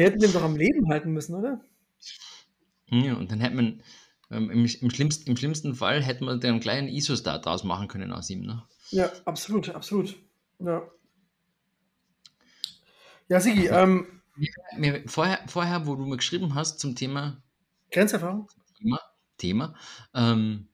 Wir 0.00 0.06
hätten 0.06 0.20
den 0.20 0.32
doch 0.32 0.42
am 0.42 0.56
Leben 0.56 0.88
halten 0.88 1.12
müssen, 1.12 1.34
oder? 1.34 1.60
Ja, 2.86 3.16
und 3.16 3.30
dann 3.30 3.40
hätte 3.40 3.54
man, 3.54 3.82
ähm, 4.30 4.50
im, 4.50 4.64
im, 4.64 4.90
schlimmsten, 4.90 5.28
im 5.28 5.36
schlimmsten 5.36 5.74
Fall 5.74 6.02
hätte 6.02 6.24
man 6.24 6.40
den 6.40 6.58
kleinen 6.58 6.88
Isostar 6.88 7.38
draus 7.38 7.64
machen 7.64 7.86
können 7.86 8.10
aus 8.10 8.30
ihm, 8.30 8.40
ne? 8.40 8.62
Ja, 8.88 9.12
absolut, 9.26 9.68
absolut. 9.68 10.16
Ja. 10.58 10.88
Ja, 13.28 13.40
Sigi, 13.40 13.66
ähm, 13.66 14.22
mir, 14.78 15.02
vorher, 15.04 15.40
vorher, 15.48 15.86
wo 15.86 15.96
du 15.96 16.06
mir 16.06 16.16
geschrieben 16.16 16.54
hast 16.54 16.80
zum 16.80 16.96
Thema 16.96 17.42
Grenzerfahrung, 17.90 18.48
Thema, 18.78 19.00
Thema 19.36 19.74
ähm, 20.14 20.70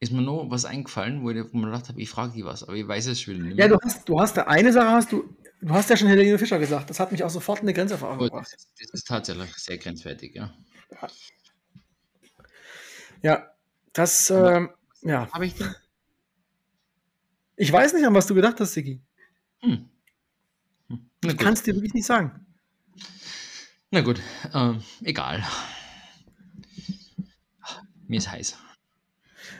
ist 0.00 0.12
mir 0.12 0.22
noch 0.22 0.46
was 0.48 0.64
eingefallen, 0.64 1.22
wo 1.22 1.28
ich 1.28 1.52
mir 1.52 1.66
gedacht 1.66 1.90
habe, 1.90 2.00
ich 2.00 2.08
frage 2.08 2.32
dich 2.32 2.44
was, 2.46 2.62
aber 2.62 2.74
ich 2.74 2.88
weiß 2.88 3.06
es 3.08 3.20
schon 3.20 3.34
nicht 3.34 3.56
mehr. 3.56 3.66
Ja, 3.66 3.68
du 3.68 3.78
hast, 3.84 4.08
du 4.08 4.18
hast 4.18 4.34
da 4.38 4.44
eine 4.44 4.72
Sache, 4.72 4.88
hast 4.88 5.12
du, 5.12 5.28
du 5.60 5.70
hast 5.70 5.90
ja 5.90 5.96
schon 5.96 6.08
Helene 6.08 6.38
Fischer 6.38 6.58
gesagt, 6.58 6.90
das 6.90 7.00
hat 7.00 7.12
mich 7.12 7.24
auch 7.24 7.30
sofort 7.30 7.60
in 7.60 7.64
eine 7.64 7.74
Grenzerfahrung 7.74 8.18
Gut, 8.18 8.30
gebracht. 8.30 8.52
Das 8.78 8.90
ist 8.90 9.06
tatsächlich 9.06 9.54
sehr 9.56 9.78
grenzwertig, 9.78 10.34
ja. 10.34 10.54
Ja, 13.22 13.50
das, 13.92 14.30
ähm, 14.30 14.70
ja. 15.02 15.30
Habe 15.32 15.46
ich 15.46 15.54
den? 15.54 15.74
Ich 17.56 17.70
weiß 17.70 17.92
nicht, 17.92 18.06
an 18.06 18.14
was 18.14 18.26
du 18.26 18.34
gedacht 18.34 18.58
hast, 18.60 18.72
Sigi. 18.72 19.02
Hm. 19.58 19.90
Hm. 20.88 21.10
Ich 21.24 21.36
kann 21.36 21.52
es 21.52 21.62
dir 21.62 21.74
wirklich 21.74 21.94
nicht 21.94 22.06
sagen. 22.06 22.46
Na 23.90 24.00
gut, 24.00 24.20
ähm, 24.54 24.82
egal. 25.02 25.44
Mir 28.06 28.18
ist 28.18 28.30
heiß. 28.30 28.56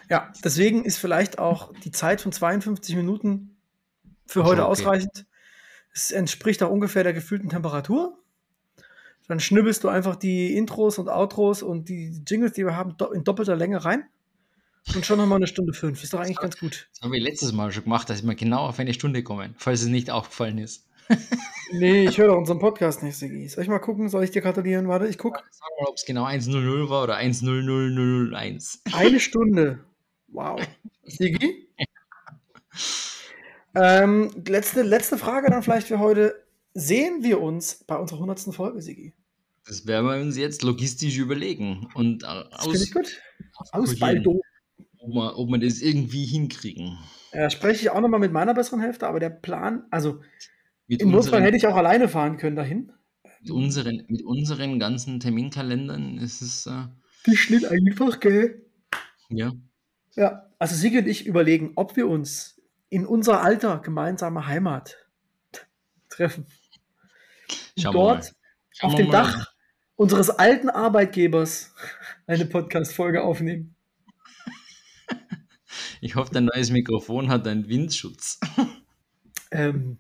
Ja, 0.09 0.33
deswegen 0.43 0.85
ist 0.85 0.97
vielleicht 0.97 1.39
auch 1.39 1.73
die 1.85 1.91
Zeit 1.93 2.21
von 2.21 2.33
52 2.33 2.97
Minuten 2.97 3.57
für 4.27 4.45
heute 4.45 4.63
okay. 4.63 4.71
ausreichend. 4.71 5.27
Es 5.93 6.11
entspricht 6.11 6.63
auch 6.63 6.71
ungefähr 6.71 7.05
der 7.05 7.13
gefühlten 7.13 7.49
Temperatur. 7.49 8.17
Dann 9.29 9.39
schnibbelst 9.39 9.85
du 9.85 9.89
einfach 9.89 10.17
die 10.17 10.57
Intros 10.57 10.99
und 10.99 11.09
Outros 11.09 11.63
und 11.63 11.89
die 11.89 12.21
Jingles, 12.27 12.53
die 12.53 12.65
wir 12.65 12.77
haben, 12.77 12.97
in 13.15 13.23
doppelter 13.23 13.55
Länge 13.55 13.85
rein. 13.85 14.05
Und 14.95 15.07
schon 15.07 15.19
nochmal 15.19 15.37
eine 15.37 15.47
Stunde 15.47 15.73
fünf. 15.73 16.03
Ist 16.03 16.13
doch 16.13 16.19
eigentlich 16.19 16.39
ganz 16.39 16.59
gut. 16.59 16.89
Das 16.93 17.03
haben 17.03 17.13
wir 17.13 17.21
letztes 17.21 17.53
Mal 17.53 17.71
schon 17.71 17.85
gemacht, 17.85 18.11
dass 18.11 18.25
wir 18.25 18.35
genau 18.35 18.67
auf 18.67 18.79
eine 18.79 18.93
Stunde 18.93 19.23
kommen, 19.23 19.55
falls 19.57 19.83
es 19.83 19.89
nicht 19.89 20.11
aufgefallen 20.11 20.59
ist. 20.59 20.89
nee, 21.73 22.07
ich 22.07 22.19
höre 22.19 22.29
doch 22.29 22.39
unseren 22.39 22.59
Podcast 22.59 23.03
nicht, 23.03 23.17
Sigi. 23.17 23.49
Soll 23.49 23.65
ich 23.65 23.71
mal 23.71 23.79
gucken? 23.79 24.09
Soll 24.09 24.25
ich 24.25 24.31
dir 24.31 24.43
gratulieren? 24.43 24.89
Warte, 24.89 25.07
ich 25.07 25.19
gucke. 25.19 25.41
Sag 25.51 25.69
mal, 25.81 25.89
ob 25.89 25.97
es 25.97 26.05
genau 26.05 26.25
1.00 26.25 26.89
war 26.89 27.05
oder 27.05 27.17
1.0001. 27.17 28.79
Eine 28.93 29.21
Stunde. 29.21 29.85
Wow. 30.29 30.61
Sigi? 31.05 31.69
Ähm, 33.75 34.31
letzte, 34.47 34.83
letzte 34.83 35.19
Frage 35.19 35.51
dann 35.51 35.63
vielleicht 35.63 35.89
für 35.89 35.99
heute. 35.99 36.35
Sehen 36.73 37.23
wir 37.23 37.41
uns 37.41 37.85
bei 37.87 37.97
unserer 37.97 38.19
100. 38.19 38.55
Folge, 38.55 38.81
Sigi? 38.81 39.13
Das 39.67 39.87
werden 39.87 40.07
wir 40.07 40.21
uns 40.21 40.37
jetzt 40.37 40.63
logistisch 40.63 41.19
überlegen. 41.19 41.89
Und 41.95 42.25
aus, 42.25 42.83
ich 42.83 42.93
gut. 42.93 43.21
Aus 43.73 43.99
Baldo 43.99 44.41
ob 45.01 45.15
wir, 45.15 45.39
ob 45.39 45.51
wir 45.51 45.59
das 45.59 45.81
irgendwie 45.81 46.25
hinkriegen. 46.25 46.99
Ja, 47.33 47.51
spreche 47.51 47.83
ich 47.83 47.91
auch 47.91 48.01
nochmal 48.01 48.21
mit 48.21 48.33
meiner 48.33 48.55
besseren 48.55 48.81
Hälfte, 48.81 49.07
aber 49.07 49.21
der 49.21 49.31
Plan, 49.31 49.85
also 49.91 50.21
mit 50.87 51.01
im 51.03 51.11
Notfall 51.11 51.43
hätte 51.43 51.57
ich 51.57 51.67
auch 51.67 51.77
alleine 51.77 52.09
fahren 52.09 52.37
können 52.37 52.57
dahin. 52.57 52.93
Mit 53.41 53.51
unseren, 53.51 54.05
mit 54.09 54.23
unseren 54.23 54.79
ganzen 54.79 55.21
Terminkalendern 55.21 56.19
ist 56.19 56.43
es. 56.43 56.67
Äh, 56.67 56.89
die 57.27 57.37
schnitt 57.37 57.65
einfach, 57.65 58.21
gell? 58.21 58.67
Ja. 59.29 59.53
Ja, 60.17 60.51
also 60.59 60.75
Sigi 60.75 60.99
und 60.99 61.07
ich 61.07 61.27
überlegen, 61.27 61.73
ob 61.77 61.97
wir 61.97 62.09
uns 62.09 62.60
in 62.91 63.07
unserer 63.07 63.41
alter 63.41 63.79
gemeinsamer 63.79 64.47
Heimat 64.47 64.97
treffen. 66.09 66.47
Dort 67.77 68.35
auf 68.81 68.95
dem 68.97 69.11
Dach 69.11 69.53
unseres 69.97 70.31
alten 70.31 70.69
Arbeitgebers 70.69 71.75
eine 72.27 72.47
Podcast-Folge 72.47 73.23
aufnehmen. 73.23 73.75
Ich 76.03 76.17
hoffe, 76.17 76.33
dein 76.33 76.47
neues 76.47 76.71
Mikrofon 76.71 77.29
hat 77.29 77.47
einen 77.47 77.69
Windschutz. 77.69 78.41
Ähm, 79.51 79.99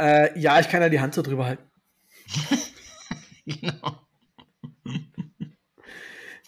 äh, 0.00 0.38
ja, 0.38 0.60
ich 0.60 0.68
kann 0.68 0.80
ja 0.80 0.88
die 0.88 1.00
Hand 1.00 1.14
so 1.14 1.22
drüber 1.22 1.46
halten. 1.46 1.68
genau. 3.46 3.98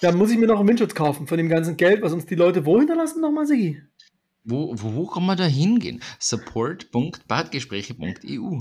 Da 0.00 0.12
muss 0.12 0.30
ich 0.30 0.38
mir 0.38 0.46
noch 0.46 0.60
einen 0.60 0.68
Windschutz 0.68 0.94
kaufen 0.94 1.26
von 1.26 1.36
dem 1.36 1.48
ganzen 1.48 1.76
Geld, 1.76 2.00
was 2.02 2.12
uns 2.12 2.26
die 2.26 2.34
Leute 2.34 2.64
wo 2.64 2.78
hinterlassen 2.78 3.20
nochmal, 3.20 3.46
Sigi? 3.46 3.82
Wo, 4.44 4.74
wo, 4.76 4.94
wo 4.94 5.06
kann 5.06 5.24
man 5.24 5.38
da 5.38 5.44
hingehen? 5.44 6.02
support.badgespräche.eu 6.18 8.60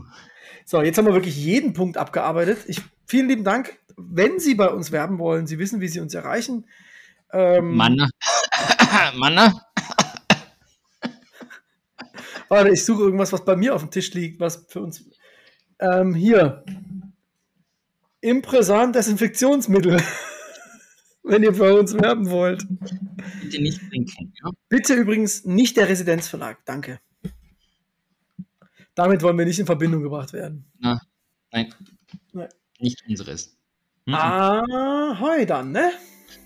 So, 0.65 0.81
jetzt 0.81 0.97
haben 0.97 1.05
wir 1.05 1.13
wirklich 1.13 1.37
jeden 1.37 1.73
Punkt 1.73 1.97
abgearbeitet. 1.97 2.59
Ich, 2.67 2.81
vielen 3.05 3.27
lieben 3.27 3.43
Dank. 3.43 3.77
Wenn 3.97 4.39
Sie 4.39 4.55
bei 4.55 4.69
uns 4.69 4.91
werben 4.91 5.19
wollen, 5.19 5.45
Sie 5.45 5.59
wissen, 5.59 5.81
wie 5.81 5.89
Sie 5.89 5.99
uns 5.99 6.13
erreichen. 6.13 6.65
Ähm, 7.31 7.75
Manna. 7.75 8.07
Manna. 9.15 9.53
Warte, 12.47 12.69
ich 12.69 12.85
suche 12.85 13.03
irgendwas, 13.03 13.33
was 13.33 13.43
bei 13.43 13.55
mir 13.55 13.75
auf 13.75 13.81
dem 13.81 13.91
Tisch 13.91 14.13
liegt, 14.13 14.39
was 14.39 14.65
für 14.69 14.81
uns. 14.81 15.03
Ähm, 15.79 16.15
hier. 16.15 16.63
Impresan 18.21 18.93
Desinfektionsmittel. 18.93 20.01
wenn 21.23 21.43
ihr 21.43 21.53
bei 21.53 21.73
uns 21.73 21.93
werben 21.93 22.29
wollt. 22.29 22.65
Bitte 23.41 23.61
nicht 23.61 23.79
trinken. 23.89 24.33
Ja? 24.43 24.51
Bitte 24.69 24.93
übrigens 24.93 25.45
nicht 25.45 25.77
der 25.77 25.89
Residenzverlag. 25.89 26.63
Danke. 26.65 26.99
Damit 28.95 29.23
wollen 29.23 29.37
wir 29.37 29.45
nicht 29.45 29.59
in 29.59 29.65
Verbindung 29.65 30.03
gebracht 30.03 30.33
werden. 30.33 30.65
Na, 30.79 31.01
nein. 31.51 31.73
nein. 32.31 32.49
Nicht 32.79 33.03
unseres. 33.07 33.57
Mhm. 34.05 34.15
Ahoi 34.15 35.45
dann, 35.45 35.71
ne? 35.71 35.91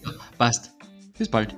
Ja, 0.03 0.11
passt. 0.38 0.71
Bis 1.17 1.30
bald. 1.30 1.55